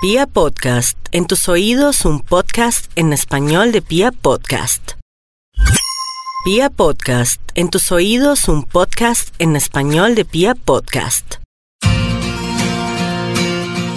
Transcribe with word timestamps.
Pia 0.00 0.26
Podcast, 0.26 0.96
en 1.12 1.26
tus 1.26 1.46
oídos 1.50 2.06
un 2.06 2.20
podcast 2.20 2.90
en 2.96 3.12
español 3.12 3.70
de 3.70 3.82
Pia 3.82 4.12
Podcast. 4.12 4.92
Pia 6.42 6.70
Podcast, 6.70 7.38
en 7.54 7.68
tus 7.68 7.92
oídos 7.92 8.48
un 8.48 8.62
podcast 8.62 9.34
en 9.38 9.56
español 9.56 10.14
de 10.14 10.24
Pia 10.24 10.54
Podcast. 10.54 11.34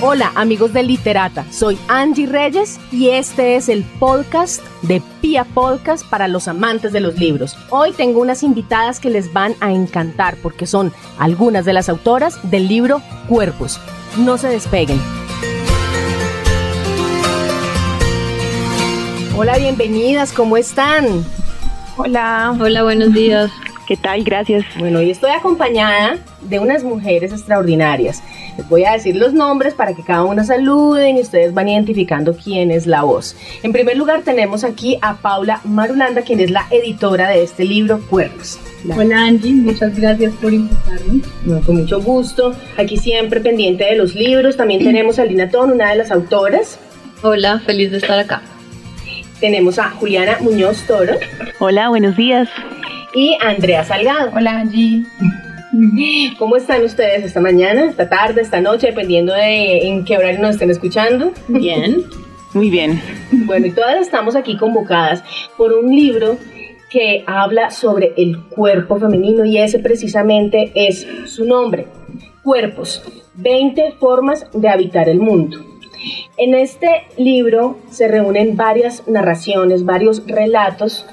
Hola 0.02 0.34
amigos 0.36 0.74
de 0.74 0.84
Literata, 0.84 1.46
soy 1.54 1.80
Angie 1.88 2.28
Reyes 2.28 2.82
y 2.92 3.08
este 3.08 3.56
es 3.56 3.70
el 3.70 3.86
podcast 3.98 4.62
de 4.82 5.02
Pia 5.22 5.46
Podcast 5.46 6.06
para 6.10 6.28
los 6.28 6.50
amantes 6.50 6.92
de 6.92 7.00
los 7.00 7.18
libros. 7.18 7.56
Hoy 7.70 7.94
tengo 7.94 8.20
unas 8.20 8.44
invitadas 8.44 9.00
que 9.00 9.10
les 9.10 9.32
van 9.32 9.56
a 9.62 9.72
encantar 9.72 10.36
porque 10.44 10.68
son 10.68 10.92
algunas 11.18 11.64
de 11.64 11.72
las 11.72 11.88
autoras 11.88 12.38
del 12.52 12.68
libro 12.68 13.02
Cuerpos. 13.30 13.80
No 14.18 14.38
se 14.38 14.50
despeguen. 14.50 15.00
Hola, 19.36 19.58
bienvenidas, 19.58 20.32
¿cómo 20.32 20.58
están? 20.58 21.26
Hola. 21.98 22.56
Hola, 22.62 22.84
buenos 22.84 23.14
días. 23.14 23.50
¿Qué 23.88 23.98
tal? 23.98 24.24
Gracias. 24.24 24.64
Bueno, 24.78 25.00
hoy 25.00 25.10
estoy 25.10 25.32
acompañada 25.32 26.20
de 26.42 26.60
unas 26.60 26.84
mujeres 26.84 27.32
extraordinarias. 27.32 28.22
Les 28.58 28.70
voy 28.70 28.86
a 28.86 28.92
decir 28.92 29.16
los 29.16 29.34
nombres 29.34 29.74
para 29.74 29.96
que 29.96 30.04
cada 30.04 30.24
una 30.24 30.44
saluden 30.44 31.18
y 31.18 31.22
ustedes 31.22 31.52
van 31.52 31.68
identificando 31.68 32.38
quién 32.38 32.70
es 32.70 32.86
la 32.86 33.02
voz. 33.02 33.36
En 33.64 33.74
primer 33.74 33.98
lugar 33.98 34.22
tenemos 34.22 34.64
aquí 34.64 35.00
a 35.02 35.16
Paula 35.16 35.62
Marulanda, 35.64 36.22
quien 36.22 36.40
es 36.40 36.52
la 36.52 36.68
editora 36.70 37.30
de 37.30 37.42
este 37.42 37.66
libro, 37.66 38.00
Cuerpos. 38.08 38.60
Hola 38.96 39.26
Angie, 39.26 39.54
muchas 39.54 39.98
gracias 39.98 40.32
por 40.36 40.54
invitarme. 40.54 41.22
con 41.66 41.78
mucho 41.78 42.00
gusto. 42.00 42.54
Aquí 42.78 42.98
siempre 42.98 43.40
pendiente 43.40 43.84
de 43.84 43.96
los 43.96 44.14
libros. 44.14 44.58
También 44.58 44.84
tenemos 44.84 45.18
a 45.18 45.26
Lina 45.26 45.50
Ton, 45.50 45.72
una 45.72 45.90
de 45.90 45.96
las 45.96 46.12
autoras. 46.12 46.78
Hola, 47.24 47.60
feliz 47.66 47.90
de 47.90 47.98
estar 47.98 48.20
acá. 48.20 48.44
Tenemos 49.44 49.78
a 49.78 49.90
Juliana 49.90 50.38
Muñoz 50.40 50.88
Toro. 50.88 51.16
Hola, 51.60 51.90
buenos 51.90 52.16
días. 52.16 52.48
Y 53.14 53.38
Andrea 53.42 53.84
Salgado. 53.84 54.32
Hola 54.34 54.62
Angie. 54.62 55.04
¿Cómo 56.40 56.56
están 56.56 56.82
ustedes 56.82 57.26
esta 57.26 57.42
mañana, 57.42 57.84
esta 57.84 58.08
tarde, 58.08 58.40
esta 58.40 58.62
noche, 58.62 58.88
dependiendo 58.88 59.34
de 59.34 59.86
en 59.86 60.06
qué 60.06 60.18
horario 60.18 60.40
nos 60.40 60.52
estén 60.52 60.70
escuchando? 60.70 61.34
Bien. 61.50 62.06
Muy 62.54 62.70
bien. 62.70 63.02
Bueno, 63.34 63.68
y 63.68 63.72
todas 63.72 64.00
estamos 64.00 64.38
aquí 64.38 64.56
convocadas 64.56 65.22
por 65.58 65.74
un 65.74 65.94
libro 65.94 66.38
que 66.90 67.26
habla 67.28 67.70
sobre 67.70 68.14
el 68.16 68.42
cuerpo 68.44 68.98
femenino 68.98 69.44
y 69.44 69.58
ese 69.58 69.80
precisamente 69.80 70.72
es 70.74 71.06
su 71.26 71.44
nombre, 71.44 71.88
Cuerpos, 72.46 73.04
20 73.34 73.96
formas 74.00 74.48
de 74.54 74.70
habitar 74.70 75.10
el 75.10 75.20
mundo. 75.20 75.73
En 76.44 76.56
este 76.56 76.90
libro 77.18 77.78
se 77.90 78.10
reúnen 78.10 78.58
varias 78.58 79.08
narraciones, 79.08 79.86
varios 79.86 80.28
relatos 80.28 81.06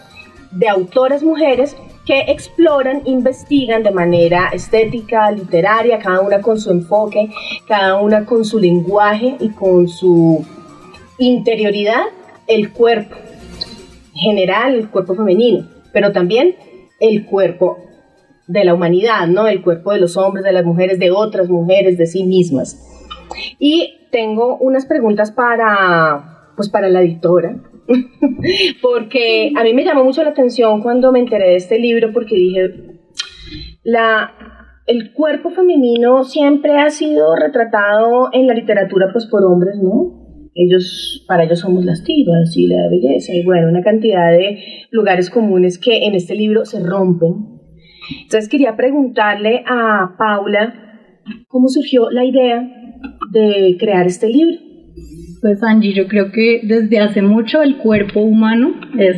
de 0.50 0.68
autoras 0.68 1.22
mujeres 1.22 1.76
que 2.04 2.22
exploran, 2.22 3.02
investigan 3.04 3.84
de 3.84 3.92
manera 3.92 4.48
estética, 4.52 5.30
literaria, 5.30 6.00
cada 6.00 6.20
una 6.20 6.40
con 6.40 6.58
su 6.58 6.72
enfoque, 6.72 7.30
cada 7.68 8.00
una 8.00 8.24
con 8.24 8.44
su 8.44 8.58
lenguaje 8.58 9.36
y 9.38 9.50
con 9.50 9.86
su 9.86 10.44
interioridad, 11.18 12.06
el 12.48 12.72
cuerpo 12.72 13.14
general, 14.12 14.74
el 14.74 14.90
cuerpo 14.90 15.14
femenino, 15.14 15.64
pero 15.92 16.10
también 16.10 16.56
el 16.98 17.24
cuerpo 17.24 17.78
de 18.48 18.64
la 18.64 18.74
humanidad, 18.74 19.28
¿no? 19.28 19.46
El 19.46 19.62
cuerpo 19.62 19.92
de 19.92 20.00
los 20.00 20.16
hombres, 20.16 20.44
de 20.44 20.50
las 20.50 20.64
mujeres, 20.64 20.98
de 20.98 21.12
otras 21.12 21.48
mujeres, 21.48 21.96
de 21.98 22.06
sí 22.06 22.24
mismas. 22.24 22.99
Y 23.58 24.08
tengo 24.10 24.56
unas 24.58 24.86
preguntas 24.86 25.32
para, 25.32 26.52
pues 26.56 26.68
para 26.68 26.88
la 26.88 27.02
editora, 27.02 27.62
porque 28.82 29.52
a 29.56 29.62
mí 29.62 29.74
me 29.74 29.84
llamó 29.84 30.04
mucho 30.04 30.22
la 30.22 30.30
atención 30.30 30.82
cuando 30.82 31.12
me 31.12 31.20
enteré 31.20 31.50
de 31.50 31.56
este 31.56 31.78
libro, 31.78 32.12
porque 32.12 32.34
dije, 32.34 33.00
la, 33.82 34.32
el 34.86 35.12
cuerpo 35.12 35.50
femenino 35.50 36.24
siempre 36.24 36.78
ha 36.78 36.90
sido 36.90 37.34
retratado 37.36 38.30
en 38.32 38.46
la 38.46 38.54
literatura 38.54 39.08
pues 39.12 39.26
por 39.26 39.44
hombres, 39.44 39.76
¿no? 39.82 40.18
Ellos, 40.54 41.24
para 41.28 41.44
ellos 41.44 41.60
somos 41.60 41.84
las 41.84 42.02
tibas 42.02 42.56
y 42.56 42.66
la 42.66 42.88
belleza, 42.88 43.32
y 43.32 43.44
bueno, 43.44 43.68
una 43.68 43.82
cantidad 43.82 44.32
de 44.32 44.58
lugares 44.90 45.30
comunes 45.30 45.78
que 45.78 46.06
en 46.06 46.14
este 46.14 46.34
libro 46.34 46.64
se 46.64 46.80
rompen. 46.80 47.60
Entonces 48.22 48.48
quería 48.48 48.76
preguntarle 48.76 49.62
a 49.66 50.16
Paula 50.18 50.74
cómo 51.46 51.68
surgió 51.68 52.10
la 52.10 52.24
idea 52.24 52.79
de 53.30 53.76
crear 53.78 54.06
este 54.06 54.28
libro? 54.28 54.56
Pues 55.40 55.62
Angie, 55.62 55.94
yo 55.94 56.06
creo 56.06 56.32
que 56.32 56.60
desde 56.62 56.98
hace 56.98 57.22
mucho 57.22 57.62
el 57.62 57.78
cuerpo 57.78 58.20
humano 58.20 58.74
es 58.98 59.16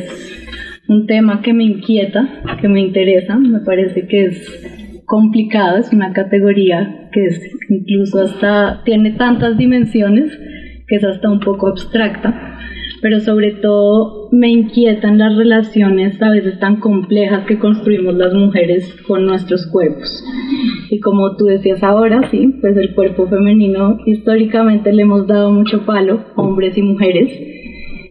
un 0.87 1.05
tema 1.05 1.41
que 1.41 1.53
me 1.53 1.63
inquieta, 1.63 2.43
que 2.61 2.67
me 2.67 2.81
interesa, 2.81 3.37
me 3.37 3.59
parece 3.59 4.07
que 4.07 4.25
es 4.25 5.03
complicado, 5.05 5.77
es 5.77 5.91
una 5.91 6.13
categoría 6.13 7.09
que 7.11 7.25
es 7.25 7.41
incluso 7.69 8.21
hasta 8.21 8.83
tiene 8.83 9.11
tantas 9.11 9.57
dimensiones 9.57 10.31
que 10.87 10.95
es 10.95 11.03
hasta 11.03 11.29
un 11.29 11.39
poco 11.39 11.67
abstracta 11.67 12.57
pero 13.03 13.19
sobre 13.19 13.51
todo 13.51 14.29
me 14.31 14.49
inquietan 14.49 15.17
las 15.17 15.35
relaciones 15.35 16.19
a 16.21 16.29
veces 16.29 16.57
tan 16.57 16.77
complejas 16.77 17.45
que 17.45 17.59
construimos 17.59 18.15
las 18.15 18.33
mujeres 18.33 18.95
con 19.05 19.25
nuestros 19.25 19.67
cuerpos. 19.67 20.23
Y 20.89 21.01
como 21.01 21.35
tú 21.35 21.45
decías 21.45 21.83
ahora, 21.83 22.29
sí, 22.31 22.55
pues 22.61 22.77
el 22.77 22.95
cuerpo 22.95 23.27
femenino 23.27 23.97
históricamente 24.05 24.93
le 24.93 25.01
hemos 25.01 25.27
dado 25.27 25.51
mucho 25.51 25.85
palo, 25.85 26.21
hombres 26.37 26.77
y 26.77 26.81
mujeres, 26.81 27.29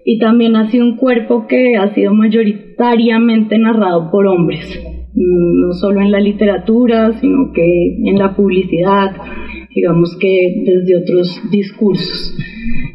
y 0.04 0.18
también 0.18 0.56
ha 0.56 0.70
sido 0.70 0.84
un 0.84 0.98
cuerpo 0.98 1.46
que 1.46 1.76
ha 1.76 1.94
sido 1.94 2.12
mayoritariamente 2.12 3.56
narrado 3.56 4.10
por 4.10 4.26
hombres, 4.26 4.78
mm, 5.14 5.60
no 5.60 5.72
solo 5.72 6.02
en 6.02 6.10
la 6.10 6.20
literatura, 6.20 7.14
sino 7.14 7.50
que 7.54 7.96
en 8.04 8.18
la 8.18 8.36
publicidad, 8.36 9.12
digamos 9.74 10.16
que 10.18 10.62
desde 10.64 10.96
otros 10.96 11.40
discursos. 11.50 12.36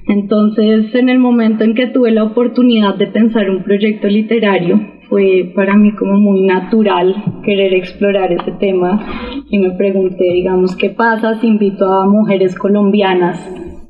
Entonces, 0.08 0.94
en 0.96 1.10
el 1.10 1.20
momento 1.20 1.64
en 1.64 1.76
que 1.76 1.88
tuve 1.88 2.12
la 2.12 2.24
oportunidad 2.24 2.96
de 2.96 3.08
pensar 3.08 3.50
un 3.50 3.64
proyecto 3.64 4.08
literario, 4.08 4.80
fue 5.10 5.52
para 5.56 5.76
mí 5.76 5.94
como 5.96 6.18
muy 6.18 6.42
natural 6.42 7.16
querer 7.44 7.74
explorar 7.74 8.32
ese 8.32 8.52
tema 8.60 9.44
y 9.50 9.58
me 9.58 9.72
pregunté, 9.72 10.24
digamos, 10.34 10.76
¿qué 10.76 10.90
pasa 10.90 11.40
si 11.40 11.48
invito 11.48 11.86
a 11.86 12.08
mujeres 12.08 12.56
colombianas 12.56 13.40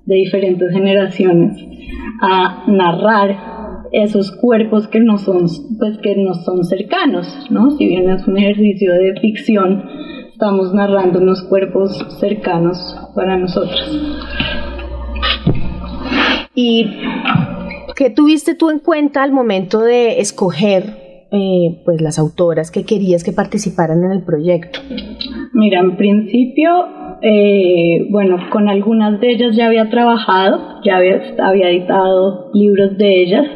de 0.06 0.16
diferentes 0.16 0.72
generaciones 0.72 1.58
a 2.22 2.66
narrar 2.68 3.36
esos 3.92 4.32
cuerpos 4.32 4.88
que 4.88 5.00
no 5.00 5.18
son, 5.18 5.46
pues 5.80 5.98
que 6.02 6.16
no 6.16 6.34
son 6.34 6.64
cercanos, 6.64 7.48
¿no? 7.50 7.72
Si 7.72 7.88
bien 7.88 8.10
es 8.10 8.28
un 8.28 8.38
ejercicio 8.38 8.94
de 8.94 9.20
ficción, 9.20 9.84
estamos 10.38 10.72
narrando 10.72 11.18
unos 11.18 11.42
cuerpos 11.42 11.98
cercanos 12.20 12.78
para 13.16 13.40
nosotros. 13.40 13.90
¿Y 16.54 16.86
qué 17.96 18.12
tuviste 18.12 18.54
tú 18.54 18.70
en 18.70 18.78
cuenta 18.78 19.24
al 19.24 19.32
momento 19.32 19.82
de 19.82 20.20
escoger 20.20 21.26
eh, 21.32 21.82
pues 21.84 22.02
las 22.02 22.20
autoras 22.20 22.70
que 22.70 22.84
querías 22.84 23.24
que 23.24 23.32
participaran 23.32 24.04
en 24.04 24.12
el 24.12 24.22
proyecto? 24.22 24.80
Mira, 25.54 25.80
en 25.80 25.98
principio, 25.98 26.70
eh, 27.24 28.06
bueno, 28.12 28.38
con 28.52 28.70
algunas 28.70 29.20
de 29.20 29.32
ellas 29.32 29.56
ya 29.56 29.66
había 29.66 29.90
trabajado, 29.90 30.84
ya 30.86 30.98
había, 30.98 31.20
había 31.40 31.72
editado 31.72 32.52
libros 32.54 32.96
de 33.00 33.24
ellas, 33.24 33.48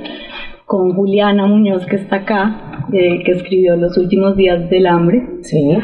con 0.66 0.96
Juliana 0.96 1.46
Muñoz 1.46 1.86
que 1.86 1.98
está 1.98 2.16
acá, 2.16 2.71
eh, 2.94 3.24
que 3.24 3.32
escribió 3.32 3.76
Los 3.76 3.98
últimos 3.98 4.36
días 4.36 4.70
del 4.70 4.88
hambre, 4.88 5.24
sí. 5.42 5.78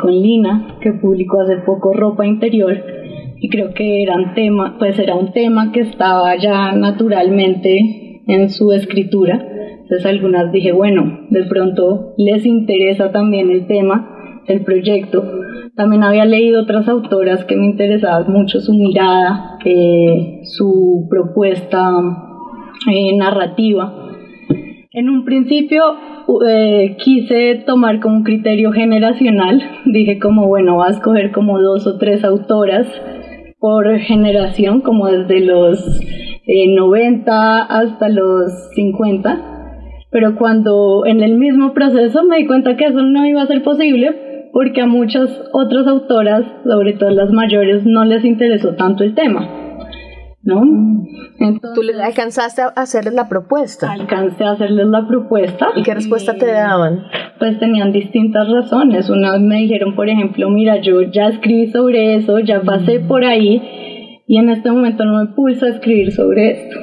con 0.00 0.22
Lina, 0.22 0.78
que 0.80 0.92
publicó 0.92 1.40
hace 1.42 1.58
poco 1.64 1.92
Ropa 1.92 2.26
Interior, 2.26 2.82
y 3.44 3.48
creo 3.50 3.74
que 3.74 4.02
era 4.02 4.16
un 4.16 4.34
tema, 4.34 4.76
pues 4.78 4.98
era 4.98 5.14
un 5.14 5.32
tema 5.32 5.70
que 5.70 5.80
estaba 5.80 6.34
ya 6.36 6.72
naturalmente 6.72 8.22
en 8.26 8.50
su 8.50 8.72
escritura. 8.72 9.46
Entonces 9.82 10.06
algunas 10.06 10.50
dije, 10.50 10.72
bueno, 10.72 11.26
de 11.28 11.44
pronto 11.44 12.14
les 12.16 12.46
interesa 12.46 13.12
también 13.12 13.50
el 13.50 13.66
tema, 13.66 14.42
el 14.46 14.64
proyecto. 14.64 15.22
También 15.76 16.04
había 16.04 16.24
leído 16.24 16.62
otras 16.62 16.88
autoras 16.88 17.44
que 17.44 17.56
me 17.56 17.66
interesaban 17.66 18.32
mucho 18.32 18.60
su 18.60 18.72
mirada, 18.72 19.58
eh, 19.64 20.40
su 20.44 21.06
propuesta 21.10 21.90
eh, 22.90 23.16
narrativa. 23.16 24.03
En 24.96 25.10
un 25.10 25.24
principio 25.24 25.82
eh, 26.46 26.96
quise 27.02 27.64
tomar 27.66 27.98
como 27.98 28.18
un 28.18 28.22
criterio 28.22 28.70
generacional, 28.70 29.60
dije 29.86 30.20
como, 30.20 30.46
bueno, 30.46 30.76
voy 30.76 30.86
a 30.86 30.92
escoger 30.92 31.32
como 31.32 31.60
dos 31.60 31.84
o 31.88 31.98
tres 31.98 32.22
autoras 32.22 32.86
por 33.58 33.98
generación, 33.98 34.82
como 34.82 35.08
desde 35.08 35.40
los 35.40 36.00
90 36.46 37.32
eh, 37.32 37.66
hasta 37.70 38.08
los 38.08 38.52
50, 38.76 39.88
pero 40.12 40.36
cuando 40.36 41.04
en 41.06 41.24
el 41.24 41.38
mismo 41.38 41.74
proceso 41.74 42.22
me 42.22 42.36
di 42.36 42.46
cuenta 42.46 42.76
que 42.76 42.84
eso 42.84 43.02
no 43.02 43.26
iba 43.26 43.42
a 43.42 43.48
ser 43.48 43.64
posible 43.64 44.50
porque 44.52 44.80
a 44.80 44.86
muchas 44.86 45.28
otras 45.52 45.88
autoras, 45.88 46.44
sobre 46.64 46.92
todo 46.92 47.10
las 47.10 47.32
mayores, 47.32 47.84
no 47.84 48.04
les 48.04 48.24
interesó 48.24 48.76
tanto 48.76 49.02
el 49.02 49.16
tema. 49.16 49.64
¿No? 50.44 50.62
Entonces, 51.38 51.74
¿Tú 51.74 52.02
alcanzaste 52.02 52.62
a 52.62 52.68
hacerles 52.76 53.14
la 53.14 53.28
propuesta? 53.28 53.92
Alcancé 53.92 54.44
a 54.44 54.52
hacerles 54.52 54.86
la 54.86 55.06
propuesta. 55.06 55.68
¿Y 55.74 55.82
qué 55.82 55.94
respuesta 55.94 56.34
te 56.34 56.46
daban? 56.46 57.04
Pues 57.38 57.58
tenían 57.58 57.92
distintas 57.92 58.48
razones. 58.48 59.08
Una 59.08 59.32
vez 59.32 59.40
me 59.40 59.56
dijeron, 59.56 59.94
por 59.94 60.08
ejemplo, 60.08 60.48
mira, 60.50 60.80
yo 60.80 61.02
ya 61.02 61.28
escribí 61.28 61.70
sobre 61.70 62.16
eso, 62.16 62.38
ya 62.38 62.60
pasé 62.62 63.00
por 63.00 63.24
ahí 63.24 64.20
y 64.26 64.38
en 64.38 64.50
este 64.50 64.70
momento 64.70 65.04
no 65.04 65.18
me 65.18 65.32
pulso 65.34 65.66
a 65.66 65.70
escribir 65.70 66.12
sobre 66.12 66.50
esto. 66.52 66.78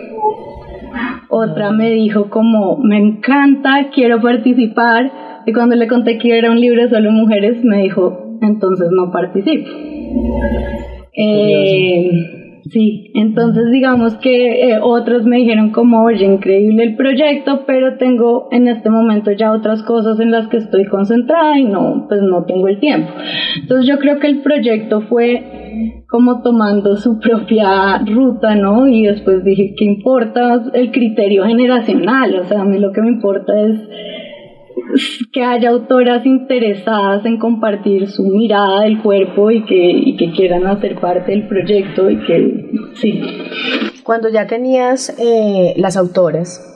Otra 1.29 1.71
me 1.71 1.91
dijo 1.91 2.29
como, 2.29 2.77
me 2.77 2.97
encanta, 2.97 3.89
quiero 3.93 4.21
participar. 4.21 5.11
Y 5.45 5.53
cuando 5.53 5.75
le 5.75 5.87
conté 5.87 6.17
que 6.17 6.37
era 6.37 6.51
un 6.51 6.59
libro 6.59 6.87
solo 6.89 7.11
mujeres, 7.11 7.63
me 7.63 7.83
dijo, 7.83 8.37
entonces 8.41 8.89
no 8.91 9.11
participo. 9.11 9.69
Eh, 11.15 12.40
Sí, 12.69 13.11
entonces 13.15 13.71
digamos 13.71 14.15
que 14.17 14.69
eh, 14.69 14.79
otros 14.81 15.25
me 15.25 15.37
dijeron 15.37 15.71
como, 15.71 16.03
oye, 16.03 16.25
increíble 16.25 16.83
el 16.83 16.95
proyecto, 16.95 17.63
pero 17.65 17.97
tengo 17.97 18.49
en 18.51 18.67
este 18.67 18.89
momento 18.89 19.31
ya 19.31 19.51
otras 19.51 19.81
cosas 19.83 20.19
en 20.19 20.31
las 20.31 20.47
que 20.47 20.57
estoy 20.57 20.85
concentrada 20.85 21.57
y 21.57 21.63
no, 21.63 22.05
pues 22.07 22.21
no 22.21 22.45
tengo 22.45 22.67
el 22.67 22.79
tiempo. 22.79 23.09
Entonces 23.61 23.87
yo 23.87 23.97
creo 23.99 24.19
que 24.19 24.27
el 24.27 24.41
proyecto 24.41 25.01
fue 25.01 26.01
como 26.07 26.41
tomando 26.41 26.97
su 26.97 27.19
propia 27.19 27.97
ruta, 27.99 28.53
¿no? 28.55 28.87
Y 28.87 29.03
después 29.03 29.43
dije, 29.43 29.73
¿qué 29.77 29.85
importa 29.85 30.61
el 30.73 30.91
criterio 30.91 31.45
generacional? 31.45 32.35
O 32.35 32.43
sea, 32.43 32.61
a 32.61 32.65
mí 32.65 32.77
lo 32.77 32.91
que 32.91 33.01
me 33.01 33.09
importa 33.09 33.53
es 33.59 33.77
que 35.31 35.43
haya 35.43 35.69
autoras 35.69 36.25
interesadas 36.25 37.25
en 37.25 37.37
compartir 37.37 38.09
su 38.09 38.23
mirada 38.23 38.81
del 38.81 39.01
cuerpo 39.01 39.51
y 39.51 39.65
que, 39.65 40.15
que 40.17 40.31
quieran 40.31 40.67
hacer 40.67 40.99
parte 40.99 41.31
del 41.31 41.47
proyecto 41.47 42.09
y 42.09 42.17
que 42.25 42.71
sí. 42.95 43.21
Cuando 44.03 44.29
ya 44.29 44.47
tenías 44.47 45.15
eh, 45.19 45.73
las 45.77 45.97
autoras 45.97 46.67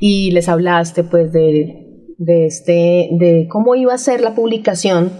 y 0.00 0.30
les 0.32 0.48
hablaste 0.48 1.04
pues 1.04 1.32
de, 1.32 2.04
de, 2.18 2.46
este, 2.46 3.08
de 3.12 3.46
cómo 3.48 3.74
iba 3.74 3.94
a 3.94 3.98
ser 3.98 4.20
la 4.20 4.34
publicación 4.34 5.10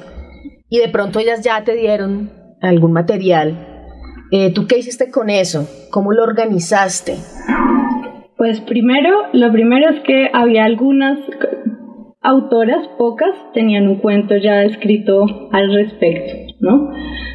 y 0.68 0.78
de 0.78 0.88
pronto 0.88 1.18
ellas 1.18 1.42
ya 1.42 1.64
te 1.64 1.74
dieron 1.74 2.30
algún 2.60 2.92
material, 2.92 3.94
eh, 4.30 4.52
¿tú 4.52 4.66
qué 4.66 4.78
hiciste 4.78 5.10
con 5.10 5.30
eso? 5.30 5.66
¿Cómo 5.90 6.12
lo 6.12 6.22
organizaste? 6.22 7.16
Pues 8.36 8.60
primero, 8.60 9.10
lo 9.32 9.50
primero 9.50 9.90
es 9.90 10.00
que 10.02 10.30
había 10.32 10.64
algunas 10.64 11.18
autoras, 12.20 12.88
pocas, 12.98 13.34
tenían 13.54 13.88
un 13.88 13.96
cuento 13.96 14.36
ya 14.36 14.64
escrito 14.64 15.24
al 15.52 15.72
respecto, 15.72 16.54
¿no? 16.60 16.90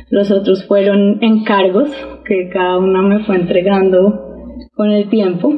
Los 0.09 0.31
otros 0.31 0.65
fueron 0.67 1.23
encargos 1.23 1.89
que 2.25 2.49
cada 2.49 2.77
una 2.77 3.01
me 3.01 3.23
fue 3.23 3.35
entregando 3.35 4.33
con 4.75 4.91
el 4.91 5.09
tiempo. 5.09 5.53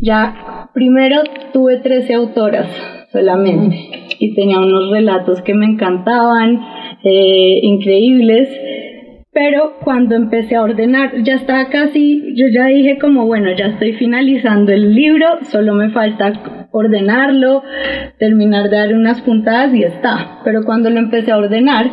Ya 0.00 0.68
primero 0.74 1.22
tuve 1.52 1.78
13 1.78 2.14
autoras 2.14 2.68
solamente 3.12 3.76
y 4.18 4.34
tenía 4.34 4.58
unos 4.58 4.90
relatos 4.90 5.42
que 5.42 5.54
me 5.54 5.66
encantaban, 5.66 6.60
eh, 7.02 7.60
increíbles, 7.62 8.48
pero 9.32 9.76
cuando 9.84 10.16
empecé 10.16 10.56
a 10.56 10.62
ordenar, 10.62 11.22
ya 11.22 11.34
estaba 11.34 11.68
casi, 11.68 12.34
yo 12.34 12.46
ya 12.52 12.66
dije 12.66 12.98
como, 12.98 13.26
bueno, 13.26 13.50
ya 13.56 13.66
estoy 13.66 13.92
finalizando 13.92 14.72
el 14.72 14.92
libro, 14.92 15.26
solo 15.50 15.74
me 15.74 15.90
falta 15.90 16.68
ordenarlo, 16.72 17.62
terminar 18.18 18.70
de 18.70 18.76
dar 18.76 18.92
unas 18.92 19.20
puntadas 19.22 19.72
y 19.72 19.84
está. 19.84 20.40
Pero 20.44 20.64
cuando 20.64 20.90
lo 20.90 20.98
empecé 20.98 21.30
a 21.30 21.38
ordenar, 21.38 21.90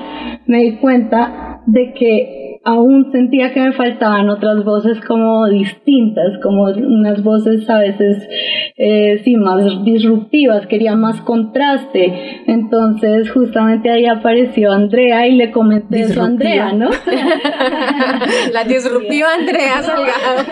me 0.48 0.64
di 0.64 0.78
cuenta 0.78 1.62
de 1.68 1.94
que 1.94 2.57
aún 2.68 3.10
sentía 3.14 3.54
que 3.54 3.62
me 3.62 3.72
faltaban 3.72 4.30
otras 4.30 4.66
voces 4.66 5.00
como 5.08 5.48
distintas, 5.48 6.38
como 6.44 6.64
unas 6.64 7.24
voces 7.24 7.68
a 7.70 7.80
veces 7.80 8.28
eh, 8.76 9.22
sí 9.24 9.38
más 9.38 9.86
disruptivas, 9.86 10.68
quería 10.68 10.98
más 10.98 11.22
contraste. 11.22 12.42
Entonces 12.46 13.32
justamente 13.32 13.90
ahí 13.90 14.06
apareció 14.06 14.74
Andrea 14.74 15.26
y 15.28 15.36
le 15.36 15.50
comenté 15.52 16.02
eso 16.02 16.22
a 16.22 16.26
Andrea, 16.26 16.74
¿no? 16.74 16.90
La 18.54 18.66
disruptiva 18.66 19.28
Andrea 19.40 19.82
Salgado. 19.82 20.44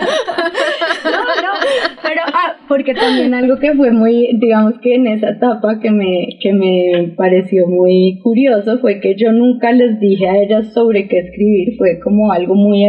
no, 1.04 1.20
no, 1.20 1.52
pero 2.02 2.22
ah, 2.32 2.56
porque 2.66 2.94
también 2.94 3.34
algo 3.34 3.58
que 3.58 3.74
fue 3.74 3.90
muy, 3.90 4.30
digamos 4.40 4.78
que 4.80 4.94
en 4.94 5.06
esa 5.06 5.32
etapa 5.32 5.80
que 5.80 5.90
me, 5.90 6.38
que 6.40 6.54
me 6.54 7.12
pareció 7.14 7.66
muy 7.66 8.20
curioso 8.22 8.78
fue 8.78 9.00
que 9.00 9.16
yo 9.16 9.32
nunca 9.32 9.70
les 9.72 10.00
dije 10.00 10.26
a 10.26 10.38
ellas 10.38 10.72
sobre 10.72 11.08
qué 11.08 11.18
escribir, 11.18 11.76
fue 11.76 12.00
como 12.06 12.30
algo 12.30 12.54
muy, 12.54 12.84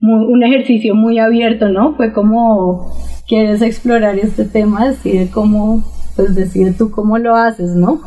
un 0.00 0.44
ejercicio 0.44 0.94
muy 0.94 1.18
abierto, 1.18 1.68
¿no? 1.68 1.96
Fue 1.96 2.12
como, 2.12 2.96
quieres 3.26 3.60
explorar 3.60 4.20
este 4.20 4.44
tema, 4.44 4.88
decide 4.88 5.28
cómo, 5.32 5.82
pues 6.14 6.36
decide 6.36 6.72
tú 6.72 6.92
cómo 6.92 7.18
lo 7.18 7.34
haces, 7.34 7.70
¿no? 7.74 8.02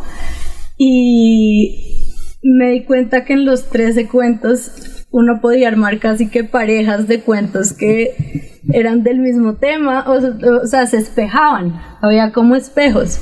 Y 0.77 2.37
me 2.41 2.71
di 2.71 2.83
cuenta 2.85 3.25
que 3.25 3.33
en 3.33 3.43
los 3.43 3.69
13 3.69 4.07
cuentos 4.07 5.05
uno 5.11 5.41
podía 5.41 5.67
armar 5.67 5.99
casi 5.99 6.29
que 6.29 6.45
parejas 6.45 7.09
de 7.09 7.19
cuentos 7.19 7.73
que 7.73 8.61
eran 8.71 9.03
del 9.03 9.19
mismo 9.19 9.55
tema, 9.55 10.05
o, 10.07 10.63
o 10.63 10.67
sea, 10.67 10.87
se 10.87 10.95
espejaban, 10.95 11.81
había 12.01 12.31
como 12.31 12.55
espejos. 12.55 13.19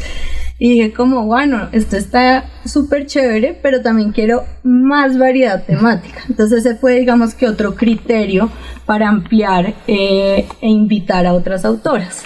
Y 0.60 0.70
dije 0.72 0.94
como, 0.94 1.26
bueno, 1.26 1.70
esto 1.72 1.98
está 1.98 2.46
súper 2.66 3.06
chévere, 3.06 3.60
pero 3.62 3.82
también 3.82 4.12
quiero 4.12 4.44
más 4.64 5.18
variedad 5.20 5.64
temática. 5.66 6.22
Entonces 6.28 6.66
ese 6.66 6.76
fue, 6.76 7.00
digamos 7.00 7.36
que 7.36 7.48
otro 7.48 7.76
criterio 7.76 8.50
para 8.86 9.08
ampliar 9.08 9.76
eh, 9.86 10.48
e 10.62 10.68
invitar 10.68 11.28
a 11.28 11.34
otras 11.34 11.64
autoras. 11.64 12.24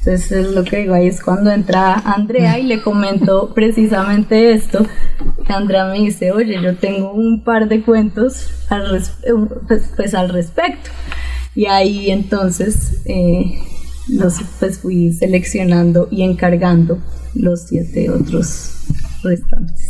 Entonces 0.00 0.32
es 0.32 0.50
lo 0.52 0.64
que 0.64 0.78
digo 0.78 0.94
ahí 0.94 1.06
es 1.06 1.22
cuando 1.22 1.50
entra 1.50 1.94
Andrea 1.94 2.58
y 2.58 2.64
le 2.64 2.82
comento 2.82 3.52
precisamente 3.54 4.52
esto. 4.52 4.84
Andrea 5.48 5.86
me 5.86 6.00
dice, 6.00 6.30
oye, 6.32 6.60
yo 6.60 6.76
tengo 6.76 7.12
un 7.12 7.42
par 7.42 7.68
de 7.68 7.82
cuentos 7.82 8.50
al, 8.68 9.02
pues, 9.66 9.90
pues, 9.96 10.14
al 10.14 10.28
respecto. 10.28 10.90
Y 11.54 11.66
ahí 11.66 12.10
entonces 12.10 13.02
eh, 13.06 13.60
los 14.08 14.40
pues, 14.58 14.78
fui 14.78 15.12
seleccionando 15.12 16.08
y 16.10 16.22
encargando 16.22 16.98
los 17.34 17.62
siete 17.62 18.10
otros 18.10 18.84
restantes. 19.22 19.88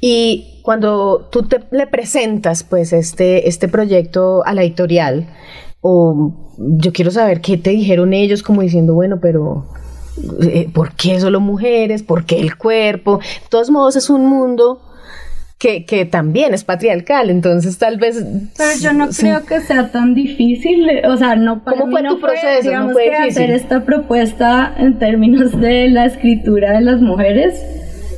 Y 0.00 0.60
cuando 0.62 1.28
tú 1.30 1.42
te, 1.44 1.60
le 1.70 1.86
presentas 1.86 2.62
pues 2.62 2.92
este, 2.92 3.48
este 3.48 3.68
proyecto 3.68 4.44
a 4.44 4.54
la 4.54 4.62
editorial, 4.62 5.28
o 5.80 6.52
yo 6.58 6.92
quiero 6.92 7.10
saber 7.10 7.40
qué 7.40 7.58
te 7.58 7.70
dijeron 7.70 8.12
ellos 8.14 8.42
como 8.42 8.62
diciendo, 8.62 8.94
bueno, 8.94 9.18
pero 9.20 9.66
eh, 10.42 10.70
¿por 10.72 10.94
qué 10.94 11.20
solo 11.20 11.40
mujeres? 11.40 12.02
¿Por 12.02 12.24
qué 12.24 12.40
el 12.40 12.56
cuerpo? 12.56 13.18
De 13.18 13.48
todos 13.50 13.70
modos 13.70 13.96
es 13.96 14.08
un 14.10 14.26
mundo 14.26 14.80
que, 15.58 15.84
que, 15.84 16.04
también 16.04 16.52
es 16.52 16.64
patriarcal, 16.64 17.30
entonces 17.30 17.78
tal 17.78 17.96
vez... 17.98 18.22
Pero 18.56 18.70
yo 18.80 18.92
no 18.92 19.08
creo 19.08 19.46
que 19.46 19.60
sea 19.60 19.90
tan 19.90 20.14
difícil, 20.14 20.86
o 21.06 21.16
sea, 21.16 21.36
no 21.36 21.64
para 21.64 21.78
¿Cómo 21.78 21.92
fue 21.92 22.06
tu 22.06 22.20
proceso? 22.20 22.62
digamos 22.62 22.92
fue 22.92 23.04
que 23.04 23.16
hacer 23.16 23.50
esta 23.50 23.84
propuesta 23.84 24.74
en 24.76 24.98
términos 24.98 25.58
de 25.58 25.88
la 25.88 26.06
escritura 26.06 26.72
de 26.72 26.80
las 26.82 27.00
mujeres 27.00 27.62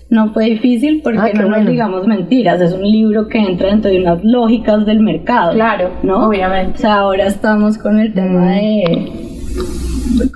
no 0.08 0.32
fue 0.32 0.44
difícil 0.44 1.00
porque 1.02 1.18
ah, 1.18 1.30
no 1.34 1.48
nos 1.48 1.66
digamos 1.66 2.06
mentiras, 2.06 2.60
es 2.60 2.72
un 2.72 2.88
libro 2.88 3.28
que 3.28 3.38
entra 3.38 3.70
dentro 3.70 3.90
de 3.90 4.00
unas 4.00 4.22
lógicas 4.22 4.86
del 4.86 5.00
mercado. 5.00 5.52
Claro, 5.52 5.90
¿no? 6.02 6.28
Obviamente. 6.28 6.78
O 6.78 6.80
sea, 6.80 6.94
ahora 6.96 7.26
estamos 7.26 7.76
con 7.78 7.98
el 7.98 8.14
tema 8.14 8.52
de 8.52 9.12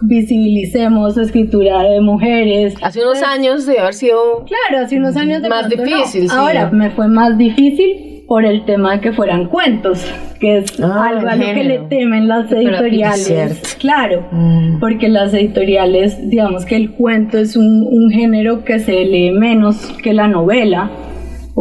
visibilicemos 0.02 1.16
escritura 1.16 1.82
de 1.82 2.00
mujeres. 2.00 2.74
Hace 2.82 3.02
unos 3.02 3.22
años 3.22 3.66
de 3.66 3.78
haber 3.78 3.94
sido 3.94 4.44
claro, 4.44 4.84
hace 4.84 4.96
unos 4.96 5.16
años 5.16 5.42
de 5.42 5.48
más 5.48 5.68
difícil. 5.68 6.28
Ahora 6.30 6.70
me 6.70 6.90
fue 6.90 7.08
más 7.08 7.36
difícil 7.38 8.24
por 8.26 8.44
el 8.44 8.64
tema 8.64 8.92
de 8.92 9.00
que 9.00 9.12
fueran 9.12 9.46
cuentos, 9.46 10.06
que 10.38 10.58
es 10.58 10.80
ah, 10.80 11.08
algo 11.08 11.28
a 11.28 11.34
lo 11.34 11.44
que 11.52 11.64
le 11.64 11.78
temen 11.88 12.28
las 12.28 12.50
editoriales. 12.52 13.76
Claro, 13.80 14.24
mm. 14.30 14.78
porque 14.78 15.08
las 15.08 15.34
editoriales, 15.34 16.30
digamos 16.30 16.64
que 16.64 16.76
el 16.76 16.92
cuento 16.92 17.38
es 17.38 17.56
un, 17.56 17.84
un 17.90 18.10
género 18.10 18.62
que 18.64 18.78
se 18.78 19.04
lee 19.04 19.32
menos 19.32 19.78
que 20.02 20.12
la 20.12 20.28
novela 20.28 20.90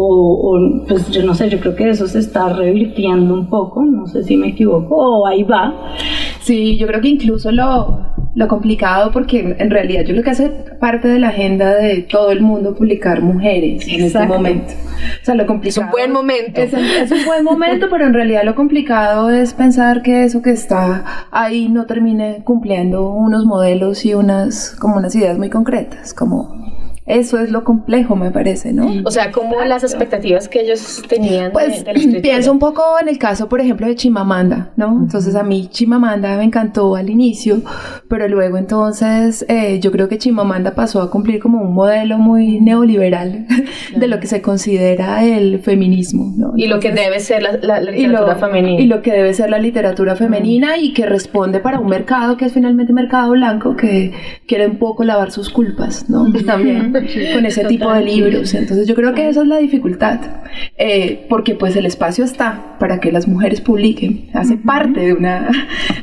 o, 0.02 0.58
pues 0.88 1.10
yo 1.10 1.24
no 1.24 1.34
sé, 1.34 1.50
yo 1.50 1.60
creo 1.60 1.76
que 1.76 1.90
eso 1.90 2.08
se 2.08 2.20
está 2.20 2.54
revirtiendo 2.54 3.34
un 3.34 3.50
poco, 3.50 3.84
no 3.84 4.08
sé 4.08 4.24
si 4.24 4.38
me 4.38 4.50
equivoco, 4.50 4.96
o 4.96 5.28
ahí 5.28 5.44
va. 5.44 5.74
Sí, 6.50 6.78
yo 6.78 6.88
creo 6.88 7.00
que 7.00 7.10
incluso 7.10 7.52
lo, 7.52 8.08
lo 8.34 8.48
complicado, 8.48 9.12
porque 9.12 9.56
en 9.60 9.70
realidad 9.70 10.02
yo 10.02 10.14
creo 10.14 10.24
que 10.24 10.32
hace 10.32 10.50
parte 10.80 11.08
de 11.08 11.20
la 11.20 11.28
agenda 11.28 11.76
de 11.76 12.02
todo 12.02 12.32
el 12.32 12.42
mundo 12.42 12.74
publicar 12.74 13.22
mujeres 13.22 13.88
en 13.88 14.06
este 14.06 14.26
momento. 14.26 14.74
O 15.22 15.26
sea, 15.26 15.36
lo 15.36 15.46
complicado. 15.46 15.82
Es 15.82 15.86
un 15.86 15.92
buen 15.92 16.12
momento. 16.12 16.60
Es, 16.60 16.74
es, 16.74 17.12
un 17.12 17.24
buen 17.26 17.44
momento, 17.44 17.86
pero 17.92 18.08
en 18.08 18.16
realidad 18.16 18.42
lo 18.46 18.56
complicado 18.56 19.30
es 19.30 19.54
pensar 19.54 20.02
que 20.02 20.24
eso 20.24 20.42
que 20.42 20.50
está 20.50 21.28
ahí 21.30 21.70
no 21.70 21.86
termine 21.86 22.42
cumpliendo 22.44 23.12
unos 23.12 23.46
modelos 23.46 24.04
y 24.04 24.16
unas, 24.16 24.72
como 24.72 24.98
unas 24.98 25.14
ideas 25.14 25.38
muy 25.38 25.52
concretas, 25.52 26.16
como 26.16 26.69
Eso 27.10 27.40
es 27.40 27.50
lo 27.52 27.64
complejo, 27.64 28.16
me 28.16 28.30
parece, 28.32 28.72
¿no? 28.72 28.88
O 29.04 29.12
sea, 29.12 29.32
como 29.32 29.60
las 29.66 29.84
expectativas 29.84 30.48
que 30.48 30.62
ellos 30.62 31.04
tenían 31.10 31.52
Pues 31.52 31.80
de, 31.80 31.84
de 31.84 31.84
la 31.86 31.92
escritura. 32.00 32.22
pienso 32.22 32.52
un 32.52 32.60
poco 32.60 32.84
en 33.02 33.10
el 33.10 33.18
caso, 33.18 33.50
por 33.50 33.60
ejemplo, 33.62 33.88
de 33.88 33.96
Chimamanda, 33.96 34.72
¿no? 34.78 35.00
Entonces 35.04 35.36
a 35.36 35.44
mí 35.44 35.68
Chimamanda 35.72 36.38
me 36.38 36.44
encantó 36.44 36.96
al 36.96 37.10
inicio, 37.10 37.62
pero 38.08 38.28
luego 38.28 38.58
entonces 38.58 39.44
eh, 39.50 39.80
yo 39.82 39.92
creo 39.92 40.08
que 40.08 40.18
Chimamanda 40.20 40.76
pasó 40.76 41.02
a 41.02 41.10
cumplir 41.10 41.40
como 41.40 41.60
un 41.62 41.74
modelo 41.74 42.18
muy 42.20 42.62
neoliberal 42.62 43.48
de 43.96 44.08
lo 44.08 44.20
que 44.20 44.28
se 44.28 44.42
considera 44.42 45.24
el 45.26 45.60
feminismo, 45.60 46.32
¿no? 46.38 46.54
y 46.56 46.68
lo 46.68 46.80
que 46.80 46.92
debe 46.92 47.20
ser 47.20 47.42
la, 47.42 47.54
la- 47.54 47.82
la 47.82 47.92
y 47.96 48.04
lo, 48.04 48.10
literatura 48.20 48.36
femenina. 48.36 48.82
y 48.82 48.86
lo 48.86 49.02
que 49.02 49.12
debe 49.12 49.34
ser 49.34 49.50
la 49.50 49.58
literatura 49.60 50.16
femenina 50.16 50.78
y 50.78 50.94
que 50.94 51.06
responde 51.06 51.60
para 51.60 51.80
un 51.80 51.88
mercado 51.88 52.38
que 52.38 52.46
es 52.46 52.54
finalmente 52.54 52.94
mercado 52.94 53.32
blanco 53.32 53.76
que 53.76 54.14
quiere 54.48 54.68
un 54.68 54.78
poco 54.78 55.04
lavar 55.04 55.32
sus 55.32 55.50
culpas, 55.50 56.10
¿no? 56.10 56.26
También 56.46 56.94
con 57.34 57.46
ese 57.46 57.66
tipo 57.66 57.92
de 57.94 58.02
libros. 58.04 58.54
Entonces 58.54 58.88
yo 58.88 58.96
creo 58.96 59.14
que 59.14 59.28
esa 59.30 59.42
es 59.42 59.48
la 59.48 59.58
dificultad, 59.58 60.20
eh, 60.78 61.26
porque 61.30 61.56
pues 61.56 61.76
el 61.76 61.86
espacio 61.86 62.24
está 62.26 62.78
para 62.80 63.00
que 63.00 63.12
las 63.12 63.28
mujeres 63.28 63.62
publiquen, 63.62 64.30
hace 64.34 64.58
parte 64.58 65.00
de 65.02 65.14
una 65.14 65.50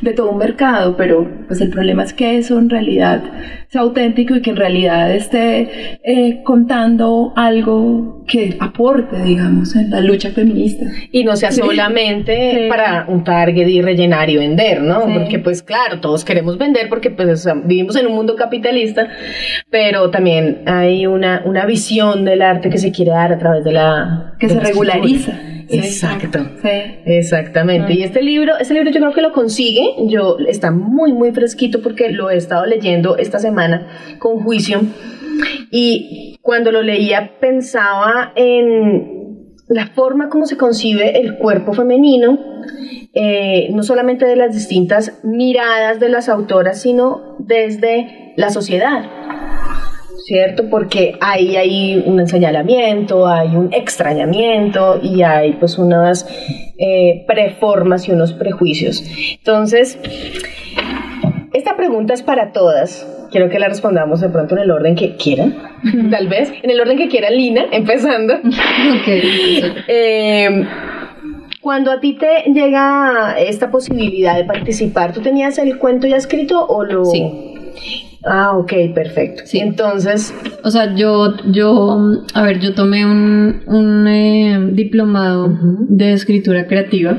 de 0.01 0.13
todo 0.13 0.31
un 0.31 0.37
mercado, 0.37 0.95
pero 0.97 1.27
pues 1.47 1.61
el 1.61 1.69
problema 1.69 2.03
es 2.03 2.13
que 2.13 2.37
eso 2.37 2.57
en 2.59 2.69
realidad 2.69 3.23
sea 3.69 3.81
auténtico 3.81 4.35
y 4.35 4.41
que 4.41 4.49
en 4.51 4.55
realidad 4.55 5.13
esté 5.13 5.99
eh, 6.03 6.41
contando 6.43 7.33
algo 7.35 8.23
que 8.27 8.55
aporte, 8.59 9.21
digamos, 9.23 9.75
en 9.75 9.89
la 9.89 9.99
lucha 10.01 10.29
feminista. 10.31 10.85
Y 11.11 11.23
no 11.23 11.35
sea 11.35 11.51
solamente 11.51 12.27
Sí. 12.27 12.69
para 12.69 13.05
un 13.07 13.23
target 13.23 13.67
y 13.67 13.81
rellenar 13.81 14.29
y 14.29 14.37
vender, 14.37 14.81
¿no? 14.81 15.05
Sí. 15.07 15.13
Porque 15.17 15.39
pues 15.39 15.61
claro, 15.63 15.99
todos 15.99 16.23
queremos 16.23 16.57
vender 16.57 16.87
porque 16.89 17.09
pues 17.09 17.27
o 17.29 17.35
sea, 17.35 17.53
vivimos 17.55 17.95
en 17.95 18.07
un 18.07 18.13
mundo 18.15 18.35
capitalista, 18.35 19.09
pero 19.69 20.09
también 20.11 20.61
hay 20.79 21.07
una, 21.07 21.41
una 21.45 21.65
visión 21.65 22.25
del 22.25 22.41
arte 22.41 22.69
que 22.69 22.77
se 22.77 22.91
quiere 22.91 23.11
dar 23.11 23.33
a 23.33 23.37
través 23.37 23.63
de 23.63 23.71
la... 23.71 24.35
que 24.39 24.47
de 24.47 24.53
se 24.53 24.59
la 24.59 24.65
regulariza. 24.65 25.39
Exacto. 25.69 26.39
Sí. 26.61 26.69
Exactamente. 27.05 27.93
Y 27.93 28.03
este 28.03 28.21
libro, 28.21 28.53
este 28.57 28.73
libro 28.73 28.91
yo 28.91 28.99
creo 28.99 29.13
que 29.13 29.21
lo 29.21 29.33
consigue, 29.33 29.83
yo 30.07 30.37
está 30.47 30.71
muy 30.71 31.11
muy 31.13 31.31
fresquito 31.31 31.81
porque 31.81 32.09
lo 32.09 32.29
he 32.29 32.37
estado 32.37 32.65
leyendo 32.65 33.17
esta 33.17 33.39
semana 33.39 33.87
con 34.19 34.39
juicio 34.39 34.81
y 35.71 36.37
cuando 36.41 36.71
lo 36.71 36.81
leía 36.81 37.31
pensaba 37.39 38.31
en 38.35 39.17
la 39.67 39.87
forma 39.87 40.29
como 40.29 40.45
se 40.45 40.55
concibe 40.55 41.19
el 41.19 41.37
cuerpo 41.37 41.73
femenino, 41.73 42.39
eh, 43.13 43.67
no 43.71 43.83
solamente 43.83 44.25
de 44.25 44.37
las 44.37 44.53
distintas 44.53 45.19
miradas 45.23 45.99
de 45.99 46.09
las 46.09 46.29
autoras, 46.29 46.81
sino 46.81 47.35
desde 47.39 48.33
la 48.37 48.49
sociedad. 48.49 49.03
¿Cierto? 50.25 50.69
Porque 50.69 51.17
ahí 51.21 51.55
hay 51.55 52.03
un 52.05 52.25
señalamiento, 52.27 53.27
hay 53.27 53.55
un 53.55 53.73
extrañamiento 53.73 54.99
y 55.01 55.21
hay 55.21 55.53
pues 55.53 55.77
unas 55.77 56.27
eh, 56.77 57.23
preformas 57.27 58.07
y 58.07 58.11
unos 58.11 58.33
prejuicios. 58.33 59.03
Entonces, 59.37 59.99
esta 61.53 61.75
pregunta 61.75 62.13
es 62.13 62.23
para 62.23 62.51
todas. 62.51 63.07
Quiero 63.31 63.49
que 63.49 63.59
la 63.59 63.67
respondamos 63.67 64.21
de 64.21 64.29
pronto 64.29 64.55
en 64.55 64.61
el 64.61 64.71
orden 64.71 64.95
que 64.95 65.15
quieran, 65.15 65.57
tal 66.11 66.27
vez, 66.27 66.51
en 66.61 66.69
el 66.69 66.79
orden 66.79 66.97
que 66.97 67.07
quiera 67.07 67.29
Lina, 67.29 67.65
empezando. 67.71 68.35
Eh, 69.89 70.65
cuando 71.61 71.91
a 71.91 71.99
ti 71.99 72.13
te 72.13 72.51
llega 72.51 73.35
esta 73.39 73.71
posibilidad 73.71 74.35
de 74.35 74.45
participar, 74.45 75.13
¿tú 75.13 75.21
tenías 75.21 75.57
el 75.57 75.77
cuento 75.77 76.07
ya 76.07 76.17
escrito 76.17 76.65
o 76.65 76.83
lo...? 76.83 77.05
Sí. 77.05 78.06
Ah, 78.25 78.57
ok, 78.57 78.73
perfecto. 78.93 79.43
Sí. 79.45 79.59
Entonces, 79.59 80.33
O 80.63 80.71
sea, 80.71 80.95
yo, 80.95 81.35
yo, 81.51 82.23
a 82.33 82.41
ver, 82.43 82.59
yo 82.59 82.73
tomé 82.73 83.05
un, 83.05 83.61
un 83.67 84.07
eh, 84.07 84.59
diplomado 84.73 85.57
de 85.87 86.13
escritura 86.13 86.67
creativa 86.67 87.17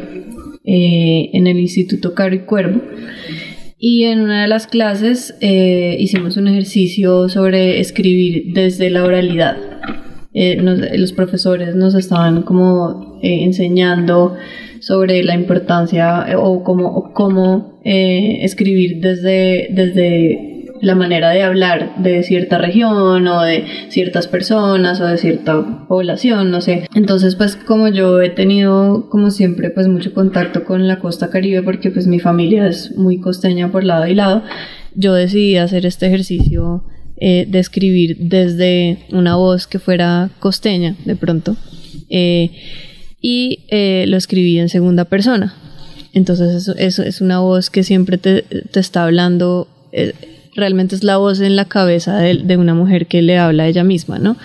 eh, 0.64 1.30
en 1.32 1.46
el 1.46 1.58
Instituto 1.58 2.14
Caro 2.14 2.34
y 2.34 2.40
Cuervo. 2.40 2.82
Y 3.78 4.04
en 4.04 4.20
una 4.20 4.42
de 4.42 4.48
las 4.48 4.66
clases 4.66 5.36
eh, 5.40 5.96
hicimos 5.98 6.36
un 6.36 6.48
ejercicio 6.48 7.28
sobre 7.28 7.78
escribir 7.80 8.52
desde 8.52 8.90
la 8.90 9.04
oralidad. 9.04 9.56
Eh, 10.34 10.56
nos- 10.56 10.80
los 10.98 11.12
profesores 11.12 11.74
nos 11.74 11.94
estaban 11.94 12.42
como 12.42 13.18
eh, 13.22 13.44
enseñando 13.44 14.36
sobre 14.80 15.22
la 15.24 15.34
importancia 15.34 16.26
o 16.38 16.62
cómo, 16.62 16.88
o 16.88 17.12
cómo 17.12 17.80
escribir 17.84 19.00
desde, 19.00 19.68
desde 19.72 20.47
la 20.80 20.94
manera 20.94 21.30
de 21.30 21.42
hablar 21.42 21.94
de 21.96 22.22
cierta 22.22 22.58
región 22.58 23.26
o 23.26 23.42
de 23.42 23.64
ciertas 23.88 24.26
personas 24.26 25.00
o 25.00 25.06
de 25.06 25.18
cierta 25.18 25.86
población, 25.88 26.50
no 26.50 26.60
sé. 26.60 26.86
Entonces, 26.94 27.34
pues 27.34 27.56
como 27.56 27.88
yo 27.88 28.20
he 28.20 28.30
tenido, 28.30 29.08
como 29.10 29.30
siempre, 29.30 29.70
pues 29.70 29.88
mucho 29.88 30.12
contacto 30.12 30.64
con 30.64 30.86
la 30.86 30.98
costa 30.98 31.30
caribe 31.30 31.62
porque 31.62 31.90
pues 31.90 32.06
mi 32.06 32.20
familia 32.20 32.66
es 32.66 32.96
muy 32.96 33.18
costeña 33.20 33.70
por 33.70 33.84
lado 33.84 34.06
y 34.06 34.14
lado, 34.14 34.42
yo 34.94 35.14
decidí 35.14 35.56
hacer 35.56 35.86
este 35.86 36.06
ejercicio 36.06 36.84
eh, 37.20 37.46
de 37.48 37.58
escribir 37.58 38.16
desde 38.20 38.98
una 39.10 39.36
voz 39.36 39.66
que 39.66 39.78
fuera 39.78 40.30
costeña, 40.38 40.96
de 41.04 41.16
pronto. 41.16 41.56
Eh, 42.10 42.52
y 43.20 43.64
eh, 43.68 44.04
lo 44.06 44.16
escribí 44.16 44.58
en 44.58 44.68
segunda 44.68 45.04
persona. 45.04 45.54
Entonces 46.12 46.54
eso, 46.54 46.74
eso 46.76 47.02
es 47.02 47.20
una 47.20 47.40
voz 47.40 47.70
que 47.70 47.82
siempre 47.82 48.18
te, 48.18 48.42
te 48.42 48.80
está 48.80 49.04
hablando, 49.04 49.66
realmente 50.58 50.94
es 50.94 51.04
la 51.04 51.16
voz 51.16 51.40
en 51.40 51.56
la 51.56 51.64
cabeza 51.64 52.16
de, 52.18 52.34
de 52.34 52.56
una 52.56 52.74
mujer 52.74 53.06
que 53.06 53.22
le 53.22 53.38
habla 53.38 53.64
a 53.64 53.66
ella 53.66 53.84
misma, 53.84 54.18
¿no? 54.18 54.36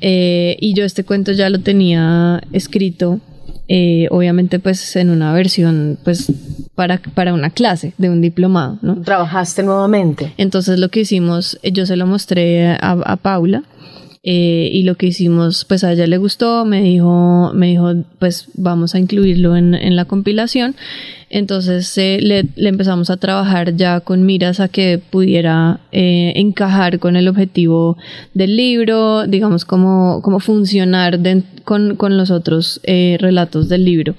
Eh, 0.00 0.56
y 0.60 0.74
yo 0.74 0.84
este 0.84 1.04
cuento 1.04 1.32
ya 1.32 1.50
lo 1.50 1.60
tenía 1.60 2.40
escrito, 2.52 3.20
eh, 3.68 4.06
obviamente 4.10 4.58
pues 4.58 4.94
en 4.96 5.10
una 5.10 5.32
versión 5.32 5.98
pues 6.04 6.32
para, 6.74 6.98
para 7.14 7.34
una 7.34 7.50
clase 7.50 7.94
de 7.98 8.10
un 8.10 8.20
diplomado, 8.20 8.78
¿no? 8.82 9.00
trabajaste 9.00 9.62
nuevamente. 9.62 10.32
Entonces 10.36 10.78
lo 10.78 10.88
que 10.90 11.00
hicimos, 11.00 11.58
eh, 11.62 11.72
yo 11.72 11.86
se 11.86 11.96
lo 11.96 12.06
mostré 12.06 12.68
a, 12.68 12.76
a 13.04 13.16
Paula 13.16 13.64
eh, 14.28 14.68
y 14.72 14.82
lo 14.82 14.96
que 14.96 15.06
hicimos, 15.06 15.64
pues 15.64 15.84
a 15.84 15.92
ella 15.92 16.06
le 16.08 16.18
gustó, 16.18 16.64
me 16.64 16.82
dijo, 16.82 17.52
me 17.54 17.68
dijo, 17.68 17.94
pues 18.18 18.48
vamos 18.54 18.94
a 18.94 18.98
incluirlo 18.98 19.56
en, 19.56 19.74
en 19.74 19.94
la 19.94 20.04
compilación. 20.04 20.74
Entonces 21.30 21.96
eh, 21.98 22.18
le, 22.20 22.44
le 22.56 22.68
empezamos 22.68 23.10
a 23.10 23.16
trabajar 23.16 23.74
ya 23.76 24.00
con 24.00 24.26
miras 24.26 24.58
a 24.60 24.68
que 24.68 24.98
pudiera 25.10 25.80
eh, 25.92 26.32
encajar 26.36 26.98
con 26.98 27.16
el 27.16 27.26
objetivo 27.28 27.96
del 28.34 28.56
libro, 28.56 29.26
digamos, 29.26 29.64
como, 29.64 30.20
como 30.22 30.38
funcionar 30.40 31.18
de- 31.20 31.42
con, 31.64 31.96
con 31.96 32.16
los 32.16 32.30
otros 32.30 32.80
eh, 32.84 33.16
relatos 33.20 33.68
del 33.68 33.84
libro. 33.84 34.14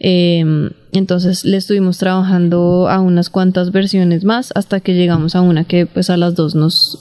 Eh, 0.00 0.44
entonces 0.92 1.44
le 1.44 1.56
estuvimos 1.56 1.96
trabajando 1.98 2.88
a 2.88 3.00
unas 3.00 3.30
cuantas 3.30 3.70
versiones 3.70 4.24
más 4.24 4.52
hasta 4.54 4.80
que 4.80 4.94
llegamos 4.94 5.34
a 5.34 5.40
una 5.40 5.64
que 5.64 5.86
pues 5.86 6.10
a 6.10 6.16
las 6.18 6.34
dos 6.34 6.54
nos, 6.54 6.98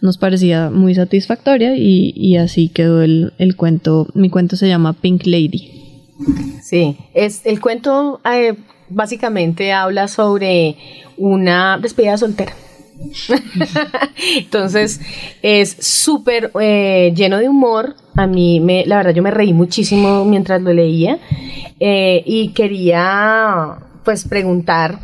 nos 0.00 0.18
parecía 0.18 0.70
muy 0.70 0.94
satisfactoria 0.94 1.76
y, 1.76 2.12
y 2.16 2.36
así 2.36 2.68
quedó 2.68 3.02
el, 3.02 3.32
el 3.38 3.56
cuento. 3.56 4.08
Mi 4.14 4.30
cuento 4.30 4.56
se 4.56 4.68
llama 4.68 4.92
Pink 4.92 5.26
Lady. 5.26 5.76
Sí, 6.62 6.96
es, 7.14 7.44
el 7.44 7.60
cuento 7.60 8.20
eh, 8.24 8.54
básicamente 8.88 9.72
habla 9.72 10.08
sobre 10.08 10.76
una 11.16 11.78
despedida 11.78 12.16
soltera. 12.16 12.52
Entonces 14.38 15.00
es 15.42 15.76
súper 15.80 16.50
eh, 16.60 17.12
lleno 17.14 17.38
de 17.38 17.48
humor. 17.48 17.96
A 18.14 18.26
mí, 18.26 18.60
me, 18.60 18.86
la 18.86 18.96
verdad, 18.96 19.14
yo 19.14 19.22
me 19.22 19.30
reí 19.30 19.52
muchísimo 19.52 20.24
mientras 20.24 20.62
lo 20.62 20.72
leía 20.72 21.18
eh, 21.78 22.22
y 22.24 22.48
quería 22.48 23.78
pues 24.04 24.26
preguntar 24.26 24.98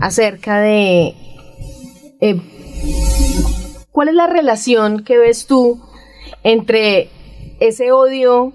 acerca 0.00 0.60
de 0.60 1.14
cuál 3.92 4.08
es 4.08 4.14
la 4.14 4.26
relación 4.26 5.04
que 5.04 5.18
ves 5.18 5.46
tú 5.46 5.80
entre 6.42 7.08
ese 7.60 7.92
odio 7.92 8.52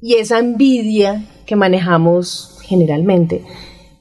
y 0.00 0.14
esa 0.14 0.38
envidia 0.38 1.24
que 1.46 1.56
manejamos 1.56 2.58
generalmente, 2.62 3.42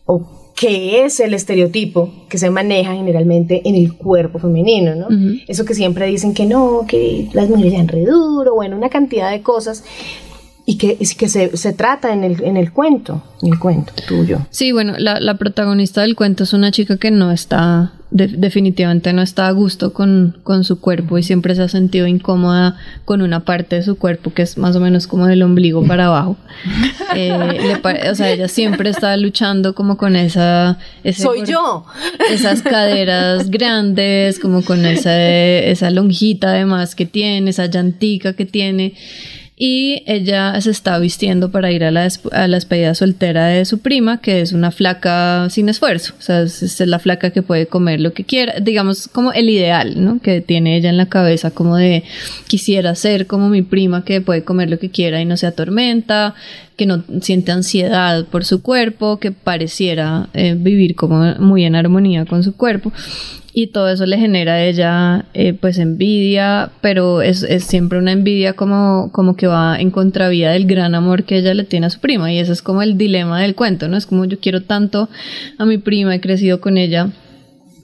o 0.05 0.51
qué 0.55 1.03
es 1.03 1.19
el 1.19 1.33
estereotipo 1.33 2.11
que 2.29 2.37
se 2.37 2.49
maneja 2.49 2.93
generalmente 2.93 3.61
en 3.65 3.75
el 3.75 3.93
cuerpo 3.93 4.39
femenino, 4.39 4.95
¿no? 4.95 5.07
Ujú. 5.07 5.39
Eso 5.47 5.65
que 5.65 5.73
siempre 5.73 6.05
dicen 6.07 6.33
que 6.33 6.45
no, 6.45 6.85
que 6.87 7.29
las 7.33 7.49
mujeres 7.49 7.73
ya 7.73 7.83
re 7.83 8.05
duro, 8.05 8.55
bueno, 8.55 8.77
una 8.77 8.89
cantidad 8.89 9.31
de 9.31 9.41
cosas, 9.41 9.83
y 10.65 10.77
que, 10.77 10.95
y 10.97 11.15
que 11.15 11.27
se, 11.27 11.57
se 11.57 11.73
trata 11.73 12.13
en 12.13 12.23
el, 12.23 12.41
en 12.43 12.55
el 12.55 12.71
cuento, 12.71 13.21
en 13.41 13.51
el 13.51 13.59
cuento 13.59 13.91
tuyo. 14.07 14.39
Sí, 14.49 14.71
bueno, 14.71 14.93
la, 14.97 15.19
la 15.19 15.35
protagonista 15.35 16.01
del 16.01 16.15
cuento 16.15 16.43
es 16.43 16.53
una 16.53 16.71
chica 16.71 16.97
que 16.97 17.11
no 17.11 17.31
está 17.31 17.93
definitivamente 18.13 19.11
no 19.11 19.23
está 19.23 19.47
a 19.47 19.51
gusto 19.51 19.91
con, 19.91 20.37
con, 20.43 20.63
su 20.63 20.79
cuerpo 20.79 21.17
y 21.17 21.23
siempre 21.23 21.55
se 21.55 21.63
ha 21.63 21.67
sentido 21.67 22.05
incómoda 22.05 22.77
con 23.05 23.23
una 23.23 23.39
parte 23.39 23.77
de 23.77 23.83
su 23.83 23.97
cuerpo 23.97 24.31
que 24.33 24.43
es 24.43 24.57
más 24.57 24.75
o 24.75 24.79
menos 24.79 25.07
como 25.07 25.25
del 25.25 25.41
ombligo 25.41 25.85
para 25.85 26.05
abajo. 26.07 26.37
Eh, 27.15 27.79
o 28.09 28.15
sea, 28.15 28.31
ella 28.31 28.47
siempre 28.47 28.89
está 28.89 29.15
luchando 29.17 29.75
como 29.75 29.97
con 29.97 30.15
esa... 30.15 30.79
Soy 31.15 31.45
yo. 31.45 31.85
Esas 32.31 32.63
caderas 32.63 33.49
grandes, 33.51 34.39
como 34.39 34.63
con 34.63 34.83
esa, 34.83 35.15
esa 35.21 35.91
lonjita 35.91 36.49
además 36.49 36.95
que 36.95 37.05
tiene, 37.05 37.51
esa 37.51 37.67
llantica 37.67 38.33
que 38.33 38.47
tiene 38.47 38.95
y 39.55 40.01
ella 40.07 40.59
se 40.61 40.71
está 40.71 40.97
vistiendo 40.97 41.51
para 41.51 41.71
ir 41.71 41.83
a 41.83 41.91
la, 41.91 42.07
a 42.31 42.47
la 42.47 42.57
despedida 42.57 42.95
soltera 42.95 43.45
de 43.45 43.65
su 43.65 43.79
prima, 43.79 44.19
que 44.19 44.41
es 44.41 44.51
una 44.51 44.71
flaca 44.71 45.47
sin 45.51 45.69
esfuerzo, 45.69 46.15
o 46.17 46.21
sea, 46.21 46.41
es, 46.41 46.79
la 46.79 46.97
flaca 46.97 47.29
que 47.29 47.43
puede 47.43 47.67
comer 47.67 48.01
lo 48.01 48.13
que 48.13 48.23
quiera, 48.23 48.55
digamos 48.59 49.07
como 49.07 49.31
el 49.31 49.49
ideal, 49.49 50.03
¿no? 50.03 50.19
Que 50.19 50.41
tiene 50.41 50.75
ella 50.75 50.89
en 50.89 50.97
la 50.97 51.05
cabeza 51.05 51.51
como 51.51 51.77
de 51.77 52.03
quisiera 52.47 52.95
ser 52.95 53.27
como 53.27 53.47
mi 53.49 53.61
prima 53.61 54.03
que 54.03 54.21
puede 54.21 54.43
comer 54.43 54.71
lo 54.71 54.79
que 54.79 54.89
quiera 54.89 55.21
y 55.21 55.25
no 55.25 55.37
se 55.37 55.45
atormenta, 55.45 56.33
que 56.75 56.87
no 56.87 57.03
siente 57.21 57.51
ansiedad 57.51 58.25
por 58.25 58.45
su 58.45 58.63
cuerpo, 58.63 59.19
que 59.19 59.31
pareciera 59.31 60.29
eh, 60.33 60.55
vivir 60.57 60.95
como 60.95 61.35
muy 61.35 61.63
en 61.63 61.75
armonía 61.75 62.25
con 62.25 62.43
su 62.43 62.55
cuerpo 62.55 62.91
y 63.53 63.67
todo 63.67 63.89
eso 63.89 64.05
le 64.07 64.17
genera 64.17 64.53
a 64.53 64.63
ella 64.63 65.25
eh, 65.35 65.53
pues 65.53 65.77
envidia, 65.77 66.71
pero 66.81 67.21
es, 67.21 67.43
es, 67.43 67.63
siempre 67.63 67.99
una 67.99 68.11
envidia 68.11 68.53
como, 68.53 69.11
como 69.11 69.35
que 69.35 69.45
va 69.45 69.79
en 69.79 69.91
contravía 69.91 70.51
del 70.51 70.65
gran 70.65 70.95
amor 70.95 71.23
que 71.23 71.37
ella 71.37 71.53
le 71.53 71.63
tiene 71.63 71.85
a 71.85 71.89
su 71.91 71.99
prima 71.99 72.33
y 72.33 72.39
ese 72.39 72.51
es 72.51 72.63
como 72.63 72.81
el 72.81 72.97
dilema 72.97 73.41
del 73.41 73.53
cuento, 73.53 73.87
¿no? 73.87 73.95
Es 73.95 74.07
como 74.07 74.25
yo 74.25 74.39
quiero 74.39 74.63
tanto 74.63 75.07
a 75.59 75.65
mi 75.65 75.77
prima, 75.77 76.15
he 76.15 76.19
crecido 76.19 76.61
con 76.61 76.77
ella, 76.77 77.11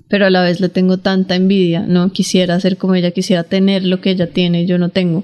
pero 0.08 0.26
a 0.26 0.32
la 0.32 0.42
vez 0.42 0.60
le 0.60 0.70
tengo 0.70 0.98
tanta 0.98 1.36
envidia, 1.36 1.82
¿no? 1.82 2.12
Quisiera 2.12 2.60
ser 2.60 2.78
como 2.78 2.96
ella, 2.96 3.12
quisiera 3.12 3.44
tener 3.44 3.86
lo 3.86 4.02
que 4.02 4.10
ella 4.10 4.28
tiene 4.28 4.64
y 4.64 4.66
yo 4.66 4.80
no 4.80 4.90
tengo. 4.90 5.24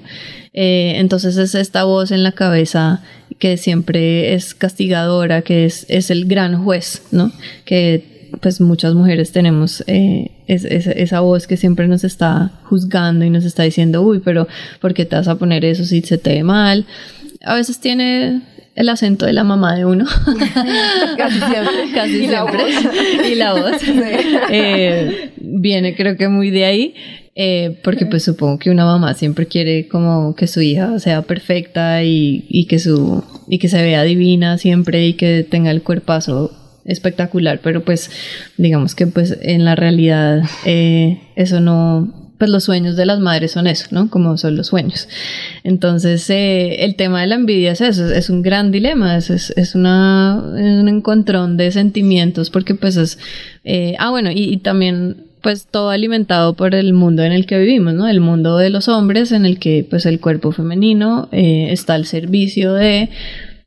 Eh, 0.54 0.94
entonces 0.98 1.36
es 1.38 1.56
esta 1.56 1.82
voz 1.82 2.12
en 2.12 2.22
la 2.22 2.32
cabeza 2.32 3.02
que 3.40 3.56
siempre 3.56 4.34
es 4.34 4.54
castigadora, 4.54 5.42
que 5.42 5.64
es, 5.64 5.86
es 5.88 6.10
el 6.10 6.26
gran 6.26 6.62
juez, 6.62 7.02
¿no? 7.10 7.32
Que 7.64 8.15
pues 8.40 8.60
muchas 8.60 8.94
mujeres 8.94 9.32
tenemos 9.32 9.82
eh, 9.86 10.30
esa 10.46 11.20
voz 11.20 11.46
que 11.46 11.56
siempre 11.56 11.88
nos 11.88 12.04
está 12.04 12.52
juzgando 12.64 13.24
y 13.24 13.30
nos 13.30 13.44
está 13.44 13.62
diciendo, 13.62 14.02
uy, 14.02 14.20
pero 14.24 14.46
¿por 14.80 14.94
qué 14.94 15.04
te 15.04 15.16
vas 15.16 15.28
a 15.28 15.36
poner 15.36 15.64
eso 15.64 15.84
si 15.84 16.02
se 16.02 16.18
te 16.18 16.34
ve 16.34 16.42
mal? 16.44 16.86
A 17.44 17.54
veces 17.54 17.80
tiene 17.80 18.42
el 18.76 18.90
acento 18.90 19.26
de 19.26 19.32
la 19.32 19.42
mamá 19.42 19.74
de 19.74 19.84
uno. 19.84 20.04
Casi 21.16 21.38
siempre. 21.38 21.74
Casi 21.94 22.24
y 22.24 22.28
siempre. 22.28 22.58
La 23.22 23.28
y 23.28 23.34
la 23.34 23.52
voz. 23.54 23.82
Eh, 24.50 25.30
viene 25.38 25.96
creo 25.96 26.16
que 26.16 26.28
muy 26.28 26.50
de 26.50 26.64
ahí. 26.64 26.94
Eh, 27.38 27.78
porque 27.82 28.06
pues 28.06 28.24
supongo 28.24 28.58
que 28.58 28.70
una 28.70 28.86
mamá 28.86 29.12
siempre 29.12 29.44
quiere 29.44 29.88
como 29.88 30.34
que 30.34 30.46
su 30.46 30.62
hija 30.62 30.98
sea 31.00 31.20
perfecta 31.20 32.02
y, 32.02 32.46
y, 32.48 32.66
que 32.66 32.78
su 32.78 33.22
y 33.46 33.58
que 33.58 33.68
se 33.68 33.82
vea 33.82 34.04
divina 34.04 34.56
siempre 34.56 35.06
y 35.06 35.12
que 35.14 35.46
tenga 35.48 35.70
el 35.70 35.82
cuerpazo 35.82 36.50
espectacular, 36.86 37.60
pero 37.62 37.84
pues 37.84 38.10
digamos 38.56 38.94
que 38.94 39.06
pues 39.06 39.38
en 39.42 39.64
la 39.64 39.74
realidad 39.74 40.42
eh, 40.64 41.20
eso 41.34 41.60
no, 41.60 42.32
pues 42.38 42.50
los 42.50 42.64
sueños 42.64 42.96
de 42.96 43.06
las 43.06 43.18
madres 43.18 43.52
son 43.52 43.66
eso, 43.66 43.86
¿no? 43.90 44.08
Como 44.08 44.36
son 44.38 44.56
los 44.56 44.68
sueños. 44.68 45.08
Entonces, 45.64 46.28
eh, 46.30 46.84
el 46.84 46.96
tema 46.96 47.20
de 47.20 47.26
la 47.26 47.34
envidia 47.34 47.72
es 47.72 47.80
eso, 47.80 48.10
es 48.10 48.30
un 48.30 48.42
gran 48.42 48.70
dilema, 48.70 49.16
es, 49.16 49.30
es, 49.30 49.74
una, 49.74 50.40
un 50.42 50.88
encontrón 50.88 51.56
de 51.56 51.72
sentimientos, 51.72 52.50
porque 52.50 52.74
pues 52.74 52.96
es, 52.96 53.18
eh, 53.64 53.96
ah, 53.98 54.10
bueno, 54.10 54.30
y, 54.32 54.56
también 54.58 55.24
pues 55.42 55.66
todo 55.66 55.90
alimentado 55.90 56.54
por 56.54 56.74
el 56.74 56.92
mundo 56.92 57.22
en 57.22 57.30
el 57.30 57.46
que 57.46 57.58
vivimos, 57.58 57.94
¿no? 57.94 58.08
El 58.08 58.20
mundo 58.20 58.56
de 58.58 58.68
los 58.68 58.88
hombres 58.88 59.30
en 59.30 59.46
el 59.46 59.60
que 59.60 59.86
pues 59.88 60.04
el 60.04 60.18
cuerpo 60.18 60.50
femenino 60.50 61.28
está 61.30 61.94
al 61.94 62.04
servicio 62.06 62.72
de 62.74 63.10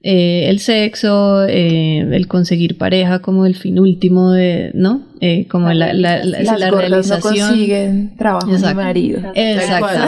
eh, 0.01 0.49
el 0.49 0.59
sexo, 0.59 1.43
eh, 1.45 1.99
el 1.99 2.27
conseguir 2.29 2.77
pareja 2.77 3.19
como 3.19 3.45
el 3.45 3.55
fin 3.55 3.79
último 3.79 4.31
de, 4.31 4.71
¿no? 4.73 5.01
Eh, 5.19 5.45
como 5.49 5.73
la, 5.73 5.93
la, 5.93 6.23
la, 6.23 6.39
Las 6.41 6.57
la 6.57 6.71
realización. 6.71 7.35
No 7.35 7.47
consiguen 7.47 8.15
trabajo 8.17 8.47
de 8.49 8.73
marido. 8.73 9.19
Exacto. 9.35 10.07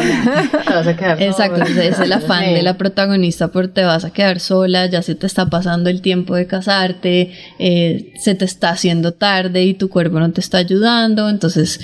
Exacto. 1.19 1.63
Es 1.63 1.99
el 1.99 2.13
afán 2.13 2.53
de 2.53 2.61
la 2.61 2.77
protagonista 2.77 3.49
por 3.49 3.67
te 3.67 3.83
vas 3.83 4.05
a 4.05 4.13
quedar 4.13 4.39
sola, 4.39 4.85
ya 4.85 5.01
se 5.01 5.15
te 5.15 5.27
está 5.27 5.49
pasando 5.49 5.89
el 5.89 6.01
tiempo 6.01 6.35
de 6.35 6.47
casarte, 6.47 7.31
se 7.57 8.35
te 8.35 8.45
está 8.45 8.69
haciendo 8.69 9.13
tarde 9.13 9.65
y 9.65 9.73
tu 9.73 9.89
cuerpo 9.89 10.21
no 10.21 10.31
te 10.31 10.39
está 10.39 10.59
ayudando. 10.59 11.27
Entonces, 11.27 11.81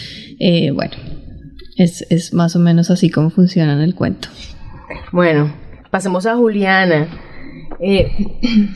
bueno, 0.74 0.94
es, 1.76 2.06
es 2.10 2.34
más 2.34 2.56
o 2.56 2.60
menos 2.60 2.90
así 2.90 3.10
como 3.10 3.32
funciona 3.32 3.74
en 3.74 3.82
el 3.82 3.96
cuento. 3.96 4.30
Bueno, 5.12 5.54
pasemos 5.92 6.26
a 6.26 6.38
Juliana. 6.38 7.10
Eh, 7.80 8.12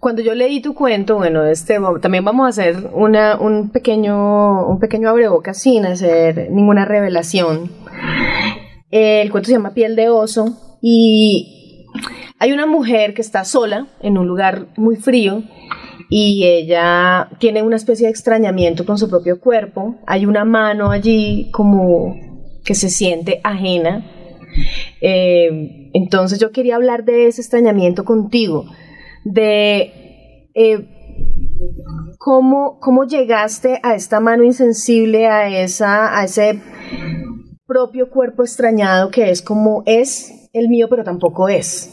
cuando 0.00 0.22
yo 0.22 0.34
leí 0.34 0.60
tu 0.60 0.74
cuento, 0.74 1.16
bueno, 1.16 1.44
este, 1.44 1.78
también 2.00 2.24
vamos 2.24 2.46
a 2.46 2.48
hacer 2.48 2.90
una, 2.92 3.38
un 3.38 3.70
pequeño, 3.70 4.66
un 4.66 4.78
pequeño 4.78 5.12
sin 5.52 5.86
hacer 5.86 6.50
ninguna 6.50 6.84
revelación. 6.84 7.70
el 8.90 9.30
cuento 9.30 9.46
se 9.48 9.52
llama 9.54 9.74
Piel 9.74 9.96
de 9.96 10.08
oso 10.08 10.78
y 10.82 11.86
hay 12.38 12.52
una 12.52 12.66
mujer 12.66 13.14
que 13.14 13.22
está 13.22 13.44
sola 13.44 13.86
en 14.00 14.18
un 14.18 14.26
lugar 14.26 14.66
muy 14.76 14.96
frío 14.96 15.42
y 16.10 16.44
ella 16.44 17.30
tiene 17.38 17.62
una 17.62 17.76
especie 17.76 18.06
de 18.06 18.10
extrañamiento 18.10 18.84
con 18.84 18.98
su 18.98 19.08
propio 19.08 19.40
cuerpo. 19.40 19.96
Hay 20.06 20.26
una 20.26 20.44
mano 20.44 20.90
allí 20.90 21.50
como 21.50 22.14
que 22.64 22.74
se 22.74 22.90
siente 22.90 23.40
ajena 23.42 24.04
eh, 25.00 25.90
entonces 25.92 26.38
yo 26.38 26.52
quería 26.52 26.76
hablar 26.76 27.04
de 27.04 27.26
ese 27.26 27.40
extrañamiento 27.40 28.04
contigo, 28.04 28.66
de 29.24 30.48
eh, 30.54 30.88
cómo, 32.18 32.78
cómo 32.80 33.04
llegaste 33.04 33.80
a 33.82 33.94
esta 33.94 34.20
mano 34.20 34.44
insensible, 34.44 35.26
a, 35.26 35.48
esa, 35.48 36.18
a 36.18 36.24
ese 36.24 36.60
propio 37.66 38.10
cuerpo 38.10 38.42
extrañado 38.42 39.10
que 39.10 39.30
es 39.30 39.42
como 39.42 39.82
es 39.86 40.48
el 40.52 40.68
mío, 40.68 40.88
pero 40.88 41.04
tampoco 41.04 41.48
es. 41.48 41.92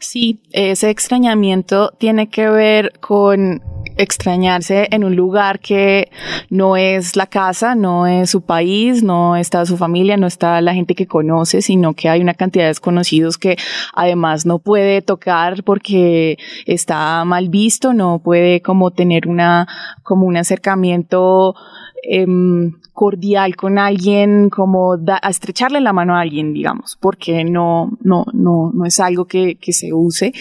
Sí, 0.00 0.42
ese 0.52 0.90
extrañamiento 0.90 1.90
tiene 1.98 2.28
que 2.28 2.48
ver 2.48 2.92
con 3.00 3.62
extrañarse 3.96 4.88
en 4.90 5.04
un 5.04 5.14
lugar 5.16 5.60
que 5.60 6.10
no 6.50 6.76
es 6.76 7.16
la 7.16 7.26
casa, 7.26 7.74
no 7.74 8.06
es 8.06 8.30
su 8.30 8.42
país, 8.42 9.02
no 9.02 9.36
está 9.36 9.64
su 9.66 9.76
familia, 9.76 10.16
no 10.16 10.26
está 10.26 10.60
la 10.60 10.74
gente 10.74 10.94
que 10.94 11.06
conoce, 11.06 11.62
sino 11.62 11.94
que 11.94 12.08
hay 12.08 12.20
una 12.20 12.34
cantidad 12.34 12.64
de 12.64 12.68
desconocidos 12.68 13.38
que 13.38 13.56
además 13.94 14.46
no 14.46 14.58
puede 14.58 15.02
tocar 15.02 15.64
porque 15.64 16.38
está 16.66 17.24
mal 17.24 17.48
visto, 17.48 17.92
no 17.92 18.18
puede 18.18 18.60
como 18.62 18.90
tener 18.90 19.28
una, 19.28 19.68
como 20.02 20.26
un 20.26 20.36
acercamiento 20.36 21.54
em, 22.02 22.72
cordial 22.94 23.56
con 23.56 23.76
alguien, 23.76 24.48
como 24.50 24.92
a 24.94 25.28
estrecharle 25.28 25.80
la 25.80 25.92
mano 25.92 26.16
a 26.16 26.20
alguien, 26.20 26.52
digamos, 26.52 26.96
porque 27.00 27.44
no, 27.44 27.98
no, 28.00 28.24
no, 28.32 28.70
no 28.72 28.86
es 28.86 29.00
algo 29.00 29.24
que, 29.26 29.58
se 29.60 29.92
use. 29.92 30.32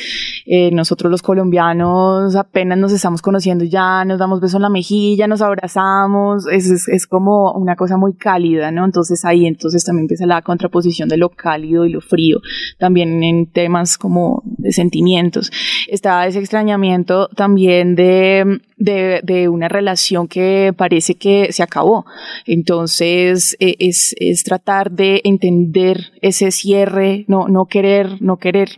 Eh, 0.46 0.70
nosotros 0.72 1.10
los 1.10 1.24
colombianos 1.24 2.36
apenas 2.36 2.78
nos 2.78 2.92
estamos 2.92 3.24
conociendo 3.24 3.66
ya, 3.66 4.06
nos 4.06 4.20
damos 4.20 4.40
besos 4.40 4.58
en 4.58 4.62
la 4.62 4.70
mejilla, 4.70 5.28
nos 5.28 5.42
abrazamos, 5.42 6.46
es, 6.48 6.70
es, 6.70 6.88
es, 6.88 7.08
como 7.08 7.54
una 7.54 7.76
cosa 7.76 7.98
muy 7.98 8.14
cálida, 8.14 8.70
¿no? 8.70 8.86
Entonces 8.86 9.26
ahí 9.26 9.48
entonces 9.48 9.84
también 9.84 10.04
empieza 10.04 10.28
la 10.28 10.44
contraposición 10.44 11.10
de 11.10 11.18
lo 11.18 11.30
cálido 11.30 11.86
y 11.86 11.90
lo 11.90 12.02
frío, 12.02 12.40
también 12.78 13.24
en 13.24 13.48
temas 13.48 13.98
como 13.98 14.44
de 14.46 14.72
sentimientos. 14.72 15.52
Está 15.88 16.28
ese 16.28 16.38
extrañamiento 16.38 17.30
también 17.30 17.96
de, 17.96 18.62
de, 18.78 19.22
de 19.24 19.50
una 19.50 19.70
relación 19.70 20.28
que 20.28 20.72
parece 20.78 21.16
que 21.16 21.52
se 21.52 21.64
acabó. 21.64 22.06
Entonces, 22.46 23.56
e, 23.60 23.76
es, 23.80 24.44
tratar 24.44 24.92
de 24.92 25.22
entender 25.24 26.12
ese 26.22 26.52
cierre, 26.52 27.26
no, 27.28 27.48
no 27.48 27.66
querer, 27.66 28.22
no 28.22 28.38
querer 28.38 28.70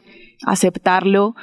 aceptarlo, 0.46 1.36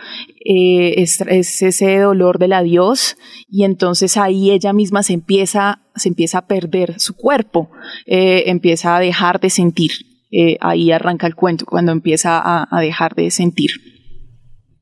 eh, 0.45 0.95
es, 1.03 1.21
ese 1.21 1.99
dolor 1.99 2.39
del 2.39 2.53
adiós 2.53 3.17
y 3.49 3.65
entonces 3.65 4.17
ahí 4.17 4.51
ella 4.51 4.73
misma 4.73 5.03
se 5.03 5.15
empieza, 5.15 5.81
se 5.95 6.09
empieza 6.09 6.39
a 6.39 6.47
perder 6.47 6.99
su 6.99 7.17
cuerpo, 7.17 7.71
eh, 8.07 8.45
empieza 8.47 8.97
a 8.97 9.01
dejar 9.01 9.41
de 9.41 9.51
sentir. 9.51 9.93
Eh, 10.31 10.57
ahí 10.61 10.91
arranca 10.91 11.27
el 11.27 11.35
cuento, 11.35 11.67
cuando 11.67 11.93
empieza 11.93 12.39
a, 12.39 12.67
a, 12.71 12.81
dejar 12.81 13.15
de 13.15 13.31
sentir. 13.31 13.71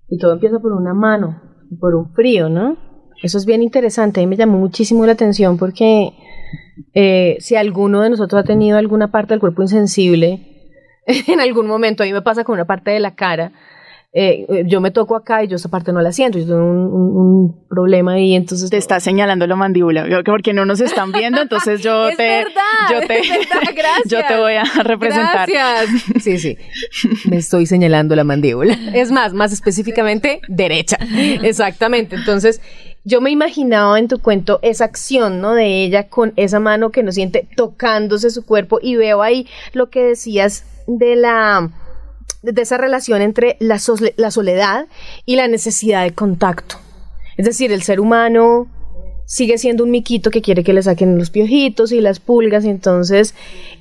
Y 0.08 0.16
todo 0.18 0.32
empieza 0.32 0.60
por 0.60 0.72
una 0.72 0.94
mano, 0.94 1.42
por 1.80 1.96
un 1.96 2.12
frío, 2.14 2.48
¿no? 2.48 2.76
Eso 3.20 3.36
es 3.36 3.46
bien 3.46 3.60
interesante, 3.60 4.20
a 4.20 4.22
mí 4.22 4.28
me 4.28 4.36
llamó 4.36 4.58
muchísimo 4.58 5.04
la 5.04 5.12
atención 5.12 5.58
porque 5.58 6.12
eh, 6.94 7.36
si 7.40 7.56
alguno 7.56 8.02
de 8.02 8.10
nosotros 8.10 8.40
ha 8.42 8.44
tenido 8.44 8.78
alguna 8.78 9.10
parte 9.10 9.34
del 9.34 9.40
cuerpo 9.40 9.62
insensible, 9.62 10.46
en 11.06 11.40
algún 11.40 11.66
momento, 11.66 12.02
a 12.02 12.06
mí 12.06 12.12
me 12.12 12.22
pasa 12.22 12.44
con 12.44 12.54
una 12.54 12.66
parte 12.66 12.90
de 12.90 13.00
la 13.00 13.14
cara, 13.14 13.52
eh, 14.12 14.64
yo 14.66 14.80
me 14.80 14.90
toco 14.90 15.14
acá 15.14 15.44
y 15.44 15.46
yo 15.46 15.54
esta 15.54 15.68
parte 15.68 15.92
no 15.92 16.00
la 16.00 16.10
siento, 16.10 16.36
yo 16.36 16.44
tengo 16.44 16.58
un, 16.58 16.78
un- 16.92 17.16
un 17.16 17.68
problema 17.68 18.14
ahí, 18.14 18.34
entonces... 18.34 18.68
Te 18.68 18.76
está 18.76 18.98
señalando 18.98 19.46
la 19.46 19.54
mandíbula, 19.54 20.04
porque 20.26 20.52
no 20.52 20.64
nos 20.64 20.80
están 20.80 21.12
viendo, 21.12 21.40
entonces 21.42 21.80
yo 21.80 22.08
Es 22.08 22.16
te, 22.16 22.24
verdad, 22.26 22.50
yo 22.90 23.06
te, 23.06 23.18
es 23.20 23.28
verdad, 23.28 23.72
gracias. 23.72 24.02
yo 24.08 24.18
te 24.26 24.36
voy 24.36 24.54
a 24.54 24.64
representar. 24.82 25.48
Gracias. 25.48 26.02
Sí, 26.24 26.38
sí. 26.38 26.56
Me 27.30 27.36
estoy 27.36 27.66
señalando 27.66 28.16
la 28.16 28.24
mandíbula. 28.24 28.76
Es 28.92 29.12
más, 29.12 29.32
más 29.32 29.52
específicamente, 29.52 30.40
derecha. 30.48 30.98
Exactamente. 31.44 32.16
Entonces, 32.16 32.60
yo 33.04 33.20
me 33.20 33.30
imaginaba 33.30 33.98
en 33.98 34.08
tu 34.08 34.20
cuento 34.20 34.58
esa 34.62 34.84
acción, 34.84 35.40
¿no? 35.40 35.54
De 35.54 35.84
ella 35.84 36.08
con 36.08 36.32
esa 36.36 36.60
mano 36.60 36.90
que 36.90 37.02
no 37.02 37.12
siente 37.12 37.48
tocándose 37.56 38.30
su 38.30 38.44
cuerpo 38.44 38.78
y 38.80 38.96
veo 38.96 39.22
ahí 39.22 39.46
lo 39.72 39.90
que 39.90 40.02
decías 40.02 40.64
de 40.86 41.16
la 41.16 41.70
de 42.42 42.62
esa 42.62 42.78
relación 42.78 43.20
entre 43.20 43.56
la, 43.60 43.78
la 44.16 44.30
soledad 44.30 44.86
y 45.26 45.36
la 45.36 45.48
necesidad 45.48 46.04
de 46.04 46.12
contacto. 46.12 46.76
Es 47.36 47.44
decir, 47.44 47.72
el 47.72 47.82
ser 47.82 48.00
humano 48.00 48.66
sigue 49.26 49.58
siendo 49.58 49.84
un 49.84 49.90
miquito 49.90 50.30
que 50.30 50.42
quiere 50.42 50.64
que 50.64 50.72
le 50.72 50.82
saquen 50.82 51.16
los 51.16 51.30
piojitos 51.30 51.92
y 51.92 52.00
las 52.00 52.18
pulgas, 52.18 52.64
y 52.64 52.68
entonces 52.68 53.34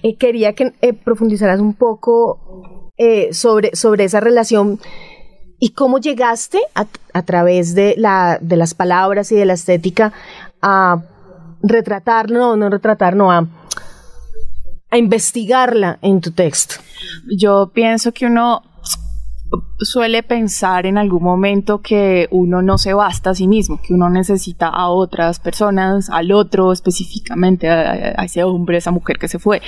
eh, 0.03 0.15
quería 0.15 0.53
que 0.53 0.73
eh, 0.81 0.93
profundizaras 0.93 1.59
un 1.59 1.73
poco 1.73 2.91
eh, 2.97 3.33
sobre, 3.33 3.75
sobre 3.75 4.03
esa 4.03 4.19
relación 4.19 4.79
y 5.59 5.69
cómo 5.69 5.99
llegaste 5.99 6.59
a, 6.73 7.21
través 7.23 7.75
de, 7.75 7.95
la, 7.97 8.37
de 8.41 8.55
las 8.55 8.73
palabras 8.73 9.31
y 9.31 9.35
de 9.35 9.45
la 9.45 9.53
estética 9.53 10.13
a 10.61 11.01
retratar, 11.61 12.31
no, 12.31 12.55
no 12.55 12.69
retratar, 12.69 13.15
no, 13.15 13.31
a, 13.31 13.45
a 14.89 14.97
investigarla 14.97 15.99
en 16.01 16.21
tu 16.21 16.31
texto. 16.31 16.75
Yo 17.37 17.71
pienso 17.73 18.13
que 18.13 18.25
uno 18.25 18.63
suele 19.79 20.23
pensar 20.23 20.85
en 20.85 20.97
algún 20.97 21.23
momento 21.23 21.81
que 21.81 22.27
uno 22.31 22.61
no 22.61 22.77
se 22.77 22.93
basta 22.93 23.31
a 23.31 23.35
sí 23.35 23.47
mismo, 23.47 23.79
que 23.81 23.93
uno 23.93 24.09
necesita 24.09 24.67
a 24.67 24.89
otras 24.89 25.39
personas, 25.39 26.09
al 26.09 26.31
otro 26.31 26.71
específicamente, 26.71 27.69
a, 27.69 28.13
a 28.17 28.25
ese 28.25 28.43
hombre, 28.43 28.75
a 28.75 28.79
esa 28.79 28.91
mujer 28.91 29.17
que 29.17 29.27
se 29.27 29.39
fue. 29.39 29.61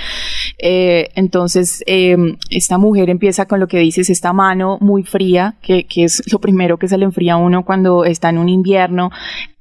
Eh, 0.57 1.09
entonces, 1.15 1.83
eh, 1.87 2.17
esta 2.49 2.77
mujer 2.77 3.09
empieza 3.09 3.45
con 3.45 3.59
lo 3.59 3.67
que 3.67 3.79
dices, 3.79 4.09
esta 4.09 4.33
mano 4.33 4.77
muy 4.81 5.03
fría, 5.03 5.55
que, 5.61 5.85
que 5.85 6.03
es 6.03 6.21
lo 6.31 6.39
primero 6.39 6.77
que 6.77 6.87
se 6.87 6.97
le 6.97 7.05
enfría 7.05 7.33
a 7.33 7.37
uno 7.37 7.63
cuando 7.65 8.05
está 8.05 8.29
en 8.29 8.37
un 8.37 8.49
invierno, 8.49 9.11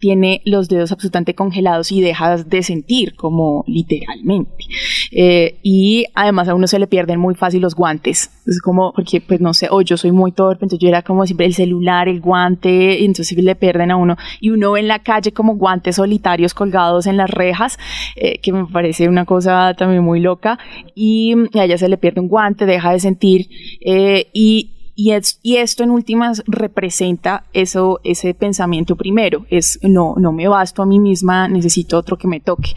tiene 0.01 0.41
los 0.47 0.69
dedos 0.69 0.93
absolutamente 0.93 1.35
congelados 1.35 1.93
y 1.93 2.01
dejas 2.01 2.49
de 2.49 2.63
sentir, 2.63 3.15
como 3.15 3.65
literalmente. 3.67 4.65
Eh, 5.13 5.59
y 5.63 6.07
además 6.15 6.49
a 6.49 6.55
uno 6.55 6.67
se 6.67 6.79
le 6.79 6.87
pierden 6.87 7.21
muy 7.21 7.35
fácil 7.35 7.61
los 7.61 7.75
guantes. 7.75 8.31
Es 8.47 8.61
como, 8.63 8.93
porque 8.95 9.21
pues 9.21 9.41
no 9.41 9.53
sé, 9.53 9.69
o 9.71 9.83
yo 9.83 9.97
soy 9.97 10.11
muy 10.11 10.33
torpe, 10.41 10.65
entonces 10.65 10.79
yo 10.79 10.89
era 10.89 11.03
como 11.03 11.27
siempre 11.27 11.45
el 11.45 11.53
celular, 11.53 12.09
el 12.09 12.21
guante, 12.21 12.99
y 12.99 13.05
entonces 13.05 13.37
le 13.37 13.55
pierden 13.57 13.91
a 13.91 13.97
uno. 13.97 14.17
Y 14.41 14.49
uno 14.49 14.73
ve 14.73 14.81
en 14.81 14.89
la 14.89 15.01
calle 15.01 15.33
como 15.33 15.57
guantes 15.57 15.97
solitarios 15.97 16.55
colgados 16.55 17.07
en 17.07 17.19
las 17.19 17.31
rejas, 17.31 17.79
eh, 18.17 18.39
que 18.39 18.51
me 18.51 18.65
parece 18.65 19.07
una 19.07 19.27
cosa 19.27 19.75
también 19.75 20.03
muy 20.03 20.21
loca. 20.21 20.59
Y 20.95 21.35
a 21.59 21.65
ella 21.65 21.77
se 21.77 21.91
le 21.91 21.99
pierde 21.99 22.23
un 22.23 22.29
guante, 22.29 22.65
deja 22.65 22.93
de 22.93 23.01
sentir, 23.01 23.49
eh, 23.83 24.29
y 24.33 24.71
y, 25.03 25.13
es- 25.13 25.39
y 25.43 25.57
esto 25.57 25.83
en 25.83 25.91
últimas 25.91 26.43
representa 26.47 27.45
eso, 27.53 28.01
ese 28.05 28.35
pensamiento 28.35 28.97
primero, 28.97 29.47
es 29.51 29.79
no, 29.83 30.15
no 30.19 30.33
me 30.33 30.47
basto 30.49 30.83
a 30.83 30.87
mí 30.87 30.99
misma, 30.99 31.49
necesito 31.49 31.97
otro 31.99 32.17
que 32.19 32.29
me 32.29 32.41
toque. 32.41 32.73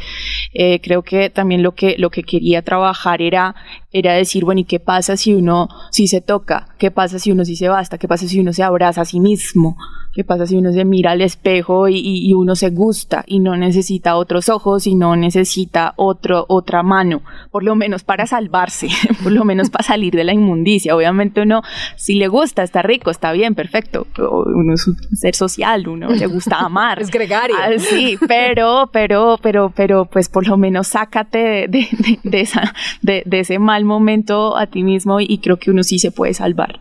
Eh, 0.53 0.79
creo 0.81 1.01
que 1.03 1.29
también 1.29 1.63
lo 1.63 1.73
que, 1.73 1.95
lo 1.97 2.09
que 2.09 2.23
quería 2.23 2.61
trabajar 2.61 3.21
era, 3.21 3.55
era 3.91 4.13
decir, 4.13 4.45
bueno, 4.45 4.61
¿y 4.61 4.65
qué 4.65 4.79
pasa 4.79 5.17
si 5.17 5.33
uno 5.33 5.67
sí 5.91 6.07
se 6.07 6.21
toca? 6.21 6.67
¿Qué 6.77 6.91
pasa 6.91 7.19
si 7.19 7.31
uno 7.31 7.43
sí 7.45 7.55
se 7.55 7.67
basta? 7.67 7.97
¿Qué 7.97 8.07
pasa 8.07 8.27
si 8.27 8.39
uno 8.39 8.53
se 8.53 8.63
abraza 8.63 9.01
a 9.01 9.05
sí 9.05 9.19
mismo? 9.19 9.75
¿Qué 10.15 10.23
pasa 10.23 10.45
si 10.45 10.55
uno 10.55 10.71
se 10.71 10.85
mira 10.85 11.09
al 11.11 11.21
espejo 11.21 11.87
y, 11.87 11.95
y- 11.97 12.29
y 12.29 12.33
uno 12.35 12.55
se 12.55 12.69
gusta 12.69 13.23
y 13.25 13.39
no 13.39 13.57
necesita 13.57 14.15
otros 14.15 14.47
ojos 14.47 14.85
y 14.85 14.93
no 14.93 15.15
necesita 15.15 15.93
otro, 15.95 16.45
otra 16.49 16.83
mano? 16.83 17.23
Por 17.49 17.63
lo 17.63 17.75
menos 17.75 18.03
para 18.03 18.27
salvarse, 18.27 18.89
por 19.23 19.31
lo 19.31 19.43
menos 19.43 19.71
para 19.71 19.83
salir 19.83 20.13
de 20.13 20.23
la 20.23 20.31
inmundicia. 20.33 20.95
Obviamente 20.95 21.41
uno, 21.41 21.63
si 21.95 22.13
le 22.13 22.27
gusta, 22.27 22.61
está 22.61 22.83
rico, 22.83 23.09
está 23.09 23.31
bien, 23.31 23.55
perfecto. 23.55 24.05
Uno 24.19 24.75
es 24.75 24.87
un 24.87 24.95
ser 25.17 25.33
social, 25.33 25.87
uno 25.87 26.09
le 26.09 26.27
gusta 26.27 26.59
amar. 26.59 26.99
Es 27.01 27.09
gregario. 27.09 27.55
Ah, 27.59 27.71
sí, 27.79 28.15
pero, 28.27 28.91
pero, 28.93 29.39
pero, 29.41 29.73
pero, 29.75 30.05
pues 30.05 30.29
por 30.29 30.47
lo 30.47 30.57
menos 30.57 30.89
sácate 30.89 31.39
de, 31.39 31.67
de, 31.67 31.87
de- 31.97 32.19
de 32.23 32.41
esa, 32.41 32.73
de, 33.01 33.23
de 33.25 33.39
ese 33.39 33.57
mal 33.57 33.83
momento 33.83 34.55
a 34.57 34.67
ti 34.67 34.83
mismo 34.83 35.19
y, 35.19 35.25
y 35.27 35.39
creo 35.39 35.57
que 35.57 35.71
uno 35.71 35.81
sí 35.81 35.97
se 35.97 36.11
puede 36.11 36.35
salvar. 36.35 36.79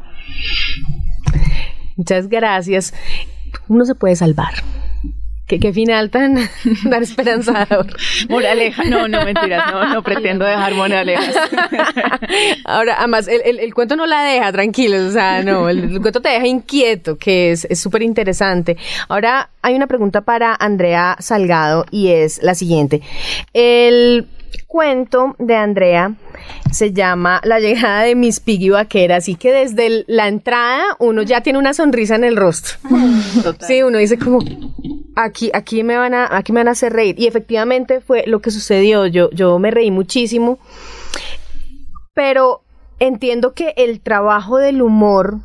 Muchas 1.96 2.28
gracias. 2.28 2.92
Uno 3.68 3.85
se 3.85 3.94
puede 3.94 4.16
salvar. 4.16 4.52
Qué, 5.46 5.59
qué 5.59 5.72
final 5.72 6.09
tan, 6.11 6.37
tan 6.90 7.02
esperanzador. 7.02 7.87
Moraleja, 8.31 8.85
no, 8.85 9.07
no, 9.09 9.24
mentiras, 9.24 9.70
no, 9.72 9.92
no 9.92 10.02
pretendo 10.02 10.44
dejar 10.46 10.72
moralejas. 10.74 11.35
Ahora, 12.64 12.94
además, 12.98 13.28
el, 13.28 13.42
el- 13.44 13.59
el 13.59 13.74
cuento 13.74 13.96
no 13.96 14.07
la 14.07 14.22
deja, 14.22 14.50
tranquilos, 14.52 15.02
o 15.02 15.12
sea, 15.12 15.42
no, 15.42 15.68
el, 15.68 15.85
el 15.94 16.00
cuento 16.00 16.20
te 16.22 16.31
deja 16.31 16.46
inquieto, 16.46 17.18
que 17.18 17.50
es 17.50 17.66
es 17.68 17.81
súper 17.81 18.02
interesante. 18.02 18.76
Ahora, 19.09 19.50
hay 19.62 19.74
una 19.74 19.87
pregunta 19.88 20.22
para 20.22 20.55
Andrea 20.59 21.16
Salgado 21.18 21.85
y 21.90 22.09
es 22.09 22.42
la 22.42 22.55
siguiente. 22.55 23.02
El 23.52 24.26
cuento 24.66 25.34
de 25.38 25.54
Andrea 25.56 26.14
se 26.70 26.92
llama 26.92 27.40
La 27.44 27.60
llegada 27.60 28.02
de 28.02 28.14
Miss 28.14 28.40
Piggy 28.40 28.70
Vaquera, 28.70 29.16
así 29.16 29.34
que 29.34 29.52
desde 29.52 29.86
el- 29.86 30.04
la 30.08 30.28
entrada 30.28 30.82
uno 30.98 31.22
ya 31.22 31.40
tiene 31.42 31.58
una 31.58 31.74
sonrisa 31.74 32.14
en 32.16 32.24
el 32.24 32.36
rostro. 32.36 32.78
Sí, 33.66 33.82
uno 33.82 33.98
dice 33.98 34.18
como 34.18 34.38
aquí, 35.16 35.50
aquí 35.54 35.82
me 35.82 35.96
van 35.96 36.14
a, 36.14 36.28
aquí 36.36 36.52
me 36.52 36.60
van 36.60 36.68
a 36.68 36.72
hacer 36.72 36.92
reír. 36.92 37.14
Y 37.18 37.26
efectivamente 37.26 38.00
fue 38.00 38.24
lo 38.26 38.40
que 38.40 38.50
sucedió. 38.50 39.06
Yo, 39.06 39.30
yo 39.30 39.58
me 39.58 39.70
reí 39.70 39.90
muchísimo. 39.90 40.58
Pero 42.14 42.62
entiendo 42.98 43.54
que 43.54 43.74
el 43.76 44.00
trabajo 44.00 44.58
del 44.58 44.82
humor 44.82 45.38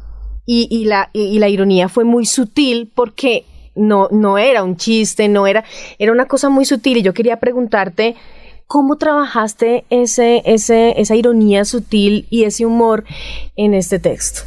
y, 0.45 0.67
y 0.69 0.85
la, 0.85 1.09
y, 1.13 1.23
y 1.23 1.39
la 1.39 1.49
ironía 1.49 1.89
fue 1.89 2.03
muy 2.03 2.25
sutil 2.25 2.91
porque 2.93 3.45
no, 3.75 4.07
no 4.11 4.37
era 4.37 4.63
un 4.63 4.75
chiste, 4.77 5.27
no 5.27 5.47
era, 5.47 5.63
era 5.99 6.11
una 6.11 6.25
cosa 6.25 6.49
muy 6.49 6.65
sutil. 6.65 6.97
Y 6.97 7.01
yo 7.03 7.13
quería 7.13 7.39
preguntarte. 7.39 8.15
¿Cómo 8.67 8.97
trabajaste 8.97 9.85
ese, 9.89 10.41
ese, 10.45 10.99
esa 10.99 11.15
ironía 11.15 11.63
sutil 11.63 12.27
y 12.29 12.43
ese 12.43 12.65
humor 12.65 13.05
en 13.55 13.73
este 13.73 13.97
texto? 13.97 14.41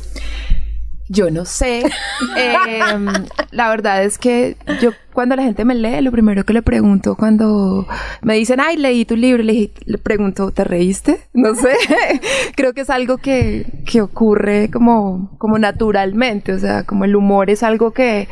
Yo 1.09 1.31
no 1.31 1.47
sé. 1.47 1.83
Em, 2.37 3.07
la 3.51 3.71
verdad 3.71 4.05
es 4.05 4.19
que 4.19 4.59
yo 4.81 4.91
cuando 5.15 5.37
la 5.37 5.43
gente 5.43 5.65
me 5.65 5.75
lee, 5.75 6.03
lo 6.03 6.13
primero 6.13 6.45
que 6.45 6.53
le 6.53 6.61
pregunto 6.61 7.17
cuando 7.17 7.87
me 8.21 8.35
dicen, 8.35 8.61
ay, 8.61 8.77
leí 8.77 9.07
tu 9.07 9.17
libro, 9.17 9.43
le, 9.43 9.71
le 9.87 9.99
pregunto, 9.99 10.51
¿te 10.51 10.65
reíste? 10.65 11.23
No 11.33 11.55
sé. 11.55 11.73
Creo 12.57 12.75
que 12.75 12.83
es 12.83 12.91
algo 12.91 13.17
que, 13.17 13.67
que 13.87 14.03
ocurre 14.03 14.71
como, 14.71 15.35
como 15.39 15.59
naturalmente. 15.59 16.53
O 16.53 16.59
sea, 16.59 16.85
como 16.85 17.07
el 17.07 17.17
humor 17.17 17.49
es 17.49 17.63
algo 17.63 17.93
que, 17.93 18.29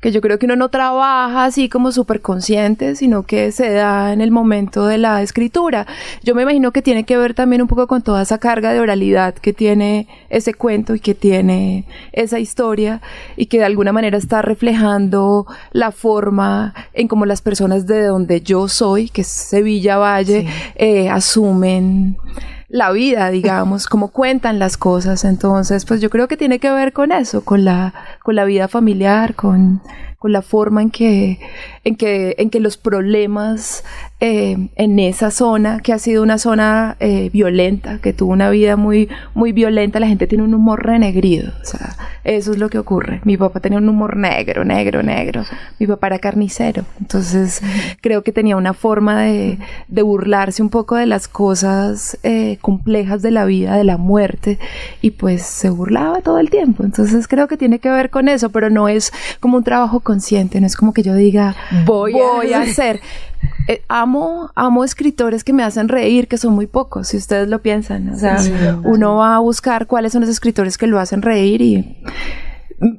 que 0.00 0.12
yo 0.12 0.20
creo 0.20 0.38
que 0.38 0.46
uno 0.46 0.54
no 0.54 0.68
trabaja 0.68 1.44
así 1.44 1.68
como 1.68 1.90
súper 1.90 2.20
consciente, 2.20 2.94
sino 2.94 3.24
que 3.24 3.50
se 3.50 3.72
da 3.72 4.12
en 4.12 4.20
el 4.20 4.30
momento 4.30 4.86
de 4.86 4.96
la 4.96 5.22
escritura. 5.22 5.86
Yo 6.22 6.34
me 6.34 6.42
imagino 6.42 6.70
que 6.70 6.82
tiene 6.82 7.04
que 7.04 7.16
ver 7.16 7.34
también 7.34 7.62
un 7.62 7.68
poco 7.68 7.88
con 7.88 8.02
toda 8.02 8.22
esa 8.22 8.38
carga 8.38 8.72
de 8.72 8.80
oralidad 8.80 9.34
que 9.34 9.52
tiene 9.52 10.06
ese 10.30 10.54
cuento 10.54 10.94
y 10.94 11.00
que 11.00 11.14
tiene 11.14 11.84
esa 12.12 12.38
historia 12.38 13.00
y 13.36 13.46
que 13.46 13.58
de 13.58 13.64
alguna 13.64 13.92
manera 13.92 14.18
está 14.18 14.40
reflejando 14.40 15.46
la 15.72 15.90
forma 15.90 16.74
en 16.94 17.08
cómo 17.08 17.26
las 17.26 17.42
personas 17.42 17.86
de 17.86 18.04
donde 18.04 18.40
yo 18.40 18.68
soy, 18.68 19.08
que 19.08 19.22
es 19.22 19.28
Sevilla 19.28 19.98
Valle, 19.98 20.46
eh, 20.76 21.08
asumen 21.08 22.16
la 22.68 22.92
vida, 22.92 23.30
digamos, 23.30 23.86
cómo 23.86 24.08
cuentan 24.08 24.58
las 24.58 24.76
cosas. 24.76 25.24
Entonces, 25.24 25.84
pues 25.84 26.00
yo 26.00 26.10
creo 26.10 26.28
que 26.28 26.36
tiene 26.36 26.58
que 26.58 26.70
ver 26.70 26.92
con 26.92 27.12
eso, 27.12 27.44
con 27.44 27.64
la, 27.64 27.94
con 28.22 28.34
la 28.34 28.44
vida 28.44 28.68
familiar, 28.68 29.34
con, 29.34 29.80
con 30.18 30.32
la 30.32 30.42
forma 30.42 30.82
en 30.82 30.90
que, 30.90 31.38
en 31.84 31.94
que, 31.94 32.34
en 32.38 32.50
que 32.50 32.58
los 32.58 32.76
problemas 32.76 33.84
eh, 34.20 34.68
en 34.74 34.98
esa 34.98 35.30
zona, 35.30 35.78
que 35.78 35.92
ha 35.92 35.98
sido 36.00 36.24
una 36.24 36.38
zona 36.38 36.96
eh, 36.98 37.30
violenta, 37.32 37.98
que 37.98 38.12
tuvo 38.12 38.32
una 38.32 38.50
vida 38.50 38.74
muy, 38.74 39.08
muy 39.34 39.52
violenta, 39.52 40.00
la 40.00 40.08
gente 40.08 40.26
tiene 40.26 40.42
un 40.42 40.54
humor 40.54 40.84
renegrido. 40.84 41.52
O 41.62 41.64
sea, 41.64 41.94
eso 42.24 42.50
es 42.50 42.58
lo 42.58 42.68
que 42.68 42.78
ocurre. 42.78 43.20
Mi 43.22 43.36
papá 43.36 43.60
tenía 43.60 43.78
un 43.78 43.88
humor 43.88 44.16
negro, 44.16 44.64
negro, 44.64 45.04
negro. 45.04 45.44
Mi 45.78 45.86
papá 45.86 46.08
era 46.08 46.18
carnicero. 46.18 46.84
Entonces, 47.00 47.62
creo 48.00 48.24
que 48.24 48.32
tenía 48.32 48.56
una 48.56 48.74
forma 48.74 49.22
de, 49.22 49.58
de 49.86 50.02
burlarse 50.02 50.62
un 50.62 50.68
poco 50.68 50.96
de 50.96 51.06
las 51.06 51.28
cosas 51.28 52.18
eh, 52.24 52.58
complejas 52.60 53.22
de 53.22 53.30
la 53.30 53.44
vida, 53.44 53.76
de 53.76 53.84
la 53.84 53.98
muerte, 53.98 54.58
y 55.00 55.12
pues 55.12 55.42
se 55.42 55.70
burlaba 55.70 56.22
todo 56.22 56.40
el 56.40 56.50
tiempo. 56.50 56.82
Entonces, 56.82 57.28
creo 57.28 57.46
que 57.46 57.56
tiene 57.56 57.78
que 57.78 57.88
ver 57.88 58.10
con 58.10 58.28
eso, 58.28 58.50
pero 58.50 58.68
no 58.68 58.88
es 58.88 59.12
como 59.38 59.58
un 59.58 59.64
trabajo 59.64 60.00
consciente, 60.08 60.58
no 60.62 60.66
es 60.66 60.74
como 60.74 60.94
que 60.94 61.02
yo 61.02 61.14
diga, 61.14 61.54
Voy 61.84 62.14
voy, 62.14 62.54
a- 62.54 62.62
hacer. 62.62 63.00
Eh, 63.68 63.82
amo, 63.88 64.50
amo 64.54 64.82
escritores 64.82 65.44
que 65.44 65.52
me 65.52 65.62
hacen 65.62 65.88
reír, 65.88 66.26
que 66.28 66.38
son 66.38 66.54
muy 66.54 66.66
pocos, 66.66 67.08
si 67.08 67.18
ustedes 67.18 67.46
lo 67.48 67.60
piensan. 67.60 68.08
O 68.08 68.16
sea, 68.16 68.38
uno 68.84 69.16
va 69.16 69.36
a 69.36 69.38
buscar 69.40 69.86
cuáles 69.86 70.12
son 70.12 70.22
los 70.22 70.30
escritores 70.30 70.78
que 70.78 70.86
lo 70.86 70.98
hacen 70.98 71.20
reír 71.20 71.60
y 71.60 72.02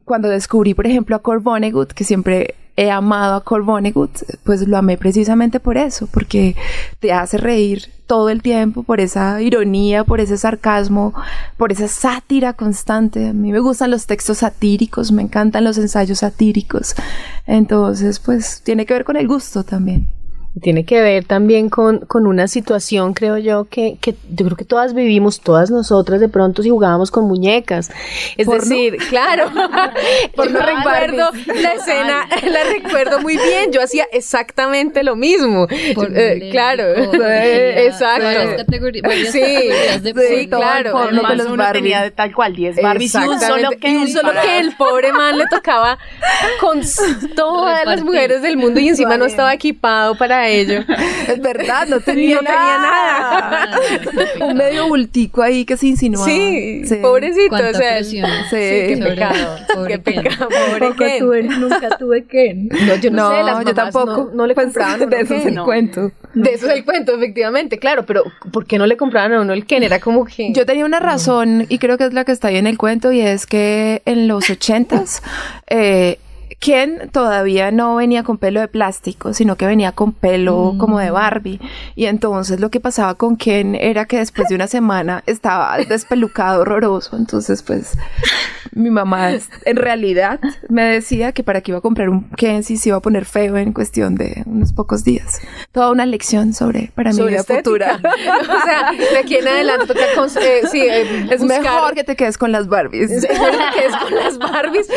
cuando 0.05 0.29
descubrí, 0.29 0.75
por 0.75 0.85
ejemplo, 0.85 1.15
a 1.15 1.19
Cor 1.19 1.39
Vonnegut, 1.41 1.93
que 1.93 2.03
siempre 2.03 2.53
he 2.79 2.89
amado 2.89 3.35
a 3.35 3.43
Cor 3.43 3.63
Vonnegut, 3.63 4.21
pues 4.45 4.65
lo 4.65 4.77
amé 4.77 4.97
precisamente 4.97 5.59
por 5.59 5.75
eso, 5.75 6.07
porque 6.07 6.55
te 7.01 7.11
hace 7.11 7.37
reír 7.37 7.89
todo 8.07 8.29
el 8.29 8.41
tiempo, 8.41 8.83
por 8.83 9.01
esa 9.01 9.41
ironía, 9.41 10.05
por 10.05 10.21
ese 10.21 10.37
sarcasmo, 10.37 11.13
por 11.57 11.73
esa 11.73 11.89
sátira 11.89 12.53
constante. 12.53 13.27
A 13.27 13.33
mí 13.33 13.51
me 13.51 13.59
gustan 13.59 13.91
los 13.91 14.05
textos 14.05 14.37
satíricos, 14.37 15.11
me 15.11 15.21
encantan 15.21 15.65
los 15.65 15.77
ensayos 15.77 16.19
satíricos. 16.19 16.95
Entonces, 17.45 18.19
pues 18.19 18.61
tiene 18.63 18.85
que 18.85 18.93
ver 18.93 19.03
con 19.03 19.17
el 19.17 19.27
gusto 19.27 19.65
también. 19.65 20.07
Tiene 20.61 20.83
que 20.83 20.99
ver 20.99 21.25
también 21.25 21.69
con, 21.69 21.99
con 21.99 22.25
una 22.25 22.47
situación, 22.47 23.13
creo 23.13 23.37
yo, 23.37 23.65
que, 23.65 23.97
que, 24.01 24.15
yo 24.29 24.45
creo 24.45 24.57
que 24.57 24.65
todas 24.65 24.93
vivimos, 24.93 25.41
todas 25.41 25.69
nosotras 25.69 26.19
de 26.19 26.27
pronto 26.27 26.63
si 26.63 26.69
jugábamos 26.69 27.11
con 27.11 27.25
muñecas. 27.25 27.91
Es 28.35 28.47
decir, 28.47 28.97
claro, 29.09 29.51
por 30.35 30.51
no 30.51 30.59
recuerdo 30.65 31.29
la 31.53 31.73
escena, 31.73 32.27
la 32.43 32.63
recuerdo 32.63 33.21
muy 33.21 33.37
bien, 33.37 33.71
yo 33.71 33.81
hacía 33.81 34.05
exactamente 34.11 35.03
lo 35.03 35.15
mismo. 35.15 35.67
Eh, 35.69 36.49
claro, 36.51 36.83
exacto. 36.95 38.27
sí, 39.31 39.45
sí, 40.29 40.47
claro. 40.47 40.91
Por 40.91 41.13
lo 41.13 41.23
que 41.23 41.35
los 41.35 41.47
uno 41.47 41.71
tenía 41.71 42.01
de 42.01 42.11
tal 42.11 42.33
cual 42.33 42.55
10 42.55 42.81
Barbies 42.81 43.13
y 43.13 43.17
un 43.19 43.39
solo 43.39 43.69
que, 43.79 43.97
un 43.97 44.07
solo 44.07 44.31
que 44.41 44.59
el 44.59 44.75
pobre 44.75 45.13
man 45.13 45.37
le 45.37 45.45
tocaba 45.45 45.99
con 46.59 46.81
todas 47.35 47.85
las 47.85 48.03
mujeres 48.03 48.41
del 48.41 48.57
mundo 48.57 48.79
y 48.79 48.89
encima 48.89 49.15
no 49.15 49.25
estaba 49.25 49.53
equipado 49.53 50.17
para 50.17 50.38
ello. 50.47 50.81
Es 51.27 51.39
verdad, 51.41 51.87
no 51.87 51.99
tenía, 51.99 52.41
nada. 52.41 53.79
Un 54.41 54.57
medio 54.57 54.87
bultico 54.87 55.43
ahí 55.43 55.63
que 55.63 55.77
se 55.77 55.87
insinuaba. 55.87 56.27
Sí, 56.27 56.83
pobrecito. 57.01 57.55
O 57.55 57.73
sea, 57.73 58.03
sí, 58.03 58.21
qué 58.49 58.99
pecado. 59.01 59.57
Qué 59.87 59.99
pecado, 59.99 60.49
pobre 60.49 60.95
Ken. 60.95 61.19
Tuve, 61.19 61.43
nunca 61.43 61.97
tuve 61.97 62.25
Ken. 62.25 62.69
No, 62.89 62.95
yo 62.95 63.11
no, 63.11 63.29
sé, 63.29 63.43
las 63.43 63.65
yo 63.65 63.73
tampoco. 63.73 64.31
No, 64.33 64.47
le 64.47 64.55
pues, 64.55 64.67
compraban 64.67 65.09
De 65.09 65.21
eso 65.21 65.35
es 65.35 65.45
el 65.45 65.55
no. 65.55 65.65
cuento. 65.65 66.11
De 66.33 66.53
eso 66.53 66.67
es 66.67 66.73
el 66.77 66.85
cuento, 66.85 67.15
efectivamente, 67.15 67.79
claro, 67.79 68.05
pero 68.05 68.23
¿por 68.51 68.65
qué 68.65 68.77
no 68.77 68.85
le 68.85 68.97
compraban 68.97 69.33
a 69.33 69.41
uno 69.41 69.53
el 69.53 69.65
Ken? 69.65 69.83
Era 69.83 69.99
como 69.99 70.25
que... 70.25 70.51
Yo 70.53 70.65
tenía 70.65 70.85
una 70.85 70.99
razón, 70.99 71.65
y 71.69 71.79
creo 71.79 71.97
que 71.97 72.05
es 72.05 72.13
la 72.13 72.23
que 72.23 72.31
está 72.31 72.49
ahí 72.49 72.57
en 72.57 72.67
el 72.67 72.77
cuento, 72.77 73.11
y 73.11 73.21
es 73.21 73.45
que 73.45 74.01
en 74.05 74.27
los 74.27 74.49
ochentas, 74.49 75.21
eh, 75.67 76.19
Ken 76.59 77.09
todavía 77.13 77.71
no 77.71 77.95
venía 77.95 78.23
con 78.23 78.37
pelo 78.37 78.59
de 78.59 78.67
plástico, 78.67 79.33
sino 79.33 79.55
que 79.55 79.65
venía 79.65 79.93
con 79.93 80.11
pelo 80.11 80.75
como 80.77 80.99
de 80.99 81.09
Barbie. 81.09 81.59
Y 81.95 82.05
entonces 82.07 82.59
lo 82.59 82.69
que 82.69 82.81
pasaba 82.81 83.15
con 83.15 83.37
Ken 83.37 83.75
era 83.75 84.03
que 84.05 84.17
después 84.17 84.49
de 84.49 84.55
una 84.55 84.67
semana 84.67 85.23
estaba 85.25 85.77
despelucado, 85.77 86.61
horroroso. 86.61 87.15
Entonces, 87.15 87.63
pues, 87.63 87.97
mi 88.73 88.89
mamá 88.89 89.31
en 89.65 89.75
realidad 89.77 90.39
me 90.67 90.83
decía 90.83 91.31
que 91.31 91.43
para 91.43 91.61
que 91.61 91.71
iba 91.71 91.77
a 91.77 91.81
comprar 91.81 92.09
un 92.09 92.29
Ken 92.31 92.63
si 92.63 92.75
se 92.75 92.89
iba 92.89 92.97
a 92.97 93.01
poner 93.01 93.23
feo 93.23 93.55
en 93.57 93.71
cuestión 93.71 94.15
de 94.15 94.43
unos 94.45 94.73
pocos 94.73 95.05
días. 95.05 95.39
Toda 95.71 95.91
una 95.91 96.05
lección 96.05 96.53
sobre 96.53 96.91
para 96.93 97.11
mi 97.11 97.17
sobre 97.17 97.29
vida 97.31 97.39
estética. 97.39 97.63
futura. 97.63 97.99
o 98.03 98.65
sea, 98.65 98.91
de 98.91 99.17
aquí 99.17 99.35
en 99.35 99.47
adelante 99.47 99.87
toca 99.87 100.03
eh, 100.41 100.61
sí, 100.69 100.81
eh, 100.81 101.27
Es 101.31 101.41
buscar- 101.41 101.61
mejor 101.61 101.93
que 101.93 102.03
te 102.03 102.15
quedes 102.17 102.37
con 102.37 102.51
las 102.51 102.67
Barbies. 102.67 103.09
Es 103.11 103.29
mejor 103.29 103.51
que 103.73 103.85
es 103.85 103.95
con 103.95 104.15
las 104.15 104.37
Barbies. 104.37 104.87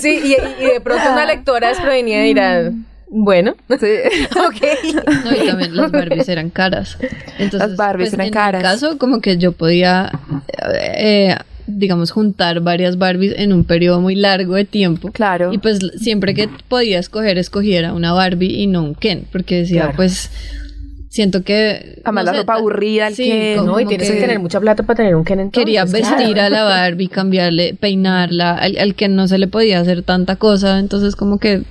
Sí, 0.00 0.20
y, 0.24 0.62
y 0.64 0.66
de 0.66 0.80
pronto 0.80 1.09
una 1.12 1.26
lectora 1.26 1.68
desprevenida 1.68 2.22
dirá, 2.22 2.72
bueno, 3.08 3.54
Sí. 3.68 3.76
ok. 4.36 5.04
No, 5.24 5.32
y 5.44 5.46
también 5.48 5.76
las 5.76 5.90
Barbies 5.90 6.28
eran 6.28 6.50
caras. 6.50 6.96
Entonces, 7.38 7.70
Las 7.70 7.76
Barbies 7.76 8.10
pues, 8.10 8.14
eran 8.14 8.26
en 8.26 8.32
caras. 8.32 8.62
mi 8.62 8.68
caso, 8.68 8.98
como 8.98 9.20
que 9.20 9.36
yo 9.38 9.52
podía, 9.52 10.10
eh, 10.96 11.34
digamos, 11.66 12.10
juntar 12.12 12.60
varias 12.60 12.98
Barbies 12.98 13.34
en 13.36 13.52
un 13.52 13.64
periodo 13.64 14.00
muy 14.00 14.14
largo 14.14 14.54
de 14.54 14.64
tiempo. 14.64 15.10
Claro. 15.12 15.52
Y 15.52 15.58
pues 15.58 15.80
siempre 15.98 16.34
que 16.34 16.48
podía 16.68 16.98
escoger, 16.98 17.38
escogiera 17.38 17.92
una 17.94 18.12
Barbie 18.12 18.60
y 18.62 18.66
no 18.66 18.82
un 18.84 18.94
Ken, 18.94 19.24
porque 19.32 19.58
decía, 19.58 19.82
Claro. 19.82 19.96
pues, 19.96 20.30
siento 21.10 21.42
que... 21.42 22.00
Además, 22.04 22.24
no 22.24 22.30
la 22.30 22.32
sé, 22.32 22.38
ropa 22.38 22.54
aburrida, 22.54 23.08
el 23.08 23.14
sí, 23.14 23.54
como 23.56 23.72
No, 23.72 23.80
y 23.80 23.86
tienes 23.86 24.08
que, 24.08 24.14
que 24.14 24.20
tener 24.22 24.38
mucha 24.38 24.60
plata 24.60 24.84
para 24.84 24.96
tener 24.96 25.14
un 25.16 25.24
Ken 25.24 25.40
entonces. 25.40 25.60
Quería 25.60 25.84
vestir 25.84 26.32
claro. 26.34 26.42
a 26.42 26.48
la 26.48 26.64
Barbie, 26.64 27.08
cambiarle, 27.08 27.74
peinarla, 27.74 28.54
al, 28.54 28.78
al 28.78 28.94
que 28.94 29.08
no 29.08 29.28
se 29.28 29.36
le 29.36 29.48
podía 29.48 29.80
hacer 29.80 30.02
tanta 30.02 30.36
cosa, 30.36 30.78
entonces 30.78 31.16
como 31.16 31.38
que, 31.38 31.62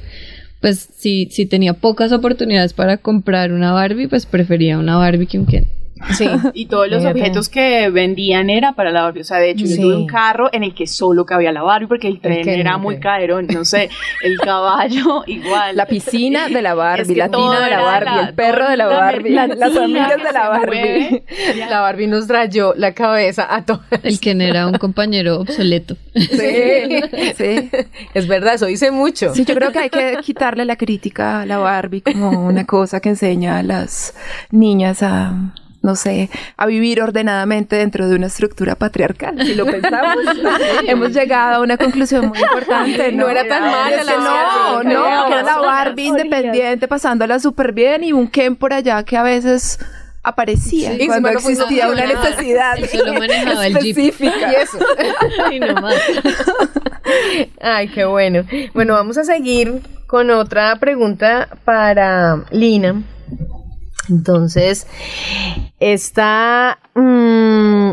pues 0.62 0.90
si, 0.96 1.30
si 1.32 1.46
tenía 1.46 1.74
pocas 1.74 2.12
oportunidades 2.12 2.74
para 2.74 2.98
comprar 2.98 3.52
una 3.52 3.72
Barbie, 3.72 4.08
pues 4.08 4.26
prefería 4.26 4.78
una 4.78 4.98
Barbie 4.98 5.26
que 5.26 5.40
un 5.40 5.46
Ken. 5.46 5.79
Sí. 6.14 6.28
Y 6.54 6.66
todos 6.68 6.88
los 6.90 7.00
Fíjate. 7.02 7.20
objetos 7.20 7.50
que 7.50 7.90
vendían 7.90 8.50
era 8.50 8.74
para 8.74 8.92
la 8.92 9.04
Barbie. 9.04 9.22
O 9.22 9.24
sea, 9.24 9.38
de 9.38 9.52
hecho, 9.52 9.66
Sí. 9.66 9.76
yo 9.78 9.82
tuve 9.84 9.96
un 9.96 10.08
carro 10.08 10.50
en 10.54 10.64
el 10.64 10.74
que 10.74 10.88
solo 10.88 11.26
cabía 11.26 11.52
la 11.52 11.62
Barbie 11.64 11.88
porque 11.88 12.08
el 12.08 12.20
tren 12.20 12.44
que 12.44 12.60
era 12.60 12.74
no, 12.74 12.80
muy 12.80 12.96
que- 12.96 13.02
caderón. 13.02 13.48
No 13.48 13.66
sé, 13.66 13.90
el 14.24 14.38
caballo 14.42 15.24
igual. 15.28 15.76
La 15.76 15.86
piscina 15.86 16.48
de 16.50 16.62
la 16.62 16.74
Barbie, 16.74 17.02
Es 17.04 17.08
que 17.10 17.16
la 17.16 17.30
tina 17.30 17.60
de 17.64 17.70
la 17.70 17.82
Barbie, 17.82 18.06
la- 18.16 18.28
el 18.30 18.34
perro 18.34 18.70
de 18.70 18.78
la 18.78 18.86
Barbie, 18.88 19.30
la 19.32 19.48
las 19.48 19.76
amigas 19.76 20.14
que 20.16 20.24
de 20.24 20.32
la 20.34 20.50
Barbie. 20.50 20.80
mueve. 20.80 21.24
La 21.70 21.80
Barbie 21.82 22.08
nos 22.08 22.28
rayó 22.28 22.74
la 22.76 22.94
cabeza 22.94 23.48
a 23.54 23.66
todas. 23.66 23.82
El 24.04 24.20
Ken 24.20 24.42
era 24.42 24.68
un 24.68 24.74
compañero 24.78 25.42
obsoleto. 25.42 25.96
Sí, 26.16 27.02
sí. 27.38 27.70
Es 28.14 28.28
verdad, 28.28 28.56
eso 28.56 28.66
dice 28.66 28.92
mucho. 28.92 29.34
Sí, 29.34 29.46
yo 29.46 29.56
creo 29.56 29.72
que 29.72 29.80
hay 29.80 29.90
que 29.90 30.18
quitarle 30.24 30.66
la 30.66 30.76
crítica 30.76 31.42
a 31.42 31.46
la 31.46 31.58
Barbie 31.58 32.02
como 32.02 32.46
una 32.46 32.66
cosa 32.66 33.00
que 33.00 33.10
enseña 33.10 33.58
a 33.60 33.64
las 33.64 34.14
niñas 34.52 35.04
a, 35.04 35.34
no 35.82 35.96
sé, 35.96 36.30
a 36.58 36.66
vivir 36.66 37.02
ordenadamente 37.02 37.78
dentro 37.78 38.08
de 38.10 38.16
una 38.16 38.28
estructura 38.28 38.76
patriarcal. 38.76 39.38
Si 39.46 39.56
lo 39.56 39.66
pensamos, 39.66 40.18
hemos 40.88 41.14
llegado 41.14 41.56
a 41.56 41.60
una 41.62 41.78
conclusión 41.78 42.28
muy 42.28 42.40
importante. 42.40 43.12
No 43.12 43.30
era 43.30 43.48
tan 43.48 43.64
mala 43.64 44.04
la 44.04 44.18
No, 44.18 44.84
no, 44.84 45.28
que 45.28 45.34
era 45.34 45.44
la 45.44 45.58
Barbie 45.60 46.08
independiente 46.08 46.88
pasándola 46.88 47.40
súper 47.40 47.72
bien 47.72 48.04
y 48.04 48.12
un 48.12 48.28
Ken 48.28 48.56
por 48.56 48.74
allá 48.74 49.04
que 49.04 49.16
a 49.16 49.24
veces 49.24 49.80
aparecía 50.22 50.96
Sí, 50.98 51.08
cuando 51.08 51.30
existía 51.30 51.88
una 51.88 52.06
necesidad 52.06 52.78
Él 52.78 52.90
solo 52.90 53.14
manejaba 53.14 53.68
el 53.68 53.78
Jeep. 53.80 53.98
específica. 53.98 54.52
Y 54.52 54.56
eso. 54.56 54.78
Y 55.52 55.60
no 55.60 55.74
más. 55.82 55.96
Ay, 57.62 57.88
qué 57.88 58.06
bueno. 58.06 58.44
Bueno, 58.74 58.94
vamos 58.94 59.18
a 59.18 59.24
seguir 59.24 59.82
con 60.08 60.30
otra 60.30 60.76
pregunta 60.76 61.48
para 61.64 62.44
Lina. 62.52 63.02
Entonces, 64.10 64.88
esta 65.80 66.80
mm, 66.96 67.92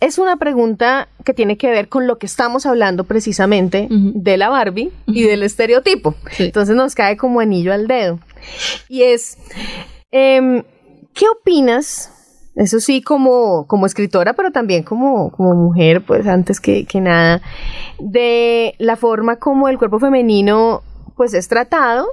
es 0.00 0.18
una 0.18 0.36
pregunta 0.36 1.08
que 1.24 1.34
tiene 1.34 1.56
que 1.56 1.70
ver 1.70 1.88
con 1.88 2.06
lo 2.06 2.18
que 2.18 2.26
estamos 2.26 2.66
hablando 2.66 3.04
precisamente 3.04 3.88
de 3.90 4.36
la 4.36 4.48
Barbie 4.48 4.92
y 5.06 5.24
del 5.24 5.42
estereotipo. 5.42 6.14
Sí. 6.30 6.44
Entonces 6.44 6.76
nos 6.76 6.94
cae 6.94 7.16
como 7.16 7.40
anillo 7.40 7.72
al 7.72 7.86
dedo. 7.88 8.20
Y 8.88 9.02
es, 9.02 9.36
em, 10.10 10.62
¿qué 11.14 11.26
opinas? 11.28 12.12
Eso 12.54 12.80
sí, 12.80 13.02
como, 13.02 13.66
como 13.66 13.86
escritora, 13.86 14.32
pero 14.32 14.50
también 14.50 14.82
como, 14.82 15.30
como 15.30 15.54
mujer, 15.54 16.04
pues 16.04 16.26
antes 16.26 16.60
que, 16.60 16.86
que 16.86 17.00
nada, 17.00 17.40
de 18.00 18.74
la 18.78 18.96
forma 18.96 19.36
como 19.36 19.68
el 19.68 19.78
cuerpo 19.78 19.98
femenino 20.00 20.82
pues 21.16 21.34
es 21.34 21.48
tratado, 21.48 22.06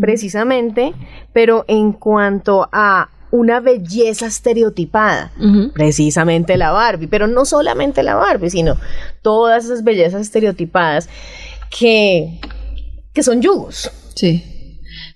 precisamente, 0.00 0.94
pero 1.32 1.64
en 1.68 1.92
cuanto 1.92 2.68
a 2.72 3.10
una 3.30 3.60
belleza 3.60 4.26
estereotipada, 4.26 5.32
precisamente 5.74 6.56
la 6.56 6.70
Barbie, 6.70 7.08
pero 7.08 7.26
no 7.26 7.44
solamente 7.44 8.02
la 8.02 8.14
Barbie, 8.14 8.50
sino 8.50 8.76
todas 9.22 9.64
esas 9.64 9.84
bellezas 9.84 10.22
estereotipadas 10.22 11.08
que, 11.76 12.40
que 13.12 13.22
son 13.22 13.42
yugos. 13.42 13.90
Sí. 14.14 14.44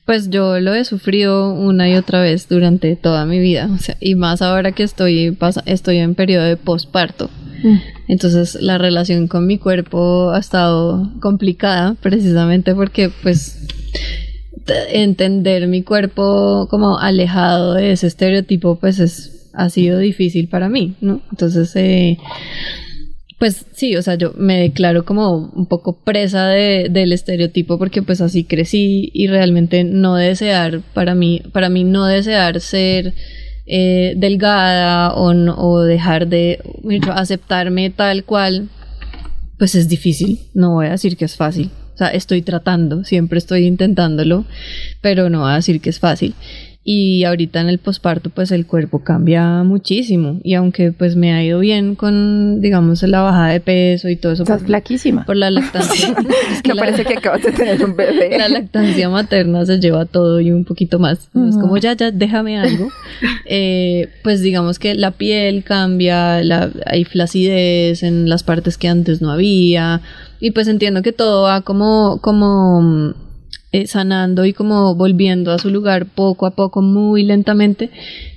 Pues 0.05 0.29
yo 0.29 0.59
lo 0.59 0.75
he 0.75 0.85
sufrido 0.85 1.55
una 1.55 1.88
y 1.88 1.95
otra 1.95 2.21
vez 2.21 2.49
durante 2.49 2.97
toda 2.97 3.27
mi 3.27 3.38
vida, 3.38 3.71
o 3.73 3.79
sea, 3.79 3.97
y 4.01 4.16
más 4.16 4.43
ahora 4.43 4.73
que 4.73 4.83
estoy 4.83 5.37
estoy 5.66 5.99
en 5.99 6.14
periodo 6.14 6.45
de 6.45 6.57
posparto. 6.57 7.31
Entonces 8.09 8.57
la 8.61 8.79
relación 8.79 9.29
con 9.29 9.47
mi 9.47 9.59
cuerpo 9.59 10.31
ha 10.31 10.38
estado 10.38 11.12
complicada 11.21 11.95
precisamente 12.01 12.75
porque 12.75 13.11
pues 13.23 13.69
entender 14.92 15.66
mi 15.68 15.83
cuerpo 15.83 16.66
como 16.70 16.98
alejado 16.98 17.74
de 17.74 17.92
ese 17.92 18.06
estereotipo 18.06 18.76
pues 18.78 18.98
es 18.98 19.37
ha 19.52 19.68
sido 19.68 19.98
difícil 19.98 20.48
para 20.48 20.68
mí, 20.68 20.94
¿no? 21.00 21.22
Entonces 21.33 21.74
eh, 21.76 22.18
pues 23.38 23.64
sí, 23.72 23.96
o 23.96 24.02
sea, 24.02 24.16
yo 24.16 24.33
me 24.37 24.59
declaro 24.61 25.04
como 25.06 25.35
un 25.54 25.66
poco 25.66 25.98
presa 26.04 26.46
de, 26.48 26.88
del 26.90 27.12
estereotipo 27.12 27.78
porque 27.78 28.02
pues 28.02 28.20
así 28.20 28.44
crecí 28.44 29.11
y 29.14 29.28
realmente 29.28 29.83
no 29.83 30.14
desear, 30.14 30.83
para 30.94 31.14
mí, 31.14 31.42
para 31.52 31.68
mí 31.70 31.83
no 31.85 32.04
desear 32.04 32.61
ser 32.61 33.14
eh, 33.66 34.12
delgada 34.16 35.14
o, 35.14 35.33
no- 35.33 35.56
o 35.56 35.80
dejar 35.83 36.28
de 36.28 36.61
aceptarme 37.14 37.88
tal 37.90 38.24
cual, 38.24 38.68
pues 39.59 39.74
es 39.74 39.88
difícil, 39.88 40.38
no 40.54 40.74
voy 40.74 40.87
a 40.87 40.90
decir 40.90 41.16
que 41.16 41.24
es 41.24 41.37
fácil. 41.37 41.70
Sea, 42.01 42.09
estoy 42.09 42.41
tratando, 42.41 43.05
siempre 43.05 43.37
estoy 43.39 43.67
intentándolo, 43.67 44.47
pero 45.03 45.29
no 45.29 45.41
voy 45.41 45.53
a 45.53 45.57
decir 45.57 45.83
que 45.83 45.91
es 45.91 45.99
fácil. 45.99 46.35
y 46.83 47.25
ahorita 47.25 47.61
en 47.61 47.69
el 47.69 47.79
posparto 47.79 48.31
pues 48.31 48.51
el 48.53 48.65
cuerpo 48.67 49.05
cambia 49.05 49.63
muchísimo. 49.65 50.41
Y 50.43 50.55
aunque 50.55 50.93
pues 50.93 51.15
me 51.15 51.35
ha 51.35 51.45
ido 51.45 51.59
bien 51.59 51.95
con 51.95 52.63
digamos 52.63 53.03
la 53.03 53.21
bajada 53.21 53.49
de 53.49 53.61
peso 53.61 54.09
y 54.09 54.17
todo 54.17 54.33
eso 54.33 54.45
estás 54.45 54.63
flaquísima. 54.63 55.27
por 55.27 55.37
la 55.37 55.51
lactancia. 55.51 56.17
Es 56.53 56.63
que 56.63 56.75
parece 56.75 57.05
que 57.05 57.19
acabas 57.19 57.43
de 57.43 57.53
tener 57.53 57.85
un 57.85 57.95
bebé. 57.95 58.31
La 58.39 58.49
lactancia 58.49 59.11
materna 59.11 59.67
se 59.67 59.79
lleva 59.79 60.07
todo 60.07 60.41
y 60.41 60.53
un 60.53 60.65
poquito 60.65 60.99
más. 60.99 61.29
Es 61.49 61.57
como 61.61 61.77
ya 61.77 61.93
ya 61.93 62.11
déjame 62.11 62.59
algo 62.59 62.89
eh, 63.45 64.09
pues 64.23 64.41
digamos 64.41 64.79
que 64.79 64.95
la 64.95 65.11
piel 65.11 65.65
cambia 65.65 66.43
la, 66.43 66.71
hay 66.87 67.05
flacidez 67.05 68.03
en 68.03 68.27
las 68.27 68.43
partes 68.43 68.79
que 68.79 68.89
antes 68.89 69.21
no 69.21 69.31
había 69.31 70.01
y 70.40 70.53
pues 70.53 70.68
entiendo 70.68 71.03
que 71.03 71.12
todo 71.12 71.42
va 71.42 71.61
como 71.61 72.20
como 72.20 73.14
eh, 73.72 73.87
sanando 73.87 74.44
y 74.44 74.53
como 74.53 74.96
volviendo 74.96 75.53
a 75.53 75.59
su 75.61 75.70
lugar 75.70 76.07
poco 76.07 76.46
a 76.46 76.57
poco, 76.57 76.83
muy 76.83 77.22
lentamente, 77.22 77.90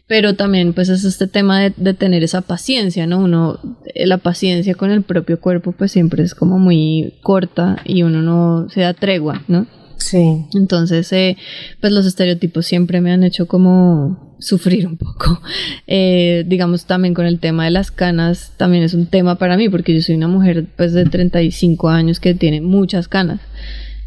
pero 0.05 0.35
también 0.35 0.73
pues 0.73 0.89
es 0.89 1.05
este 1.05 1.25
tema 1.25 1.59
de, 1.59 1.93
tener 1.95 2.23
esa 2.23 2.41
paciencia, 2.41 3.07
¿no? 3.07 3.17
Uno, 3.17 3.57
eh, 3.95 4.05
la 4.05 4.19
paciencia 4.19 4.75
con 4.75 4.91
el 4.91 5.01
propio 5.01 5.39
cuerpo 5.39 5.71
pues 5.71 5.91
siempre 5.91 6.21
es 6.21 6.35
como 6.35 6.59
muy 6.59 7.15
corta 7.23 7.77
y 7.83 8.03
uno 8.03 8.21
no 8.21 8.69
se 8.69 8.81
da 8.81 8.93
tregua, 8.93 9.41
¿no? 9.47 9.65
Sí. 9.97 10.45
Entonces, 10.53 11.11
eh, 11.13 11.35
pues 11.81 11.91
los 11.91 12.05
estereotipos 12.05 12.67
siempre 12.67 13.01
me 13.01 13.11
han 13.11 13.23
hecho 13.23 13.47
como 13.47 14.32
sufrir 14.43 14.88
un 14.88 14.97
poco. 14.97 15.41
digamos 15.88 16.86
también 16.86 17.13
con 17.13 17.25
el 17.25 17.39
tema 17.39 17.65
de 17.65 17.71
las 17.71 17.91
canas, 17.91 18.53
también 18.58 18.84
es 18.84 18.93
un 18.93 19.08
tema 19.08 19.36
para 19.36 19.58
mí 19.58 19.69
porque 19.69 19.93
yo 19.93 20.01
soy 20.01 20.15
una 20.15 20.27
mujer 20.27 20.65
pues 20.75 20.93
de 20.93 21.06
35 21.06 21.89
años 21.89 22.19
que 22.19 22.34
tiene 22.34 22.62
muchas 22.62 23.08
canas 23.08 23.41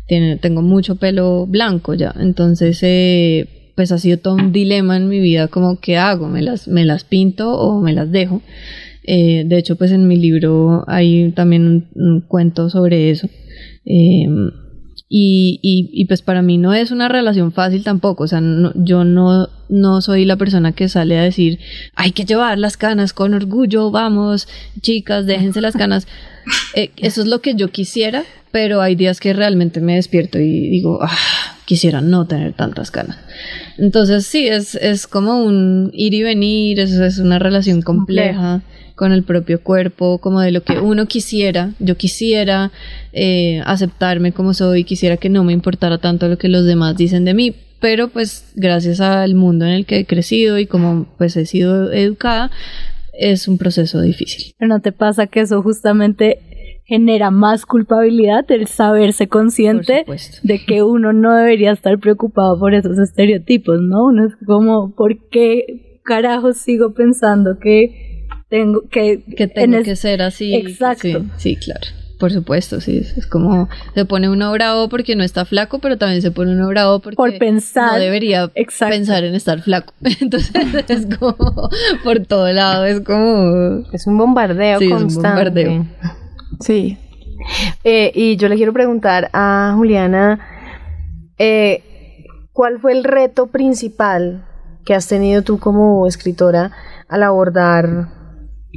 tengo 0.06 0.62
mucho 0.62 0.96
pelo 0.96 1.46
blanco 1.46 1.94
ya, 1.94 2.14
entonces 2.18 2.78
eh, 2.82 3.48
pues 3.74 3.92
ha 3.92 3.98
sido 3.98 4.18
todo 4.18 4.34
un 4.34 4.52
dilema 4.52 4.96
en 4.96 5.08
mi 5.08 5.20
vida 5.20 5.48
como 5.48 5.80
qué 5.80 5.96
hago, 5.96 6.28
me 6.28 6.42
las, 6.42 6.68
me 6.68 6.84
las 6.84 7.04
pinto 7.04 7.52
o 7.58 7.80
me 7.80 7.92
las 7.92 8.10
dejo. 8.10 8.42
Eh, 9.08 9.44
de 9.46 9.58
hecho 9.58 9.76
pues 9.76 9.92
en 9.92 10.08
mi 10.08 10.16
libro 10.16 10.84
hay 10.88 11.30
también 11.32 11.86
un, 11.94 12.20
cuento 12.20 12.70
sobre 12.70 13.10
eso. 13.10 13.28
Y, 15.08 15.60
y, 15.92 16.04
pues 16.06 16.22
para 16.22 16.42
mí 16.42 16.58
no 16.58 16.74
es 16.74 16.90
una 16.90 17.06
relación 17.06 17.52
fácil 17.52 17.84
tampoco, 17.84 18.24
o 18.24 18.26
sea, 18.26 18.42
yo 18.74 19.04
no, 19.04 19.48
no 19.68 20.00
soy 20.00 20.24
la 20.24 20.34
persona 20.34 20.72
que 20.72 20.88
sale 20.88 21.16
a 21.16 21.22
decir, 21.22 21.60
hay 21.94 22.10
que 22.10 22.24
llevar 22.24 22.58
las 22.58 22.76
canas 22.76 23.12
con 23.12 23.32
orgullo, 23.32 23.92
vamos, 23.92 24.48
chicas, 24.80 25.24
déjense 25.26 25.60
las 25.60 25.74
canas. 25.74 26.06
Eh, 26.76 26.92
eso 26.98 27.22
es 27.22 27.26
lo 27.26 27.40
que 27.40 27.56
yo 27.56 27.72
quisiera, 27.72 28.22
pero 28.52 28.80
hay 28.80 28.94
días 28.94 29.18
que 29.18 29.32
realmente 29.32 29.80
me 29.80 29.96
despierto 29.96 30.38
y 30.38 30.68
digo, 30.68 31.00
ah, 31.02 31.16
quisiera 31.64 32.00
no 32.00 32.28
tener 32.28 32.52
tantas 32.52 32.92
canas. 32.92 33.18
Entonces 33.78 34.26
sí, 34.26 34.46
es, 34.46 34.76
es 34.76 35.08
como 35.08 35.42
un 35.42 35.90
ir 35.92 36.14
y 36.14 36.22
venir, 36.22 36.78
es, 36.78 36.92
es 36.92 37.18
una 37.18 37.40
relación 37.40 37.82
compleja 37.82 38.62
con 38.96 39.12
el 39.12 39.22
propio 39.22 39.62
cuerpo, 39.62 40.18
como 40.18 40.40
de 40.40 40.50
lo 40.50 40.62
que 40.62 40.80
uno 40.80 41.06
quisiera, 41.06 41.74
yo 41.78 41.96
quisiera 41.96 42.72
eh, 43.12 43.62
aceptarme 43.66 44.32
como 44.32 44.54
soy, 44.54 44.84
quisiera 44.84 45.18
que 45.18 45.28
no 45.28 45.44
me 45.44 45.52
importara 45.52 45.98
tanto 45.98 46.28
lo 46.28 46.38
que 46.38 46.48
los 46.48 46.64
demás 46.64 46.96
dicen 46.96 47.24
de 47.24 47.34
mí, 47.34 47.54
pero 47.78 48.08
pues 48.08 48.52
gracias 48.56 49.00
al 49.00 49.34
mundo 49.34 49.66
en 49.66 49.72
el 49.72 49.86
que 49.86 49.98
he 49.98 50.06
crecido 50.06 50.58
y 50.58 50.66
como 50.66 51.06
pues 51.18 51.36
he 51.36 51.44
sido 51.44 51.92
educada, 51.92 52.50
es 53.12 53.48
un 53.48 53.58
proceso 53.58 54.00
difícil. 54.00 54.54
Pero 54.58 54.68
no 54.68 54.80
te 54.80 54.92
pasa 54.92 55.26
que 55.26 55.40
eso 55.40 55.62
justamente 55.62 56.38
genera 56.84 57.30
más 57.30 57.66
culpabilidad 57.66 58.50
el 58.50 58.66
saberse 58.66 59.26
consciente 59.26 60.06
de 60.42 60.64
que 60.64 60.82
uno 60.82 61.12
no 61.12 61.34
debería 61.34 61.72
estar 61.72 61.98
preocupado 61.98 62.58
por 62.58 62.74
esos 62.74 62.98
estereotipos, 62.98 63.80
¿no? 63.82 64.06
Uno 64.06 64.26
es 64.26 64.34
como, 64.46 64.94
¿por 64.94 65.18
qué 65.28 66.00
carajo 66.04 66.52
sigo 66.52 66.94
pensando 66.94 67.58
que 67.58 68.15
tengo 68.48 68.82
que, 68.88 69.22
que 69.36 69.46
tengo 69.48 69.82
que 69.82 69.96
ser 69.96 70.22
así? 70.22 70.54
Exacto. 70.54 71.24
Sí, 71.36 71.56
claro. 71.56 71.86
Por 72.18 72.32
supuesto, 72.32 72.80
sí, 72.80 73.06
es 73.16 73.26
como 73.26 73.68
se 73.94 74.06
pone 74.06 74.30
uno 74.30 74.50
bravo 74.52 74.88
porque 74.88 75.16
no 75.16 75.22
está 75.22 75.44
flaco, 75.44 75.80
pero 75.80 75.98
también 75.98 76.22
se 76.22 76.30
pone 76.30 76.52
uno 76.52 76.66
bravo 76.68 77.00
porque 77.00 77.16
por 77.16 77.36
pensar, 77.36 77.92
no 77.92 77.98
debería 77.98 78.48
pensar 78.48 79.24
en 79.24 79.34
estar 79.34 79.60
flaco. 79.60 79.92
Entonces 80.20 80.50
es 80.88 81.06
como 81.18 81.36
por 82.04 82.20
todo 82.20 82.50
lado, 82.52 82.86
es 82.86 83.02
como 83.02 83.84
es 83.92 84.06
un 84.06 84.16
bombardeo 84.16 84.78
sí, 84.78 84.88
constante. 84.88 85.60
Es 85.60 85.68
un 85.68 85.78
bombardeo. 85.78 85.86
Sí. 86.60 86.96
Eh, 87.84 88.12
y 88.14 88.36
yo 88.36 88.48
le 88.48 88.56
quiero 88.56 88.72
preguntar 88.72 89.28
a 89.34 89.74
Juliana, 89.76 90.40
eh, 91.36 91.82
¿cuál 92.52 92.80
fue 92.80 92.92
el 92.92 93.04
reto 93.04 93.48
principal 93.48 94.46
que 94.86 94.94
has 94.94 95.06
tenido 95.06 95.42
tú 95.42 95.58
como 95.58 96.06
escritora 96.06 96.72
al 97.08 97.22
abordar 97.24 98.08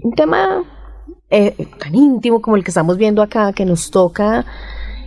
un 0.04 0.13
tema 0.13 0.63
eh, 1.30 1.56
tan 1.80 1.95
íntimo 1.95 2.41
como 2.41 2.56
el 2.58 2.63
que 2.63 2.71
estamos 2.71 2.97
viendo 2.97 3.21
acá, 3.21 3.54
que 3.54 3.65
nos 3.65 3.91
toca 3.91 4.45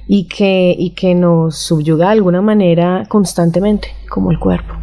y 0.06 0.26
que, 0.26 0.74
y 0.76 0.90
que 0.90 1.14
nos 1.14 1.58
subyuga 1.58 2.06
de 2.06 2.12
alguna 2.12 2.42
manera 2.42 3.04
constantemente, 3.08 3.88
como 4.08 4.30
el 4.30 4.38
cuerpo? 4.38 4.74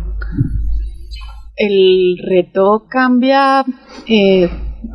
El 1.55 2.17
reto 2.25 2.85
cambia 2.89 3.65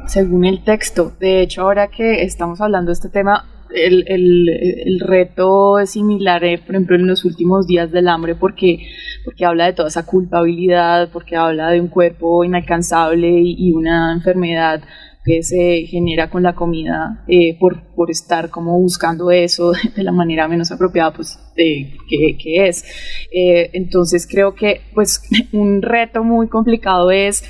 según 0.07 0.45
el 0.45 0.64
texto. 0.64 1.12
De 1.19 1.43
hecho, 1.43 1.62
ahora 1.62 1.88
que 1.88 2.23
estamos 2.23 2.61
hablando 2.61 2.88
de 2.88 2.95
este 2.95 3.09
tema, 3.09 3.45
el, 3.70 4.05
el, 4.09 5.00
reto 5.00 5.79
es 5.79 5.90
similar, 5.90 6.44
eh, 6.44 6.59
por 6.59 6.74
ejemplo, 6.74 6.96
en 6.96 7.07
los 7.07 7.24
últimos 7.24 7.66
días 7.66 7.90
del 7.90 8.09
hambre, 8.09 8.35
porque, 8.35 8.87
porque 9.24 9.44
habla 9.44 9.66
de 9.66 9.72
toda 9.72 9.88
esa 9.88 10.07
culpabilidad, 10.07 11.11
porque 11.12 11.37
habla 11.37 11.70
de 11.70 11.81
un 11.81 11.88
cuerpo 11.88 12.44
inalcanzable 12.44 13.29
y, 13.29 13.72
una 13.72 14.12
enfermedad 14.12 14.83
que 15.24 15.42
se 15.42 15.87
genera 15.87 16.29
con 16.29 16.42
la 16.42 16.55
comida 16.55 17.24
eh, 17.27 17.57
por, 17.59 17.94
por, 17.94 18.11
estar 18.11 18.50
como 18.50 18.79
buscando 18.79 19.31
eso 19.31 19.72
de 19.96 20.03
la 20.03 20.12
manera 20.12 20.46
menos 20.48 20.70
apropiada 20.70 21.12
pues 21.12 21.38
que, 21.57 21.96
que, 22.38 22.68
es. 22.68 22.85
Eh, 23.33 23.70
entonces 23.72 24.29
creo 24.31 24.55
que 24.55 24.83
pues 24.94 25.22
un 25.53 25.81
reto 25.81 26.22
muy 26.22 26.48
complicado 26.48 27.11
es 27.11 27.42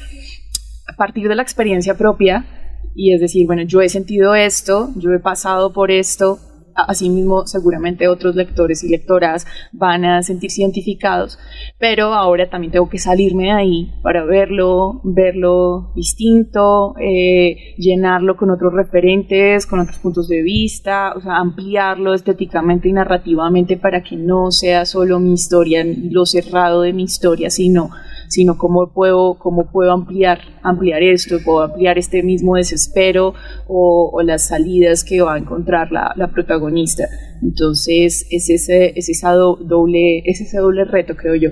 a 0.87 0.97
partir 0.97 1.29
de 1.29 1.35
la 1.35 1.43
experiencia 1.43 1.97
propia 1.97 2.64
y 2.95 3.13
es 3.13 3.21
decir, 3.21 3.47
bueno, 3.47 3.63
yo 3.63 3.81
he 3.81 3.89
sentido 3.89 4.35
esto, 4.35 4.91
yo 4.97 5.13
he 5.13 5.19
pasado 5.19 5.73
por 5.73 5.91
esto, 5.91 6.39
asimismo 6.75 7.47
seguramente 7.47 8.09
otros 8.09 8.35
lectores 8.35 8.83
y 8.85 8.89
lectoras 8.89 9.47
van 9.73 10.05
a 10.05 10.23
sentirse 10.23 10.63
identificados, 10.63 11.39
pero 11.79 12.15
ahora 12.15 12.51
también 12.51 12.73
tengo 12.73 12.89
que 12.89 12.99
salirme 12.99 13.45
de 13.45 13.51
ahí 13.53 13.93
para 14.03 14.25
verlo, 14.25 15.01
verlo 15.05 15.93
distinto, 15.95 16.95
eh, 17.01 17.75
llenarlo 17.79 18.37
con 18.37 18.51
otros 18.51 18.73
referentes, 18.73 19.67
con 19.67 19.81
otros 19.81 19.99
puntos 19.99 20.29
de 20.29 20.43
vista, 20.43 21.13
o 21.17 21.21
sea, 21.21 21.37
ampliarlo 21.37 22.15
estéticamente 22.15 22.89
y 22.89 22.93
narrativamente 22.93 23.77
para 23.77 24.03
que 24.03 24.17
no 24.17 24.51
sea 24.51 24.85
solo 24.85 25.21
mi 25.21 25.33
historia, 25.33 25.85
lo 25.85 26.27
cerrado 26.27 26.83
de 26.83 26.93
mi 26.93 27.05
historia, 27.05 27.51
sino 27.51 27.91
sino 28.29 28.57
cómo 28.59 28.93
puedo, 28.93 29.39
cómo 29.39 29.71
puedo 29.71 29.93
ampliar, 29.93 30.41
ampliar 30.63 31.03
esto, 31.03 31.39
puedo 31.45 31.63
ampliar 31.63 31.99
este 31.99 32.23
mismo 32.23 32.57
desespero 32.57 33.35
o, 33.69 34.21
las 34.23 34.49
salidas 34.49 35.05
que 35.05 35.21
va 35.21 35.35
a 35.35 35.39
encontrar 35.39 35.91
la, 35.93 36.31
protagonista. 36.33 37.05
Entonces 37.43 38.27
es 38.31 38.49
ese, 38.49 38.93
es, 38.97 39.09
esa 39.09 39.33
doble, 39.33 40.23
es 40.25 40.41
ese 40.41 40.59
doble 40.59 40.85
reto, 40.85 41.15
creo 41.15 41.35
yo. 41.35 41.51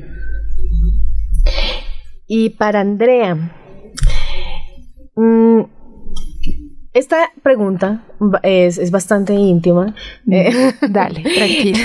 Y 2.27 2.51
para 2.51 2.81
Andrea, 2.81 3.35
mmm, 5.17 5.61
esta 6.95 7.31
pregunta 7.43 8.05
es, 8.43 8.91
bastante 8.91 9.35
íntima. 9.35 9.95
Mm. 10.25 10.33
Eh, 10.33 10.75
dale, 10.91 11.23
tranquila. 11.23 11.79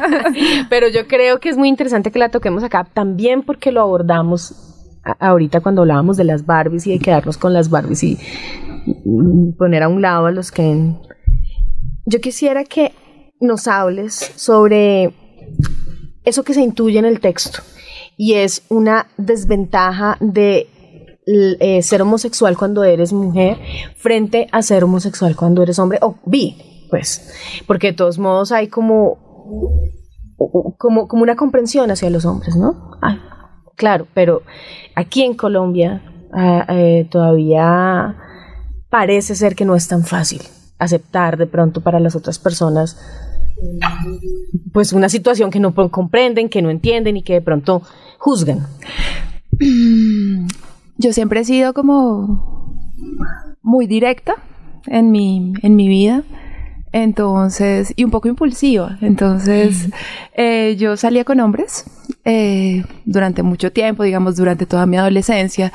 Pero 0.70 0.88
yo 0.88 1.06
creo 1.06 1.38
que 1.40 1.50
es 1.50 1.56
muy 1.56 1.68
interesante 1.68 2.10
que 2.10 2.18
la 2.18 2.30
toquemos 2.30 2.64
acá 2.64 2.84
también 2.84 3.42
porque 3.42 3.72
lo 3.72 3.82
abordamos 3.82 4.54
ahorita 5.20 5.60
cuando 5.60 5.82
hablábamos 5.82 6.16
de 6.16 6.24
las 6.24 6.44
Barbies 6.44 6.86
y 6.86 6.92
de 6.92 6.98
quedarnos 6.98 7.38
con 7.38 7.52
las 7.52 7.70
Barbies 7.70 8.02
y 8.02 8.18
poner 9.58 9.82
a 9.82 9.88
un 9.88 10.02
lado 10.02 10.26
a 10.26 10.30
los 10.30 10.50
que... 10.50 10.92
Yo 12.06 12.20
quisiera 12.20 12.64
que 12.64 12.92
nos 13.40 13.68
hables 13.68 14.14
sobre 14.36 15.12
eso 16.24 16.42
que 16.42 16.54
se 16.54 16.62
intuye 16.62 16.98
en 16.98 17.04
el 17.04 17.20
texto 17.20 17.60
y 18.16 18.34
es 18.34 18.62
una 18.68 19.06
desventaja 19.16 20.16
de 20.20 20.68
eh, 21.60 21.82
ser 21.82 22.02
homosexual 22.02 22.56
cuando 22.56 22.84
eres 22.84 23.12
mujer 23.12 23.58
frente 23.96 24.48
a 24.50 24.62
ser 24.62 24.84
homosexual 24.84 25.36
cuando 25.36 25.62
eres 25.62 25.78
hombre 25.78 25.98
o 26.00 26.16
bi, 26.24 26.86
pues, 26.90 27.32
porque 27.66 27.88
de 27.88 27.92
todos 27.92 28.18
modos 28.18 28.50
hay 28.50 28.68
como, 28.68 29.18
como, 30.78 31.06
una 31.22 31.36
comprensión 31.36 31.90
hacia 31.90 32.08
los 32.10 32.24
hombres, 32.24 32.56
¿no? 32.56 32.92
claro, 33.76 34.06
pero 34.14 34.42
aquí 34.94 35.22
en 35.22 35.34
Colombia 35.34 36.02
ah, 36.32 36.66
eh, 36.70 37.06
todavía 37.10 38.16
parece 38.88 39.34
ser 39.34 39.54
que 39.54 39.64
no 39.64 39.76
es 39.76 39.86
tan 39.86 40.04
fácil 40.04 40.42
aceptar 40.78 41.36
de 41.36 41.46
pronto 41.46 41.80
para 41.82 42.00
las 42.00 42.16
otras 42.16 42.38
personas 42.38 42.96
pues 44.72 44.92
una 44.92 45.08
situación 45.08 45.50
que 45.50 45.60
no 45.60 45.74
comprenden, 45.74 46.48
que 46.48 46.62
no 46.62 46.70
entienden 46.70 47.16
y 47.16 47.22
que 47.22 47.34
de 47.34 47.42
pronto 47.42 47.82
juzgan. 48.18 48.66
Yo 50.98 51.12
siempre 51.12 51.40
he 51.40 51.44
sido 51.44 51.74
como 51.74 52.74
muy 53.62 53.86
directa 53.86 54.34
en 54.86 55.12
mi, 55.12 55.54
en 55.62 55.76
mi 55.76 55.86
vida. 55.86 56.24
Entonces, 56.92 57.92
y 57.96 58.04
un 58.04 58.10
poco 58.10 58.28
impulsiva. 58.28 58.98
Entonces, 59.02 59.88
eh, 60.34 60.76
yo 60.78 60.96
salía 60.96 61.24
con 61.24 61.38
hombres 61.40 61.84
eh, 62.24 62.84
durante 63.04 63.42
mucho 63.42 63.72
tiempo, 63.72 64.02
digamos, 64.02 64.36
durante 64.36 64.66
toda 64.66 64.86
mi 64.86 64.96
adolescencia. 64.96 65.72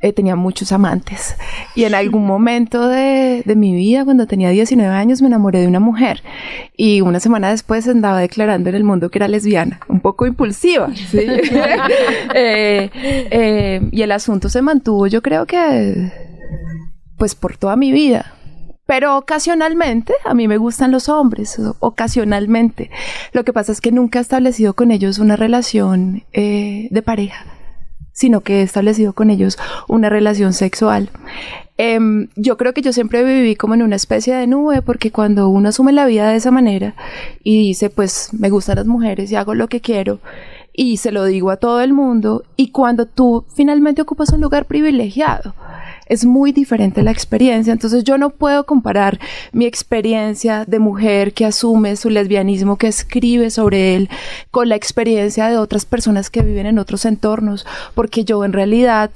eh, 0.00 0.12
tenía 0.12 0.36
muchos 0.36 0.72
amantes. 0.72 1.36
Y 1.74 1.84
en 1.84 1.94
algún 1.94 2.26
momento 2.26 2.88
de, 2.88 3.42
de 3.44 3.56
mi 3.56 3.74
vida, 3.74 4.04
cuando 4.04 4.26
tenía 4.26 4.50
19 4.50 4.92
años, 4.92 5.22
me 5.22 5.28
enamoré 5.28 5.60
de 5.60 5.68
una 5.68 5.80
mujer. 5.80 6.22
Y 6.76 7.00
una 7.00 7.20
semana 7.20 7.50
después 7.50 7.86
andaba 7.88 8.20
declarando 8.20 8.68
en 8.68 8.74
el 8.74 8.84
mundo 8.84 9.10
que 9.10 9.18
era 9.18 9.28
lesbiana. 9.28 9.80
Un 9.88 10.00
poco 10.00 10.26
impulsiva. 10.26 10.90
¿sí? 10.94 11.18
Eh, 12.38 13.80
y 13.92 14.02
el 14.02 14.12
asunto 14.12 14.48
se 14.48 14.62
mantuvo, 14.62 15.06
yo 15.06 15.22
creo 15.22 15.46
que, 15.46 16.12
pues, 17.16 17.34
por 17.34 17.56
toda 17.56 17.76
mi 17.76 17.92
vida. 17.92 18.35
Pero 18.86 19.18
ocasionalmente, 19.18 20.14
a 20.24 20.32
mí 20.32 20.46
me 20.46 20.58
gustan 20.58 20.92
los 20.92 21.08
hombres, 21.08 21.60
ocasionalmente. 21.80 22.90
Lo 23.32 23.44
que 23.44 23.52
pasa 23.52 23.72
es 23.72 23.80
que 23.80 23.90
nunca 23.90 24.20
he 24.20 24.22
establecido 24.22 24.74
con 24.74 24.92
ellos 24.92 25.18
una 25.18 25.34
relación 25.34 26.22
eh, 26.32 26.86
de 26.90 27.02
pareja, 27.02 27.44
sino 28.12 28.42
que 28.42 28.60
he 28.60 28.62
establecido 28.62 29.12
con 29.12 29.30
ellos 29.30 29.58
una 29.88 30.08
relación 30.08 30.52
sexual. 30.52 31.10
Em, 31.78 32.28
yo 32.36 32.56
creo 32.56 32.72
que 32.72 32.80
yo 32.80 32.92
siempre 32.92 33.22
viví 33.22 33.54
como 33.54 33.74
en 33.74 33.82
una 33.82 33.96
especie 33.96 34.34
de 34.34 34.46
nube, 34.46 34.80
porque 34.80 35.10
cuando 35.10 35.48
uno 35.48 35.68
asume 35.68 35.92
la 35.92 36.06
vida 36.06 36.30
de 36.30 36.36
esa 36.36 36.50
manera 36.50 36.94
y 37.42 37.58
dice, 37.58 37.90
pues 37.90 38.30
me 38.32 38.48
gustan 38.48 38.76
las 38.76 38.86
mujeres 38.86 39.30
y 39.30 39.36
hago 39.36 39.54
lo 39.54 39.68
que 39.68 39.80
quiero, 39.80 40.20
y 40.76 40.98
se 40.98 41.10
lo 41.10 41.24
digo 41.24 41.50
a 41.50 41.56
todo 41.56 41.80
el 41.80 41.94
mundo, 41.94 42.44
y 42.54 42.68
cuando 42.70 43.06
tú 43.06 43.44
finalmente 43.54 44.02
ocupas 44.02 44.30
un 44.30 44.42
lugar 44.42 44.66
privilegiado, 44.66 45.54
es 46.06 46.24
muy 46.26 46.52
diferente 46.52 47.02
la 47.02 47.10
experiencia. 47.10 47.72
Entonces 47.72 48.04
yo 48.04 48.18
no 48.18 48.30
puedo 48.30 48.64
comparar 48.66 49.18
mi 49.52 49.64
experiencia 49.64 50.64
de 50.66 50.78
mujer 50.78 51.32
que 51.32 51.46
asume 51.46 51.96
su 51.96 52.10
lesbianismo, 52.10 52.76
que 52.76 52.88
escribe 52.88 53.50
sobre 53.50 53.96
él, 53.96 54.10
con 54.50 54.68
la 54.68 54.76
experiencia 54.76 55.48
de 55.48 55.56
otras 55.56 55.86
personas 55.86 56.28
que 56.28 56.42
viven 56.42 56.66
en 56.66 56.78
otros 56.78 57.06
entornos, 57.06 57.66
porque 57.94 58.24
yo 58.24 58.44
en 58.44 58.52
realidad 58.52 59.10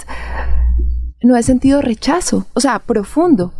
no 1.23 1.37
he 1.37 1.43
sentido 1.43 1.83
rechazo, 1.83 2.47
o 2.55 2.61
sea, 2.61 2.79
profundo. 2.79 3.53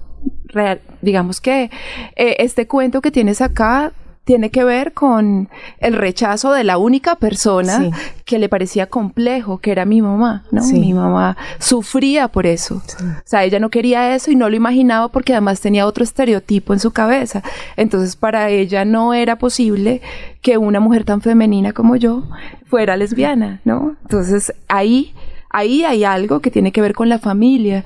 Real- 0.47 0.81
digamos 1.03 1.41
que 1.41 1.71
eh, 2.17 2.37
este 2.39 2.67
cuento 2.67 3.01
que 3.01 3.11
tienes 3.11 3.41
acá 3.41 3.93
tiene 4.31 4.51
que 4.51 4.63
ver 4.63 4.93
con 4.93 5.49
el 5.81 5.95
rechazo 5.95 6.53
de 6.53 6.63
la 6.63 6.79
única 6.79 7.17
persona 7.17 7.81
Sí. 7.81 7.91
que 8.25 8.39
le 8.39 8.49
parecía 8.49 8.87
complejo, 8.87 9.59
que 9.59 9.73
era 9.73 9.85
mi 9.85 10.01
mamá, 10.03 10.45
¿no? 10.53 10.63
Sí. 10.63 10.79
Mi 10.79 10.93
mamá 10.95 11.37
sufría 11.59 12.29
por 12.29 12.47
eso. 12.47 12.77
O 12.77 13.23
sea, 13.25 13.43
ella 13.43 13.59
no 13.59 13.71
quería 13.71 14.15
eso 14.15 14.31
y 14.31 14.37
no 14.37 14.49
lo 14.49 14.55
imaginaba 14.55 15.09
porque 15.09 15.33
además 15.33 15.61
tenía 15.61 15.85
otro 15.85 16.05
estereotipo 16.05 16.73
en 16.73 16.79
su 16.79 16.93
cabeza. 16.93 17.43
Entonces, 17.77 18.15
para 18.15 18.51
ella 18.51 18.85
no 18.85 19.15
era 19.15 19.35
posible 19.35 20.01
que 20.43 20.59
una 20.59 20.79
mujer 20.79 21.03
tan 21.03 21.23
femenina 21.23 21.73
como 21.73 21.97
yo 21.97 22.23
fuera 22.67 22.97
lesbiana, 22.97 23.61
¿no? 23.65 23.97
Entonces, 24.03 24.55
ahí, 24.69 25.13
ahí 25.51 25.83
hay 25.83 26.05
algo 26.05 26.39
que 26.39 26.53
tiene 26.53 26.71
que 26.71 26.81
ver 26.83 26.95
con 26.95 27.09
la 27.09 27.19
familia. 27.19 27.85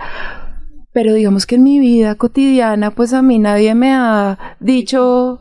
Pero 0.93 1.15
digamos 1.15 1.47
que 1.47 1.55
en 1.55 1.63
mi 1.63 1.79
vida 1.81 2.17
cotidiana, 2.17 2.91
pues 2.91 3.15
a 3.15 3.23
mí 3.23 3.39
nadie 3.39 3.75
me 3.75 3.95
ha 3.95 4.39
dicho 4.61 5.41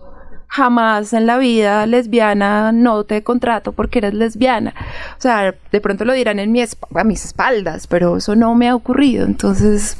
jamás 0.53 1.13
en 1.13 1.25
la 1.25 1.39
vida 1.39 1.87
lesbiana 1.87 2.71
no 2.71 3.05
te 3.05 3.23
contrato 3.23 3.71
porque 3.71 3.97
eres 3.97 4.13
lesbiana. 4.13 4.75
O 5.17 5.21
sea, 5.21 5.55
de 5.71 5.81
pronto 5.81 6.05
lo 6.05 6.13
dirán 6.13 6.37
en 6.37 6.51
mi 6.51 6.61
a 6.61 7.03
mis 7.03 7.25
espaldas, 7.25 7.87
pero 7.87 8.17
eso 8.17 8.35
no 8.35 8.53
me 8.53 8.69
ha 8.69 8.75
ocurrido. 8.75 9.25
Entonces, 9.25 9.97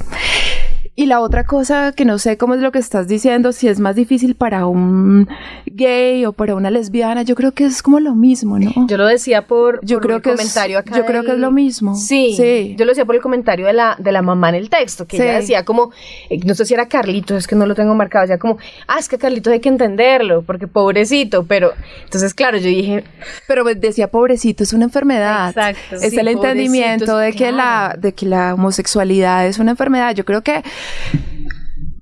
y 0.96 1.06
la 1.06 1.20
otra 1.20 1.44
cosa 1.44 1.92
que 1.92 2.04
no 2.04 2.18
sé 2.18 2.36
cómo 2.36 2.54
es 2.54 2.60
lo 2.60 2.70
que 2.72 2.78
estás 2.78 3.08
diciendo, 3.08 3.52
si 3.52 3.66
es 3.68 3.80
más 3.80 3.96
difícil 3.96 4.34
para 4.36 4.66
un 4.66 5.28
gay 5.66 6.24
o 6.24 6.32
para 6.32 6.54
una 6.54 6.70
lesbiana, 6.70 7.22
yo 7.22 7.34
creo 7.34 7.52
que 7.52 7.64
es 7.64 7.82
como 7.82 7.98
lo 8.00 8.14
mismo, 8.14 8.58
¿no? 8.58 8.86
Yo 8.86 8.96
lo 8.96 9.06
decía 9.06 9.42
por, 9.46 9.84
Yo 9.84 9.96
por 9.96 10.02
creo 10.06 10.16
el 10.18 10.22
que 10.22 10.30
es- 10.30 10.36
comentario 10.36 10.78
acá. 10.78 10.96
yo 10.96 11.04
creo 11.04 11.24
que 11.24 11.32
es 11.32 11.38
lo 11.38 11.50
mismo. 11.50 11.94
Sí, 11.96 12.34
Sí. 12.36 12.74
Yo 12.78 12.84
lo 12.84 12.90
decía 12.92 13.04
por 13.04 13.14
el 13.16 13.20
comentario 13.22 13.66
de 13.66 13.72
la, 13.72 13.96
de 13.98 14.12
la 14.12 14.22
mamá 14.22 14.50
en 14.50 14.54
el 14.56 14.70
texto, 14.70 15.06
que 15.06 15.16
Sí. 15.16 15.22
ella 15.22 15.34
decía 15.34 15.64
como, 15.64 15.90
eh, 16.30 16.38
no 16.44 16.54
sé 16.54 16.64
si 16.64 16.74
era 16.74 16.86
Carlitos, 16.86 17.38
es 17.38 17.46
que 17.46 17.56
no 17.56 17.66
lo 17.66 17.74
tengo 17.74 17.94
marcado, 17.94 18.22
decía 18.22 18.38
como, 18.38 18.58
ah, 18.86 18.98
es 18.98 19.08
que 19.08 19.18
Carlitos 19.18 19.52
hay 19.52 19.60
que 19.60 19.68
entenderlo, 19.68 20.42
porque 20.42 20.68
pobrecito, 20.68 21.44
pero, 21.44 21.72
entonces 22.04 22.34
claro, 22.34 22.56
yo 22.58 22.68
dije, 22.68 23.04
Pero 23.48 23.62
pues, 23.64 23.80
decía 23.80 24.08
pobrecito, 24.08 24.62
es 24.62 24.72
una 24.72 24.84
enfermedad. 24.84 25.48
Exacto. 25.48 25.96
Es 25.96 26.10
Sí, 26.12 26.18
el 26.18 26.28
entendimiento 26.28 27.16
de 27.16 27.32
que 27.32 27.50
la, 27.52 27.96
de 27.98 28.12
que 28.12 28.26
la 28.26 28.54
homosexualidad 28.54 29.46
es 29.46 29.58
una 29.58 29.72
enfermedad. 29.72 30.14
Yo 30.14 30.24
creo 30.24 30.42
que 30.42 30.62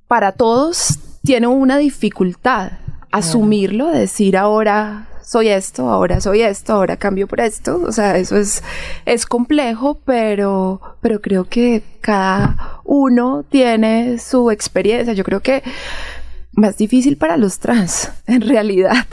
para 0.07 0.31
todos 0.31 0.99
tiene 1.23 1.47
una 1.47 1.77
dificultad 1.77 2.71
asumirlo, 3.13 3.87
decir 3.87 4.35
ahora 4.35 5.07
soy 5.23 5.47
esto, 5.47 5.89
ahora 5.89 6.19
soy 6.19 6.41
esto, 6.41 6.73
ahora 6.73 6.97
cambio 6.97 7.27
por 7.27 7.39
esto. 7.39 7.81
O 7.87 7.91
sea, 7.91 8.17
eso 8.17 8.35
es, 8.37 8.63
es 9.05 9.25
complejo, 9.25 9.99
pero, 10.03 10.81
pero 11.01 11.21
creo 11.21 11.45
que 11.45 11.83
cada 12.01 12.81
uno 12.83 13.43
tiene 13.47 14.19
su 14.19 14.51
experiencia. 14.51 15.13
Yo 15.13 15.23
creo 15.23 15.39
que 15.39 15.63
más 16.53 16.77
difícil 16.77 17.17
para 17.17 17.37
los 17.37 17.59
trans, 17.59 18.11
en 18.27 18.41
realidad. 18.41 19.05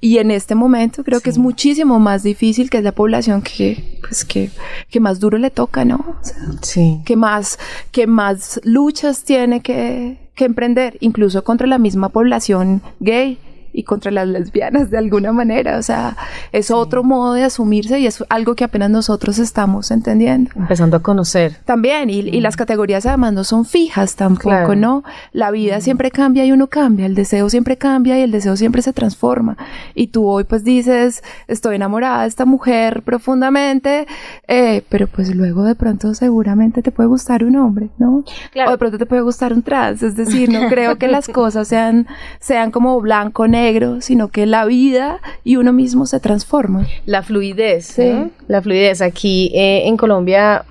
Y 0.00 0.18
en 0.18 0.30
este 0.30 0.54
momento 0.54 1.04
creo 1.04 1.20
que 1.20 1.30
es 1.30 1.38
muchísimo 1.38 1.98
más 1.98 2.22
difícil, 2.22 2.70
que 2.70 2.78
es 2.78 2.84
la 2.84 2.92
población 2.92 3.42
que, 3.42 3.98
pues, 4.02 4.24
que, 4.24 4.50
que 4.90 5.00
más 5.00 5.20
duro 5.20 5.38
le 5.38 5.50
toca, 5.50 5.84
¿no? 5.84 5.96
O 5.96 6.24
sea, 6.24 6.36
sí. 6.62 7.00
que 7.04 7.16
más, 7.16 7.58
que 7.90 8.06
más 8.06 8.60
luchas 8.64 9.24
tiene 9.24 9.60
que, 9.60 10.18
que 10.34 10.44
emprender, 10.44 10.96
incluso 11.00 11.44
contra 11.44 11.66
la 11.66 11.78
misma 11.78 12.08
población 12.08 12.82
gay 13.00 13.38
y 13.72 13.84
contra 13.84 14.10
las 14.10 14.28
lesbianas 14.28 14.90
de 14.90 14.98
alguna 14.98 15.32
manera. 15.32 15.78
O 15.78 15.82
sea, 15.82 16.16
es 16.52 16.70
otro 16.70 17.02
modo 17.04 17.34
de 17.34 17.44
asumirse 17.44 17.98
y 17.98 18.06
es 18.06 18.22
algo 18.28 18.54
que 18.54 18.64
apenas 18.64 18.90
nosotros 18.90 19.38
estamos 19.38 19.90
entendiendo. 19.90 20.50
Empezando 20.56 20.96
a 20.96 21.00
conocer. 21.00 21.56
También, 21.64 22.10
y, 22.10 22.20
y 22.20 22.40
las 22.40 22.56
categorías 22.56 23.06
además 23.06 23.32
no 23.32 23.44
son 23.44 23.64
fijas 23.64 24.16
tampoco, 24.16 24.42
Claro. 24.50 24.74
¿no? 24.74 25.04
La 25.32 25.50
vida 25.50 25.80
siempre 25.80 26.10
cambia 26.10 26.44
y 26.44 26.52
uno 26.52 26.66
cambia, 26.66 27.06
el 27.06 27.14
deseo 27.14 27.48
siempre 27.48 27.76
cambia 27.76 28.18
y 28.18 28.22
el 28.22 28.30
deseo 28.30 28.56
siempre 28.56 28.82
se 28.82 28.92
transforma. 28.92 29.56
Y 29.94 30.08
tú 30.08 30.26
hoy 30.28 30.44
pues 30.44 30.64
dices, 30.64 31.22
estoy 31.48 31.76
enamorada 31.76 32.22
de 32.22 32.28
esta 32.28 32.44
mujer 32.44 33.02
profundamente, 33.02 34.06
eh, 34.48 34.82
pero 34.88 35.06
pues 35.06 35.34
luego 35.34 35.64
de 35.64 35.74
pronto 35.74 36.14
seguramente 36.14 36.82
te 36.82 36.90
puede 36.90 37.08
gustar 37.08 37.44
un 37.44 37.56
hombre, 37.56 37.88
¿no? 37.98 38.24
Claro. 38.52 38.70
O 38.70 38.72
de 38.72 38.78
pronto 38.78 38.98
te 38.98 39.06
puede 39.06 39.22
gustar 39.22 39.52
un 39.52 39.62
trans, 39.62 40.02
es 40.02 40.16
decir, 40.16 40.50
no 40.50 40.60
creo 40.68 40.96
que 40.98 41.08
las 41.08 41.28
cosas 41.28 41.68
sean, 41.68 42.06
sean 42.40 42.70
como 42.70 43.00
blanco, 43.00 43.48
negro, 43.48 43.61
sino 44.00 44.28
que 44.28 44.46
la 44.46 44.64
vida 44.64 45.20
y 45.44 45.56
uno 45.56 45.72
mismo 45.72 46.06
se 46.06 46.20
transforma. 46.20 46.86
La 47.06 47.22
fluidez, 47.22 47.86
Sí. 47.86 48.08
¿no? 48.10 48.30
La 48.48 48.60
fluidez. 48.62 49.00
Aquí 49.02 49.50
eh, 49.54 49.82
en 49.86 49.96
Colombia, 49.96 50.64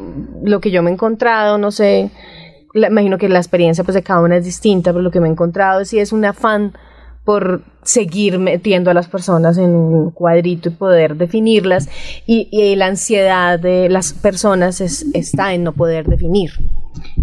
lo 0.44 0.60
que 0.62 0.72
yo 0.72 0.84
me 0.84 0.90
he 0.90 0.94
encontrado, 0.94 1.58
no 1.58 1.72
sé, 1.72 2.10
la- 2.74 2.88
imagino 2.88 3.18
que 3.18 3.30
la 3.30 3.40
experiencia 3.40 3.84
pues 3.84 3.96
de 3.96 4.04
cada 4.04 4.22
una 4.22 4.38
es 4.38 4.46
distinta, 4.46 4.92
pero 4.92 5.02
lo 5.02 5.12
que 5.12 5.20
me 5.20 5.28
he 5.28 5.32
encontrado 5.32 5.84
sí 5.86 6.00
es 6.00 6.12
un 6.12 6.26
afán 6.26 6.74
por 7.26 7.62
seguir 7.84 8.40
metiendo 8.40 8.90
a 8.90 8.94
las 8.96 9.08
personas 9.08 9.58
en 9.58 9.70
un 9.76 10.10
cuadrito 10.12 10.70
y 10.70 10.72
poder 10.72 11.16
definirlas 11.18 11.88
y, 12.26 12.48
y 12.52 12.76
la 12.76 12.88
ansiedad 12.88 13.60
de 13.60 13.90
las 13.90 14.14
personas 14.14 14.82
es- 14.82 15.06
está 15.14 15.54
en 15.54 15.64
no 15.64 15.72
poder 15.74 16.08
definir 16.08 16.52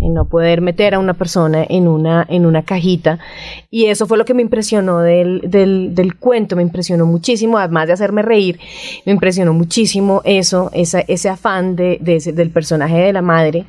en 0.01 0.14
no 0.14 0.25
poder 0.27 0.61
meter 0.61 0.95
a 0.95 0.99
una 0.99 1.14
persona 1.14 1.64
en 1.69 1.89
una, 1.89 2.25
en 2.29 2.47
una 2.47 2.62
cajita. 2.62 3.19
Y 3.71 3.87
eso 3.87 4.07
fue 4.07 4.19
lo 4.19 4.25
que 4.25 4.35
me 4.35 4.43
impresionó 4.43 5.01
del, 5.01 5.43
del, 5.45 5.95
del 5.95 6.16
cuento, 6.16 6.57
me 6.57 6.62
impresionó 6.62 7.07
muchísimo, 7.07 7.59
además 7.59 7.87
de 7.87 7.93
hacerme 7.93 8.23
reír, 8.23 8.59
me 9.07 9.12
impresionó 9.12 9.53
muchísimo 9.53 10.23
eso, 10.25 10.71
esa, 10.73 11.01
ese 11.01 11.29
afán 11.29 11.77
de, 11.77 11.99
de 12.01 12.16
ese- 12.16 12.33
del 12.33 12.51
personaje 12.51 12.97
de 12.99 13.12
la 13.12 13.23
madre. 13.23 13.66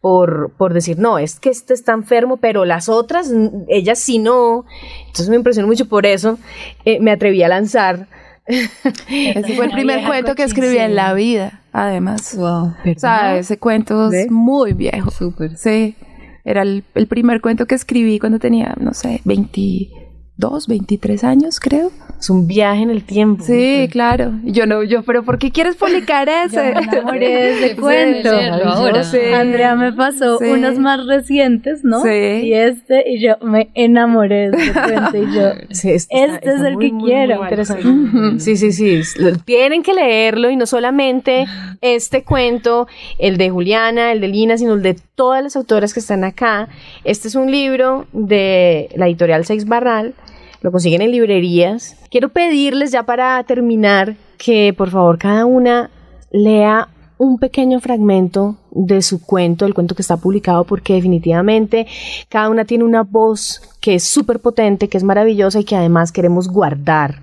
Por, 0.00 0.50
por 0.56 0.74
decir, 0.74 0.96
no, 0.98 1.18
es 1.18 1.40
que 1.40 1.50
este 1.50 1.74
está 1.74 1.92
enfermo, 1.92 2.36
pero 2.36 2.64
las 2.64 2.88
otras, 2.88 3.32
ellas 3.68 3.98
sí 3.98 4.18
no. 4.20 4.64
Entonces 5.00 5.28
me 5.28 5.34
impresionó 5.36 5.66
mucho 5.66 5.88
por 5.88 6.06
eso. 6.06 6.38
eh, 6.84 7.00
me 7.00 7.10
atreví 7.10 7.42
a 7.42 7.48
lanzar. 7.48 8.06
Ese 8.46 9.54
fue 9.56 9.66
el 9.66 9.72
primer 9.72 10.04
cuento 10.06 10.34
que 10.34 10.42
escribí 10.44 10.78
en 10.78 10.94
la 10.94 11.12
vida, 11.14 11.62
además. 11.84 12.36
Wow. 12.36 12.74
O 12.74 12.98
sea, 12.98 13.38
ese 13.38 13.58
cuento 13.58 14.10
es 14.10 14.30
muy 14.30 14.72
viejo. 14.72 15.10
Súper. 15.10 15.56
Sí, 15.56 15.96
era 16.44 16.62
el, 16.62 16.84
el 16.94 17.06
primer 17.06 17.40
cuento 17.40 17.66
que 17.66 17.74
escribí 17.74 18.18
cuando 18.18 18.38
tenía, 18.38 18.74
no 18.80 18.94
sé, 18.94 19.20
22, 19.24 20.66
23 20.66 21.24
años, 21.24 21.60
creo. 21.60 21.90
Es 22.18 22.30
un 22.30 22.48
viaje 22.48 22.82
en 22.82 22.90
el 22.90 23.04
tiempo. 23.04 23.44
Sí, 23.44 23.88
claro. 23.92 24.32
Yo 24.42 24.66
no, 24.66 24.82
yo, 24.82 25.02
pero 25.04 25.22
¿por 25.22 25.38
qué 25.38 25.52
quieres 25.52 25.76
publicar 25.76 26.28
ese? 26.46 26.56
Yo 26.74 26.80
me 26.80 26.80
enamoré 26.98 27.28
de 27.28 27.50
ese 27.66 27.76
cuento. 27.76 28.30
ahora. 28.64 29.04
Sí. 29.04 29.18
Andrea 29.32 29.76
me 29.76 29.92
pasó 29.92 30.38
Sí. 30.38 30.46
unos 30.46 30.78
más 30.80 31.06
recientes, 31.06 31.84
¿no? 31.84 32.02
Sí. 32.02 32.08
Y 32.08 32.54
este, 32.54 33.04
y 33.08 33.20
yo 33.20 33.34
me 33.40 33.70
enamoré 33.74 34.50
de 34.50 34.56
ese 34.56 34.72
cuento 34.72 35.16
y 35.16 35.32
yo, 35.34 35.50
Sí, 35.70 35.90
es- 35.92 36.08
Este 36.10 36.34
está- 36.34 36.54
es 36.54 36.60
el 36.62 36.74
muy, 36.74 36.86
que 36.88 36.92
muy, 36.92 37.04
quiero. 37.10 37.36
muy 37.36 37.44
interesante. 37.44 38.40
Sí, 38.40 38.56
sí, 38.56 38.72
sí. 38.72 39.00
Tienen 39.44 39.84
que 39.84 39.94
leerlo 39.94 40.50
y 40.50 40.56
no 40.56 40.66
solamente 40.66 41.46
este 41.80 42.24
cuento, 42.24 42.88
el 43.18 43.36
de 43.36 43.50
Juliana, 43.50 44.10
el 44.10 44.20
de 44.20 44.26
Lina, 44.28 44.58
sino 44.58 44.74
el 44.74 44.82
de 44.82 44.96
todas 45.14 45.42
las 45.42 45.54
autoras 45.54 45.94
que 45.94 46.00
están 46.00 46.24
acá. 46.24 46.68
Este 47.04 47.28
es 47.28 47.36
un 47.36 47.50
libro 47.50 48.06
de 48.12 48.88
la 48.96 49.06
editorial 49.06 49.44
Seis 49.44 49.66
Barral. 49.66 50.14
Lo 50.60 50.72
consiguen 50.72 51.02
en 51.02 51.12
librerías. 51.12 51.96
Quiero 52.10 52.30
pedirles 52.30 52.90
ya 52.90 53.04
para 53.04 53.42
terminar 53.44 54.16
que 54.36 54.74
por 54.76 54.90
favor 54.90 55.18
cada 55.18 55.46
una 55.46 55.90
lea 56.32 56.88
un 57.18 57.38
pequeño 57.38 57.80
fragmento 57.80 58.56
de 58.70 59.02
su 59.02 59.20
cuento, 59.20 59.66
el 59.66 59.74
cuento 59.74 59.94
que 59.94 60.02
está 60.02 60.16
publicado, 60.16 60.64
porque 60.64 60.94
definitivamente 60.94 61.86
cada 62.28 62.48
una 62.48 62.64
tiene 62.64 62.84
una 62.84 63.02
voz 63.02 63.60
que 63.80 63.96
es 63.96 64.04
súper 64.04 64.38
potente, 64.40 64.88
que 64.88 64.96
es 64.96 65.04
maravillosa 65.04 65.60
y 65.60 65.64
que 65.64 65.76
además 65.76 66.12
queremos 66.12 66.48
guardar 66.48 67.20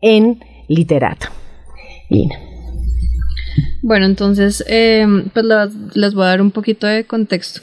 en 0.00 0.40
Literata. 0.68 1.30
Lina. 2.08 2.36
Bueno, 3.82 4.06
entonces, 4.06 4.64
eh, 4.68 5.06
pues 5.32 5.44
les 5.94 6.14
voy 6.14 6.24
a 6.24 6.28
dar 6.28 6.42
un 6.42 6.50
poquito 6.50 6.86
de 6.86 7.04
contexto. 7.04 7.60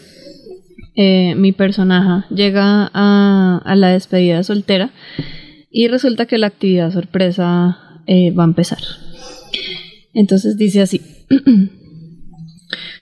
Eh, 0.95 1.33
mi 1.35 1.51
personaje 1.51 2.25
llega 2.33 2.91
a, 2.93 3.61
a 3.63 3.75
la 3.75 3.89
despedida 3.89 4.43
soltera 4.43 4.91
y 5.71 5.87
resulta 5.87 6.27
que 6.27 6.37
la 6.37 6.47
actividad 6.47 6.91
sorpresa 6.91 7.77
eh, 8.05 8.31
va 8.31 8.43
a 8.43 8.47
empezar. 8.47 8.79
Entonces 10.13 10.57
dice 10.57 10.81
así. 10.81 11.01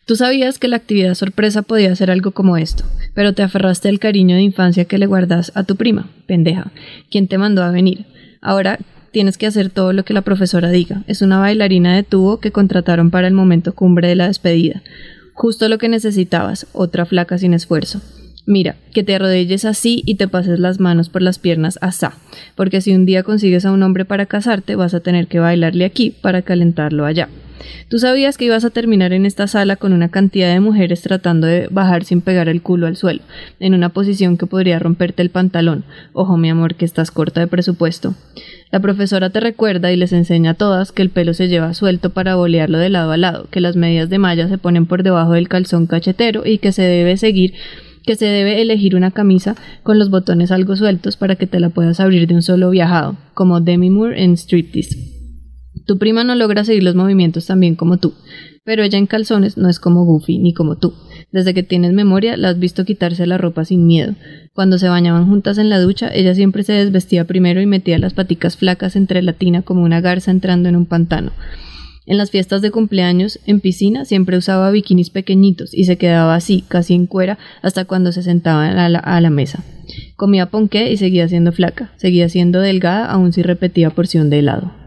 Tú 0.05 0.15
sabías 0.15 0.57
que 0.57 0.67
la 0.67 0.77
actividad 0.77 1.13
sorpresa 1.13 1.61
podía 1.61 1.95
ser 1.95 2.11
algo 2.11 2.31
como 2.31 2.57
esto, 2.57 2.83
pero 3.13 3.33
te 3.33 3.43
aferraste 3.43 3.87
al 3.87 3.99
cariño 3.99 4.35
de 4.35 4.41
infancia 4.41 4.85
que 4.85 4.97
le 4.97 5.05
guardas 5.05 5.51
a 5.55 5.63
tu 5.63 5.75
prima, 5.75 6.09
pendeja, 6.27 6.71
quien 7.09 7.27
te 7.27 7.37
mandó 7.37 7.63
a 7.63 7.71
venir. 7.71 8.05
Ahora 8.41 8.79
tienes 9.11 9.37
que 9.37 9.47
hacer 9.47 9.69
todo 9.69 9.93
lo 9.93 10.03
que 10.03 10.13
la 10.13 10.21
profesora 10.21 10.69
diga. 10.69 11.03
Es 11.07 11.21
una 11.21 11.39
bailarina 11.39 11.95
de 11.95 12.03
tubo 12.03 12.39
que 12.39 12.51
contrataron 12.51 13.11
para 13.11 13.27
el 13.27 13.33
momento 13.33 13.73
cumbre 13.73 14.07
de 14.07 14.15
la 14.15 14.27
despedida. 14.27 14.81
Justo 15.41 15.67
lo 15.69 15.79
que 15.79 15.89
necesitabas, 15.89 16.67
otra 16.71 17.07
flaca 17.07 17.35
sin 17.39 17.55
esfuerzo. 17.55 17.99
Mira, 18.45 18.75
que 18.93 19.03
te 19.03 19.15
arrodilles 19.15 19.65
así 19.65 20.01
y 20.05 20.15
te 20.15 20.27
pases 20.27 20.59
las 20.59 20.79
manos 20.79 21.09
por 21.09 21.21
las 21.21 21.37
piernas 21.37 21.77
asá, 21.81 22.13
porque 22.55 22.81
si 22.81 22.93
un 22.93 23.05
día 23.05 23.23
consigues 23.23 23.65
a 23.65 23.71
un 23.71 23.83
hombre 23.83 24.03
para 24.03 24.25
casarte, 24.25 24.75
vas 24.75 24.93
a 24.93 24.99
tener 24.99 25.27
que 25.27 25.39
bailarle 25.39 25.85
aquí 25.85 26.09
para 26.09 26.41
calentarlo 26.41 27.05
allá. 27.05 27.29
Tú 27.89 27.99
sabías 27.99 28.37
que 28.37 28.45
ibas 28.45 28.65
a 28.65 28.69
terminar 28.69 29.13
en 29.13 29.25
esta 29.25 29.47
sala 29.47 29.75
con 29.75 29.93
una 29.93 30.09
cantidad 30.09 30.51
de 30.51 30.59
mujeres 30.59 31.01
tratando 31.01 31.45
de 31.45 31.67
bajar 31.69 32.03
sin 32.03 32.21
pegar 32.21 32.49
el 32.49 32.61
culo 32.61 32.87
al 32.87 32.95
suelo, 32.95 33.21
en 33.59 33.73
una 33.73 33.89
posición 33.89 34.37
que 34.37 34.47
podría 34.47 34.79
romperte 34.79 35.21
el 35.21 35.29
pantalón. 35.29 35.83
Ojo, 36.13 36.37
mi 36.37 36.49
amor, 36.49 36.75
que 36.75 36.85
estás 36.85 37.11
corta 37.11 37.39
de 37.41 37.47
presupuesto. 37.47 38.15
La 38.71 38.79
profesora 38.79 39.29
te 39.29 39.41
recuerda 39.41 39.91
y 39.91 39.97
les 39.97 40.13
enseña 40.13 40.51
a 40.51 40.55
todas 40.55 40.91
que 40.91 41.01
el 41.01 41.09
pelo 41.09 41.33
se 41.33 41.49
lleva 41.49 41.73
suelto 41.73 42.09
para 42.09 42.35
bolearlo 42.35 42.77
de 42.77 42.89
lado 42.89 43.11
a 43.11 43.17
lado, 43.17 43.47
que 43.51 43.61
las 43.61 43.75
medias 43.75 44.09
de 44.09 44.17
malla 44.17 44.47
se 44.47 44.57
ponen 44.57 44.85
por 44.85 45.03
debajo 45.03 45.33
del 45.33 45.49
calzón 45.49 45.85
cachetero 45.85 46.45
y 46.45 46.57
que 46.57 46.71
se 46.71 46.83
debe 46.83 47.17
seguir 47.17 47.53
que 48.05 48.15
se 48.15 48.25
debe 48.25 48.61
elegir 48.61 48.95
una 48.95 49.11
camisa 49.11 49.55
con 49.83 49.99
los 49.99 50.09
botones 50.09 50.51
algo 50.51 50.75
sueltos 50.75 51.17
para 51.17 51.35
que 51.35 51.47
te 51.47 51.59
la 51.59 51.69
puedas 51.69 51.99
abrir 51.99 52.27
de 52.27 52.35
un 52.35 52.41
solo 52.41 52.69
viajado, 52.69 53.17
como 53.33 53.61
Demi 53.61 53.89
Moore 53.89 54.23
en 54.23 54.37
Striptease. 54.37 54.97
Tu 55.85 55.97
prima 55.97 56.23
no 56.23 56.35
logra 56.35 56.63
seguir 56.63 56.83
los 56.83 56.95
movimientos 56.95 57.45
tan 57.47 57.59
bien 57.59 57.75
como 57.75 57.97
tú, 57.97 58.13
pero 58.63 58.83
ella 58.83 58.97
en 58.97 59.07
calzones 59.07 59.57
no 59.57 59.69
es 59.69 59.79
como 59.79 60.05
Goofy 60.05 60.37
ni 60.37 60.53
como 60.53 60.77
tú. 60.77 60.93
Desde 61.31 61.53
que 61.53 61.63
tienes 61.63 61.93
memoria 61.93 62.37
la 62.37 62.49
has 62.49 62.59
visto 62.59 62.85
quitarse 62.85 63.25
la 63.25 63.37
ropa 63.37 63.65
sin 63.65 63.87
miedo. 63.87 64.13
Cuando 64.53 64.77
se 64.77 64.89
bañaban 64.89 65.27
juntas 65.27 65.57
en 65.57 65.69
la 65.69 65.79
ducha, 65.79 66.09
ella 66.13 66.35
siempre 66.35 66.63
se 66.63 66.73
desvestía 66.73 67.25
primero 67.25 67.61
y 67.61 67.65
metía 67.65 67.97
las 67.97 68.13
paticas 68.13 68.57
flacas 68.57 68.95
entre 68.95 69.21
la 69.21 69.33
tina 69.33 69.61
como 69.61 69.83
una 69.83 70.01
garza 70.01 70.29
entrando 70.29 70.69
en 70.69 70.75
un 70.75 70.85
pantano. 70.85 71.31
En 72.11 72.17
las 72.17 72.29
fiestas 72.29 72.61
de 72.61 72.71
cumpleaños, 72.71 73.39
en 73.45 73.61
piscina, 73.61 74.03
siempre 74.03 74.35
usaba 74.35 74.69
bikinis 74.69 75.09
pequeñitos 75.09 75.73
y 75.73 75.85
se 75.85 75.95
quedaba 75.95 76.35
así, 76.35 76.65
casi 76.67 76.93
en 76.93 77.05
cuera, 77.05 77.39
hasta 77.61 77.85
cuando 77.85 78.11
se 78.11 78.21
sentaba 78.21 78.67
a 78.67 78.89
la, 78.89 78.99
a 78.99 79.21
la 79.21 79.29
mesa. 79.29 79.63
Comía 80.17 80.47
ponqué 80.47 80.91
y 80.91 80.97
seguía 80.97 81.29
siendo 81.29 81.53
flaca. 81.53 81.93
Seguía 81.95 82.27
siendo 82.27 82.59
delgada, 82.59 83.05
aun 83.05 83.31
si 83.31 83.43
repetía 83.43 83.91
porción 83.91 84.29
de 84.29 84.39
helado. 84.39 84.80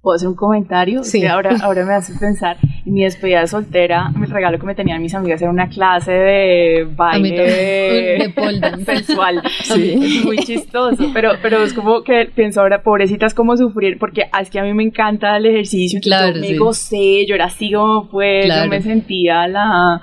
¿Puedo 0.00 0.14
hacer 0.14 0.28
un 0.28 0.36
comentario? 0.36 1.02
Sí. 1.02 1.20
Que 1.20 1.28
ahora, 1.28 1.56
ahora 1.60 1.84
me 1.84 1.92
hace 1.92 2.14
pensar, 2.18 2.56
en 2.86 2.92
mi 2.94 3.02
despedida 3.02 3.40
de 3.40 3.48
soltera, 3.48 4.12
el 4.22 4.30
regalo 4.30 4.58
que 4.58 4.64
me 4.64 4.74
tenían 4.76 5.02
mis 5.02 5.12
amigas 5.14 5.42
era 5.42 5.50
una 5.50 5.68
clase 5.68 6.12
de 6.12 6.88
baile 6.96 8.32
de 8.32 8.84
sensual. 8.86 9.42
Es 9.68 10.24
muy 10.24 10.38
chistoso, 10.38 11.10
pero, 11.12 11.32
pero 11.42 11.62
es 11.62 11.72
como 11.74 12.02
que 12.04 12.30
pienso 12.34 12.60
ahora, 12.60 12.82
pobrecitas, 12.82 13.34
cómo 13.34 13.56
sufrir, 13.56 13.98
porque 13.98 14.24
es 14.40 14.50
que 14.50 14.60
a 14.60 14.62
mí 14.62 14.72
me 14.72 14.84
encanta 14.84 15.36
el 15.36 15.46
ejercicio, 15.46 16.00
Claro, 16.00 16.34
yo 16.34 16.40
me 16.40 16.46
sí. 16.48 16.56
gocé, 16.56 17.26
yo 17.26 17.34
era 17.34 17.46
así 17.46 17.72
como 17.72 18.06
fue, 18.08 18.42
Claro. 18.44 18.64
yo 18.64 18.70
me 18.70 18.80
sentía 18.80 19.48
la... 19.48 20.00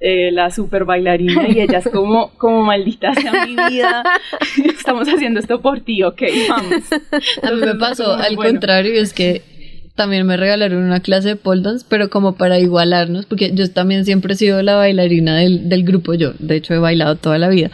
eh, 0.00 0.30
la 0.32 0.50
super 0.50 0.84
bailarina 0.84 1.48
y 1.48 1.60
ella 1.60 1.78
es 1.78 1.88
como, 1.92 2.30
como 2.38 2.62
maldita 2.62 3.14
sea 3.14 3.46
mi 3.46 3.56
vida, 3.56 4.04
estamos 4.64 5.08
haciendo 5.08 5.40
esto 5.40 5.60
por 5.60 5.80
ti, 5.80 6.02
ok, 6.02 6.22
vamos. 6.48 6.84
A 7.42 7.50
mí 7.50 7.60
me 7.60 7.74
pasó 7.74 8.14
al 8.14 8.36
bueno. 8.36 8.52
contrario, 8.52 9.00
es 9.00 9.12
que 9.12 9.42
también 9.96 10.24
me 10.24 10.36
regalaron 10.36 10.84
una 10.84 11.00
clase 11.00 11.30
de 11.30 11.36
pole 11.36 11.62
dance, 11.62 11.84
pero 11.88 12.10
como 12.10 12.36
para 12.36 12.60
igualarnos, 12.60 13.26
porque 13.26 13.50
yo 13.52 13.68
también 13.72 14.04
siempre 14.04 14.34
he 14.34 14.36
sido 14.36 14.62
la 14.62 14.76
bailarina 14.76 15.36
del, 15.36 15.68
del 15.68 15.82
grupo, 15.82 16.14
yo 16.14 16.32
de 16.38 16.56
hecho 16.56 16.74
he 16.74 16.78
bailado 16.78 17.16
toda 17.16 17.38
la 17.38 17.48
vida. 17.48 17.72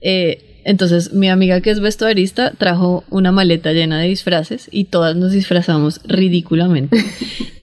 Eh, 0.00 0.38
entonces 0.64 1.12
mi 1.12 1.28
amiga 1.28 1.60
que 1.60 1.70
es 1.70 1.80
vestuarista 1.80 2.52
trajo 2.52 3.04
una 3.10 3.32
maleta 3.32 3.72
llena 3.72 4.00
de 4.00 4.08
disfraces 4.08 4.68
y 4.70 4.84
todas 4.84 5.16
nos 5.16 5.32
disfrazamos 5.32 6.00
ridículamente. 6.04 6.96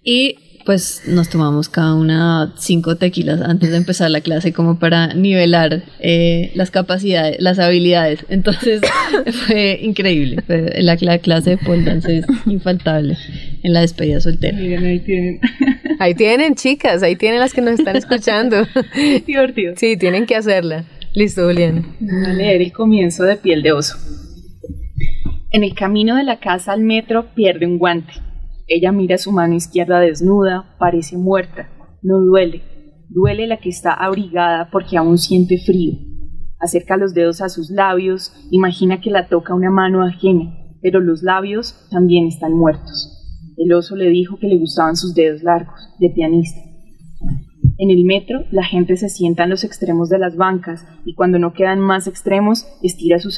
y 0.03 0.37
pues 0.65 1.03
nos 1.07 1.29
tomamos 1.29 1.69
cada 1.69 1.93
una 1.93 2.53
cinco 2.57 2.95
tequilas 2.97 3.39
antes 3.41 3.69
de 3.69 3.77
empezar 3.77 4.09
la 4.09 4.21
clase 4.21 4.51
como 4.51 4.79
para 4.79 5.13
nivelar 5.13 5.83
eh, 5.99 6.51
las 6.55 6.71
capacidades, 6.71 7.37
las 7.39 7.59
habilidades. 7.59 8.25
Entonces 8.29 8.81
fue 9.47 9.79
increíble. 9.81 10.41
Fue- 10.47 10.73
la, 10.81 10.97
la 10.99 11.19
clase 11.19 11.51
de 11.51 11.57
pole 11.57 11.83
dance 11.83 12.17
es 12.17 12.25
infaltable 12.47 13.15
en 13.63 13.73
la 13.73 13.81
despedida 13.81 14.19
soltera. 14.19 14.57
Miren, 14.57 14.85
ahí 14.85 14.99
tienen. 14.99 15.39
Ahí 15.99 16.13
tienen, 16.13 16.55
chicas, 16.55 17.01
ahí 17.03 17.15
tienen 17.15 17.39
las 17.39 17.53
que 17.53 17.61
nos 17.61 17.79
están 17.79 17.95
escuchando. 17.95 18.67
Divertido. 19.25 19.75
Sí, 19.77 19.95
tienen 19.95 20.25
que 20.25 20.35
hacerla. 20.35 20.83
Listo, 21.13 21.45
Juliana. 21.45 21.85
Voy 22.01 22.25
a 22.25 22.33
leer 22.33 22.61
el 22.61 22.73
comienzo 22.73 23.23
de 23.23 23.37
Piel 23.37 23.63
de 23.63 23.71
Oso. 23.71 23.95
En 25.51 25.63
el 25.63 25.73
camino 25.73 26.17
de 26.17 26.25
la 26.25 26.37
casa 26.41 26.73
al 26.73 26.81
metro 26.81 27.27
pierde 27.33 27.65
un 27.65 27.77
guante. 27.77 28.11
Ella 28.67 28.91
mira 28.91 29.17
su 29.17 29.31
mano 29.31 29.53
izquierda 29.53 29.99
desnuda, 29.99 30.75
parece 30.79 31.17
muerta. 31.17 31.69
No 32.01 32.19
duele. 32.19 32.63
Duele 33.09 33.45
la 33.45 33.57
que 33.57 33.69
está 33.69 33.93
abrigada 33.93 34.69
porque 34.71 34.97
aún 34.97 35.19
siente 35.19 35.59
frío. 35.59 35.93
Acerca 36.59 36.97
los 36.97 37.13
dedos 37.13 37.41
a 37.41 37.49
sus 37.49 37.69
labios, 37.69 38.33
imagina 38.49 39.01
que 39.01 39.11
la 39.11 39.27
toca 39.27 39.53
una 39.53 39.69
mano 39.69 40.03
ajena, 40.03 40.55
pero 40.81 40.99
los 40.99 41.21
labios 41.21 41.87
también 41.91 42.25
están 42.25 42.53
muertos. 42.53 43.11
El 43.57 43.71
oso 43.73 43.95
le 43.95 44.09
dijo 44.09 44.37
que 44.39 44.47
le 44.47 44.57
gustaban 44.57 44.95
sus 44.95 45.13
dedos 45.13 45.43
largos, 45.43 45.79
de 45.99 46.09
pianista. 46.09 46.59
En 47.77 47.89
el 47.89 48.05
metro, 48.05 48.45
la 48.51 48.63
gente 48.63 48.95
se 48.95 49.09
sienta 49.09 49.43
en 49.43 49.49
los 49.49 49.65
extremos 49.65 50.07
de 50.09 50.17
las 50.17 50.37
bancas 50.37 50.85
y 51.05 51.13
cuando 51.13 51.39
no 51.39 51.51
quedan 51.53 51.79
más 51.81 52.07
extremos, 52.07 52.65
estira 52.81 53.19
sus, 53.19 53.37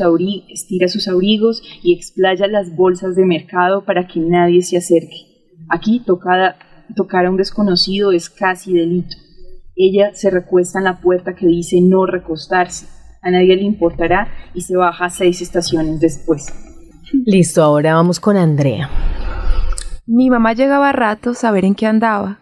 estira 0.49 0.88
sus 0.89 1.07
abrigos 1.07 1.63
y 1.81 1.95
explaya 1.95 2.45
las 2.47 2.75
bolsas 2.75 3.15
de 3.15 3.25
mercado 3.25 3.83
para 3.83 4.07
que 4.07 4.19
nadie 4.19 4.61
se 4.61 4.77
acerque. 4.77 5.25
Aquí 5.69 6.03
tocada- 6.05 6.55
tocar 6.95 7.25
a 7.25 7.31
un 7.31 7.38
desconocido 7.38 8.11
es 8.11 8.29
casi 8.29 8.73
delito. 8.73 9.15
Ella 9.75 10.13
se 10.13 10.29
recuesta 10.29 10.77
en 10.79 10.85
la 10.85 11.01
puerta 11.01 11.33
que 11.35 11.47
dice 11.47 11.81
no 11.81 12.05
recostarse. 12.05 12.85
A 13.23 13.31
nadie 13.31 13.55
le 13.55 13.63
importará 13.63 14.27
y 14.53 14.61
se 14.61 14.77
baja 14.77 15.09
seis 15.09 15.41
estaciones 15.41 15.99
después. 15.99 16.53
Listo, 17.25 17.63
ahora 17.63 17.95
vamos 17.95 18.19
con 18.19 18.38
Andrea. 18.38 18.89
Mi 20.05 20.29
mamá 20.29 20.53
llegaba 20.53 20.89
a 20.89 20.93
ratos 20.93 21.43
a 21.43 21.51
ver 21.51 21.65
en 21.65 21.73
qué 21.73 21.88
andaba. 21.88 22.39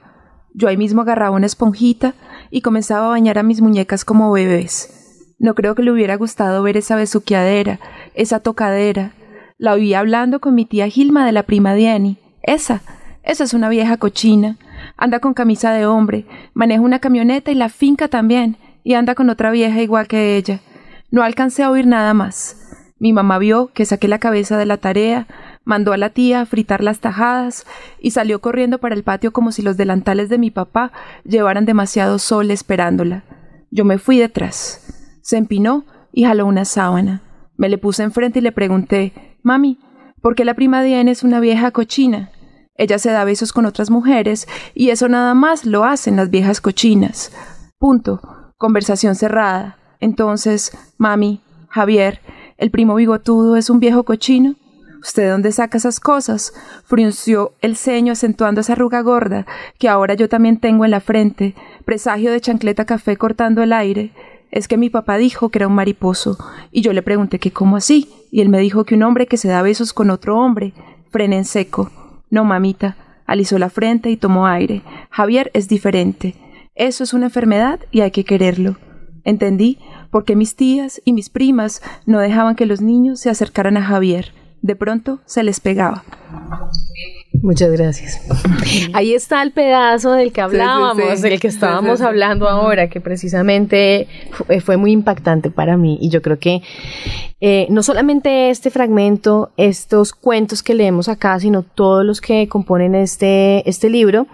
Yo 0.58 0.70
ahí 0.70 0.78
mismo 0.78 1.02
agarraba 1.02 1.36
una 1.36 1.48
esponjita 1.48 2.14
y 2.50 2.62
comenzaba 2.62 3.08
a 3.08 3.10
bañar 3.10 3.38
a 3.38 3.44
mis 3.44 3.62
muñecas 3.62 4.06
como 4.06 4.32
bebés. 4.32 5.36
No 5.38 5.54
creo 5.54 5.76
que 5.76 5.84
le 5.84 5.92
hubiera 5.92 6.16
gustado 6.16 6.64
ver 6.64 6.78
esa 6.78 6.96
besuqueadera, 6.96 7.82
esa 8.14 8.40
tocadera. 8.40 9.12
La 9.58 9.74
oía 9.74 10.00
hablando 10.00 10.40
con 10.40 10.56
mi 10.56 10.66
tía 10.66 10.88
Gilma 10.88 11.26
de 11.26 11.34
la 11.34 11.44
prima 11.44 11.74
de 11.74 11.90
Annie. 11.90 12.18
Esa, 12.42 12.82
esa 13.24 13.44
es 13.44 13.54
una 13.54 13.68
vieja 13.68 13.98
cochina. 13.98 14.56
Anda 14.96 15.20
con 15.20 15.34
camisa 15.34 15.74
de 15.74 15.86
hombre, 15.86 16.26
maneja 16.54 16.82
una 16.82 17.00
camioneta 17.00 17.52
y 17.52 17.56
la 17.56 17.68
finca 17.68 18.08
también, 18.08 18.56
y 18.82 18.94
anda 18.94 19.14
con 19.14 19.30
otra 19.30 19.52
vieja 19.52 19.82
igual 19.82 20.08
que 20.08 20.38
ella. 20.38 20.62
No 21.12 21.22
alcancé 21.22 21.64
a 21.64 21.70
oír 21.70 21.86
nada 21.86 22.14
más. 22.14 22.62
Mi 22.98 23.12
mamá 23.12 23.40
vio 23.40 23.72
que 23.74 23.84
saqué 23.84 24.08
la 24.08 24.20
cabeza 24.20 24.58
de 24.58 24.66
la 24.66 24.78
tarea, 24.78 25.28
mandó 25.66 25.92
a 25.92 25.98
la 25.98 26.12
tía 26.12 26.42
a 26.42 26.46
fritar 26.46 26.84
las 26.84 27.00
tajadas 27.00 27.66
y 28.00 28.12
salió 28.12 28.40
corriendo 28.40 28.78
para 28.78 28.96
el 28.96 29.04
patio 29.04 29.34
como 29.34 29.52
si 29.52 29.62
los 29.62 29.76
delantales 29.76 30.30
de 30.30 30.38
mi 30.38 30.52
papá 30.52 30.92
llevaran 31.26 31.66
demasiado 31.66 32.20
sol 32.20 32.52
esperándola. 32.52 33.24
Yo 33.72 33.84
me 33.84 33.98
fui 33.98 34.18
detrás. 34.18 35.20
Se 35.22 35.38
empinó 35.38 35.84
y 36.14 36.24
jaló 36.24 36.46
una 36.46 36.64
sábana. 36.64 37.24
Me 37.58 37.68
le 37.68 37.78
puse 37.78 38.04
enfrente 38.04 38.40
y 38.40 38.42
le 38.42 38.52
pregunté, 38.52 39.12
Mami, 39.44 39.80
¿por 40.22 40.36
qué 40.36 40.46
la 40.46 40.54
prima 40.54 40.84
Diane 40.84 41.12
es 41.12 41.24
una 41.24 41.40
vieja 41.40 41.72
cochina? 41.72 42.32
Ella 42.78 43.00
se 43.00 43.12
da 43.12 43.24
besos 43.24 43.54
con 43.54 43.66
otras 43.66 43.90
mujeres 43.90 44.48
y 44.74 44.90
eso 44.90 45.08
nada 45.10 45.34
más 45.34 45.66
lo 45.66 45.84
hacen 45.84 46.16
las 46.16 46.30
viejas 46.30 46.62
cochinas. 46.62 47.32
Punto. 47.80 48.22
Conversación 48.58 49.16
cerrada. 49.16 49.78
Entonces, 50.00 50.78
mami, 50.98 51.42
Javier, 51.70 52.22
¿el 52.58 52.72
primo 52.72 52.96
bigotudo 52.96 53.56
es 53.56 53.70
un 53.70 53.80
viejo 53.80 54.04
cochino? 54.04 54.56
¿Usted 55.06 55.30
dónde 55.30 55.52
saca 55.52 55.78
esas 55.78 56.00
cosas? 56.00 56.52
Frunció 56.84 57.54
el 57.62 57.76
ceño 57.76 58.14
acentuando 58.14 58.62
esa 58.62 58.74
arruga 58.74 59.02
gorda 59.02 59.46
que 59.78 59.88
ahora 59.88 60.16
yo 60.16 60.28
también 60.30 60.58
tengo 60.58 60.84
en 60.84 60.90
la 60.90 61.00
frente, 61.00 61.54
presagio 61.86 62.32
de 62.32 62.42
chancleta 62.42 62.86
café 62.86 63.16
cortando 63.16 63.62
el 63.62 63.72
aire. 63.72 64.14
Es 64.50 64.68
que 64.68 64.78
mi 64.78 64.90
papá 64.90 65.18
dijo 65.18 65.50
que 65.50 65.60
era 65.60 65.68
un 65.68 65.76
mariposo, 65.76 66.40
y 66.72 66.82
yo 66.82 66.92
le 66.92 67.04
pregunté 67.04 67.38
que 67.38 67.52
cómo 67.52 67.78
así, 67.78 68.10
y 68.32 68.42
él 68.42 68.50
me 68.50 68.58
dijo 68.58 68.84
que 68.84 68.96
un 68.96 69.04
hombre 69.04 69.28
que 69.28 69.38
se 69.38 69.48
da 69.48 69.62
besos 69.62 69.94
con 69.94 70.10
otro 70.10 70.40
hombre, 70.40 70.74
frena 71.12 71.36
en 71.36 71.46
seco. 71.46 71.92
No, 72.32 72.44
mamita. 72.44 72.98
Alisó 73.28 73.60
la 73.60 73.70
frente 73.70 74.10
y 74.10 74.18
tomó 74.18 74.48
aire. 74.48 74.82
Javier 75.12 75.52
es 75.54 75.68
diferente. 75.68 76.34
Eso 76.74 77.04
es 77.04 77.14
una 77.14 77.28
enfermedad 77.28 77.80
y 77.92 78.02
hay 78.02 78.10
que 78.10 78.26
quererlo. 78.26 78.78
Entendí 79.24 79.78
por 80.10 80.26
qué 80.26 80.36
mis 80.36 80.56
tías 80.56 81.00
y 81.06 81.14
mis 81.14 81.30
primas 81.30 81.84
no 82.08 82.20
dejaban 82.20 82.56
que 82.56 82.66
los 82.66 82.82
niños 82.82 83.20
se 83.20 83.30
acercaran 83.30 83.78
a 83.78 83.84
Javier. 83.84 84.34
De 84.66 84.76
pronto 84.76 85.20
se 85.28 85.44
les 85.44 85.60
pegaba. 85.60 86.04
Muchas 87.44 87.72
gracias. 87.72 88.20
Ahí 88.94 89.14
está 89.14 89.44
el 89.44 89.52
pedazo 89.52 90.14
del 90.14 90.32
que 90.32 90.42
hablábamos, 90.42 91.22
del 91.22 91.40
que 91.40 91.50
estábamos 91.50 92.02
hablando 92.02 92.50
ahora, 92.50 92.90
que 92.90 93.00
precisamente 93.00 94.08
fue, 94.32 94.62
fue 94.62 94.78
muy 94.78 94.92
impactante 94.92 95.52
para 95.52 95.78
mí. 95.78 96.00
Y 96.02 96.10
yo 96.10 96.24
creo 96.24 96.40
que 96.40 96.64
eh, 97.40 97.68
no 97.70 97.84
solamente 97.84 98.50
este 98.50 98.72
fragmento, 98.72 99.52
estos 99.56 100.14
cuentos 100.14 100.64
que 100.64 100.74
leemos 100.74 101.10
acá, 101.10 101.40
sino 101.40 101.62
todos 101.62 102.04
los 102.04 102.20
que 102.20 102.48
componen 102.48 102.96
este, 102.96 103.70
este 103.70 103.92
libro, 103.92 104.26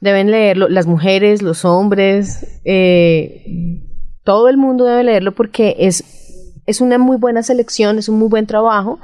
deben 0.00 0.30
leerlo, 0.30 0.68
las 0.68 0.86
mujeres, 0.86 1.42
los 1.42 1.64
hombres, 1.64 2.60
eh, 2.64 3.82
todo 4.22 4.48
el 4.48 4.58
mundo 4.58 4.84
debe 4.84 5.02
leerlo 5.02 5.32
porque 5.32 5.74
es 5.80 6.25
es 6.66 6.80
una 6.80 6.98
muy 6.98 7.16
buena 7.16 7.42
selección, 7.42 7.98
es 7.98 8.08
un 8.08 8.18
muy 8.18 8.28
buen 8.28 8.46
trabajo 8.46 8.98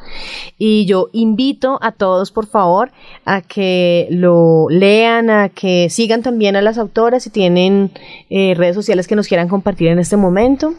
y 0.58 0.84
yo 0.86 1.08
invito 1.12 1.78
a 1.80 1.92
todos, 1.92 2.30
por 2.32 2.46
favor, 2.46 2.90
a 3.24 3.40
que 3.40 4.08
lo 4.10 4.66
lean, 4.68 5.30
a 5.30 5.48
que 5.48 5.88
sigan 5.90 6.22
también 6.22 6.56
a 6.56 6.62
las 6.62 6.78
autoras 6.78 7.22
si 7.22 7.30
tienen 7.30 7.90
eh, 8.30 8.54
redes 8.54 8.74
sociales 8.74 9.06
que 9.06 9.16
nos 9.16 9.28
quieran 9.28 9.48
compartir 9.48 9.88
en 9.88 9.98
este 9.98 10.16
momento. 10.16 10.74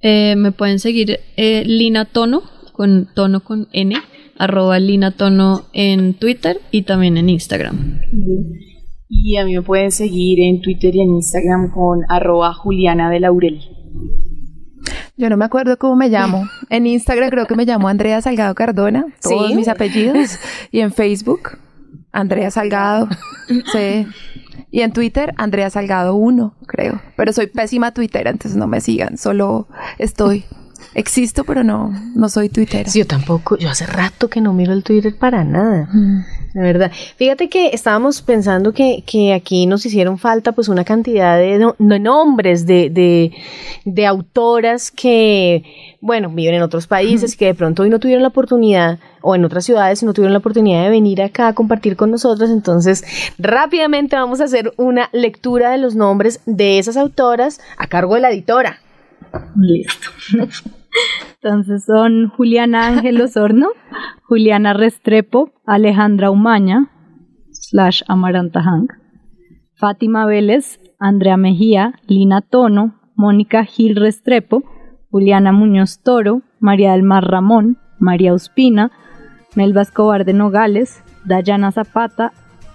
Eh, 0.00 0.34
me 0.36 0.52
pueden 0.52 0.78
seguir 0.78 1.20
eh, 1.36 1.64
Lina 1.64 2.04
Tono, 2.04 2.42
con 2.72 3.08
tono 3.14 3.40
con 3.40 3.68
N, 3.72 3.96
arroba 4.36 4.78
Lina 4.78 5.10
Tono 5.10 5.64
en 5.72 6.14
Twitter 6.14 6.60
y 6.70 6.82
también 6.82 7.16
en 7.16 7.28
Instagram. 7.28 8.00
Y 9.08 9.36
a 9.36 9.44
mí 9.44 9.54
me 9.54 9.62
pueden 9.62 9.90
seguir 9.90 10.38
en 10.40 10.60
Twitter 10.60 10.94
y 10.94 11.00
en 11.00 11.08
Instagram 11.14 11.72
con 11.72 12.00
arroba 12.08 12.52
Juliana 12.52 13.10
de 13.10 13.20
Laurel. 13.20 13.60
Yo 15.16 15.28
no 15.28 15.36
me 15.36 15.44
acuerdo 15.44 15.78
cómo 15.78 15.96
me 15.96 16.08
llamo. 16.08 16.48
En 16.70 16.86
Instagram 16.86 17.30
creo 17.30 17.46
que 17.46 17.54
me 17.54 17.64
llamo 17.64 17.88
Andrea 17.88 18.20
Salgado 18.20 18.54
Cardona, 18.54 19.06
todos 19.22 19.48
¿Sí? 19.48 19.54
mis 19.54 19.68
apellidos. 19.68 20.38
Y 20.70 20.80
en 20.80 20.92
Facebook, 20.92 21.58
Andrea 22.12 22.50
Salgado. 22.50 23.08
Sí. 23.72 24.06
Y 24.70 24.82
en 24.82 24.92
Twitter, 24.92 25.32
Andrea 25.38 25.70
Salgado 25.70 26.14
1, 26.14 26.54
creo. 26.66 27.00
Pero 27.16 27.32
soy 27.32 27.46
pésima 27.46 27.92
tuitera, 27.94 28.30
entonces 28.30 28.58
no 28.58 28.66
me 28.66 28.82
sigan. 28.82 29.16
Solo 29.16 29.66
estoy. 29.96 30.44
Existo, 30.98 31.44
pero 31.44 31.62
no, 31.62 31.92
no 32.16 32.28
soy 32.28 32.48
tuitera. 32.48 32.90
Sí, 32.90 32.98
yo 32.98 33.06
tampoco, 33.06 33.56
yo 33.56 33.70
hace 33.70 33.86
rato 33.86 34.28
que 34.28 34.40
no 34.40 34.52
miro 34.52 34.72
el 34.72 34.82
Twitter 34.82 35.14
para 35.16 35.44
nada. 35.44 35.88
De 36.54 36.60
verdad. 36.60 36.90
Fíjate 37.16 37.48
que 37.48 37.68
estábamos 37.68 38.20
pensando 38.20 38.72
que, 38.72 39.04
que 39.06 39.32
aquí 39.32 39.66
nos 39.66 39.86
hicieron 39.86 40.18
falta 40.18 40.50
pues 40.52 40.66
una 40.68 40.82
cantidad 40.84 41.38
de, 41.38 41.58
no- 41.58 41.76
de 41.78 42.00
nombres, 42.00 42.66
de, 42.66 42.90
de, 42.90 43.32
de 43.84 44.06
autoras 44.06 44.90
que, 44.90 45.62
bueno, 46.00 46.30
viven 46.30 46.54
en 46.56 46.62
otros 46.62 46.88
países 46.88 47.34
y 47.34 47.36
que 47.36 47.46
de 47.46 47.54
pronto 47.54 47.84
hoy 47.84 47.90
no 47.90 48.00
tuvieron 48.00 48.22
la 48.22 48.30
oportunidad, 48.30 48.98
o 49.20 49.36
en 49.36 49.44
otras 49.44 49.64
ciudades 49.64 50.02
y 50.02 50.06
no 50.06 50.12
tuvieron 50.14 50.32
la 50.32 50.38
oportunidad 50.40 50.82
de 50.82 50.90
venir 50.90 51.22
acá 51.22 51.46
a 51.46 51.52
compartir 51.54 51.94
con 51.94 52.10
nosotros. 52.10 52.50
Entonces, 52.50 53.04
rápidamente 53.38 54.16
vamos 54.16 54.40
a 54.40 54.44
hacer 54.44 54.72
una 54.78 55.10
lectura 55.12 55.70
de 55.70 55.78
los 55.78 55.94
nombres 55.94 56.40
de 56.46 56.80
esas 56.80 56.96
autoras 56.96 57.60
a 57.76 57.86
cargo 57.86 58.16
de 58.16 58.20
la 58.22 58.30
editora. 58.30 58.80
Listo. 59.56 60.08
Entonces 61.42 61.84
son 61.84 62.28
Juliana 62.28 62.86
Ángel 62.86 63.20
Osorno, 63.20 63.68
Juliana 64.22 64.72
Restrepo, 64.72 65.52
Alejandra 65.66 66.30
Umaña, 66.30 66.90
slash 67.50 68.02
Amaranta 68.08 68.62
Hank, 68.62 68.92
Fátima 69.74 70.26
Vélez, 70.26 70.80
Andrea 70.98 71.36
Mejía, 71.36 71.94
Lina 72.06 72.40
Tono, 72.40 72.98
Mónica 73.14 73.64
Gil 73.64 73.94
Restrepo, 73.94 74.64
Juliana 75.10 75.52
Muñoz 75.52 76.02
Toro, 76.02 76.42
María 76.60 76.92
del 76.92 77.04
Mar 77.04 77.24
Ramón, 77.24 77.78
María 77.98 78.34
Ospina, 78.34 78.90
Melba 79.54 79.82
Escobar 79.82 80.24
de 80.24 80.32
Nogales, 80.32 81.02
Dayana 81.24 81.72
Zapata, 81.72 82.32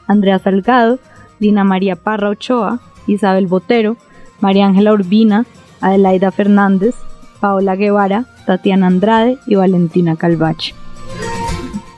Andrea 0.08 0.40
Salgado, 0.40 1.00
Dina 1.40 1.64
María 1.64 1.96
Parra 1.96 2.30
Ochoa, 2.30 2.80
Isabel 3.08 3.48
Botero, 3.48 3.98
María 4.40 4.66
Ángela 4.66 4.94
Urbina, 4.94 5.46
Adelaida 5.82 6.32
Fernández, 6.32 6.96
Paola 7.44 7.76
Guevara, 7.76 8.24
Tatiana 8.46 8.88
Andrade 8.88 9.38
y 9.46 9.56
Valentina 9.56 10.16
Calvache. 10.16 10.74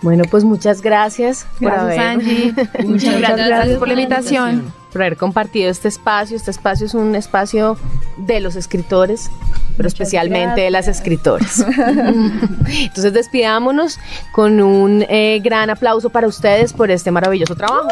Bueno, 0.02 0.24
pues 0.32 0.44
muchas 0.44 0.82
gracias 0.82 1.46
por 1.60 1.72
Gracias, 1.72 1.84
haber- 1.84 2.00
Angie. 2.00 2.54
Muchas 2.84 3.20
gracias, 3.20 3.78
por 3.78 3.88
la 3.88 3.94
invitación. 3.94 4.74
por 4.92 5.04
haber 5.04 5.18
compartido 5.18 5.70
este 5.70 5.88
espacio. 5.88 6.36
Este 6.36 6.50
espacio 6.50 6.88
es 6.88 6.96
un 6.96 7.14
espacio 7.14 7.78
de 8.18 8.40
los 8.40 8.56
escritores, 8.56 9.30
pero 9.78 9.88
especialmente 9.88 10.62
de 10.62 10.72
las 10.72 10.88
escritoras. 10.88 11.64
Entonces 12.68 13.14
despidámonos 13.14 14.00
con 14.34 14.60
un 14.62 15.06
eh, 15.08 15.42
gran 15.44 15.70
aplauso 15.70 16.10
para 16.10 16.26
ustedes 16.26 16.74
por 16.74 16.90
este 16.90 17.12
maravilloso 17.12 17.56
trabajo. 17.56 17.90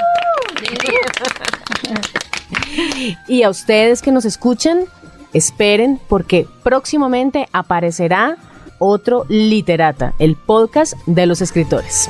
y 3.28 3.44
a 3.44 3.52
ustedes 3.52 4.02
que 4.02 4.12
nos 4.12 4.26
escuchan, 4.26 4.86
esperen 5.34 6.00
porque 6.08 6.48
próximamente 6.64 7.48
aparecerá 7.52 8.38
otro 8.80 9.26
Literata, 9.30 10.14
el 10.20 10.36
podcast 10.36 10.94
de 11.06 11.26
los 11.26 11.42
escritores. 11.42 12.10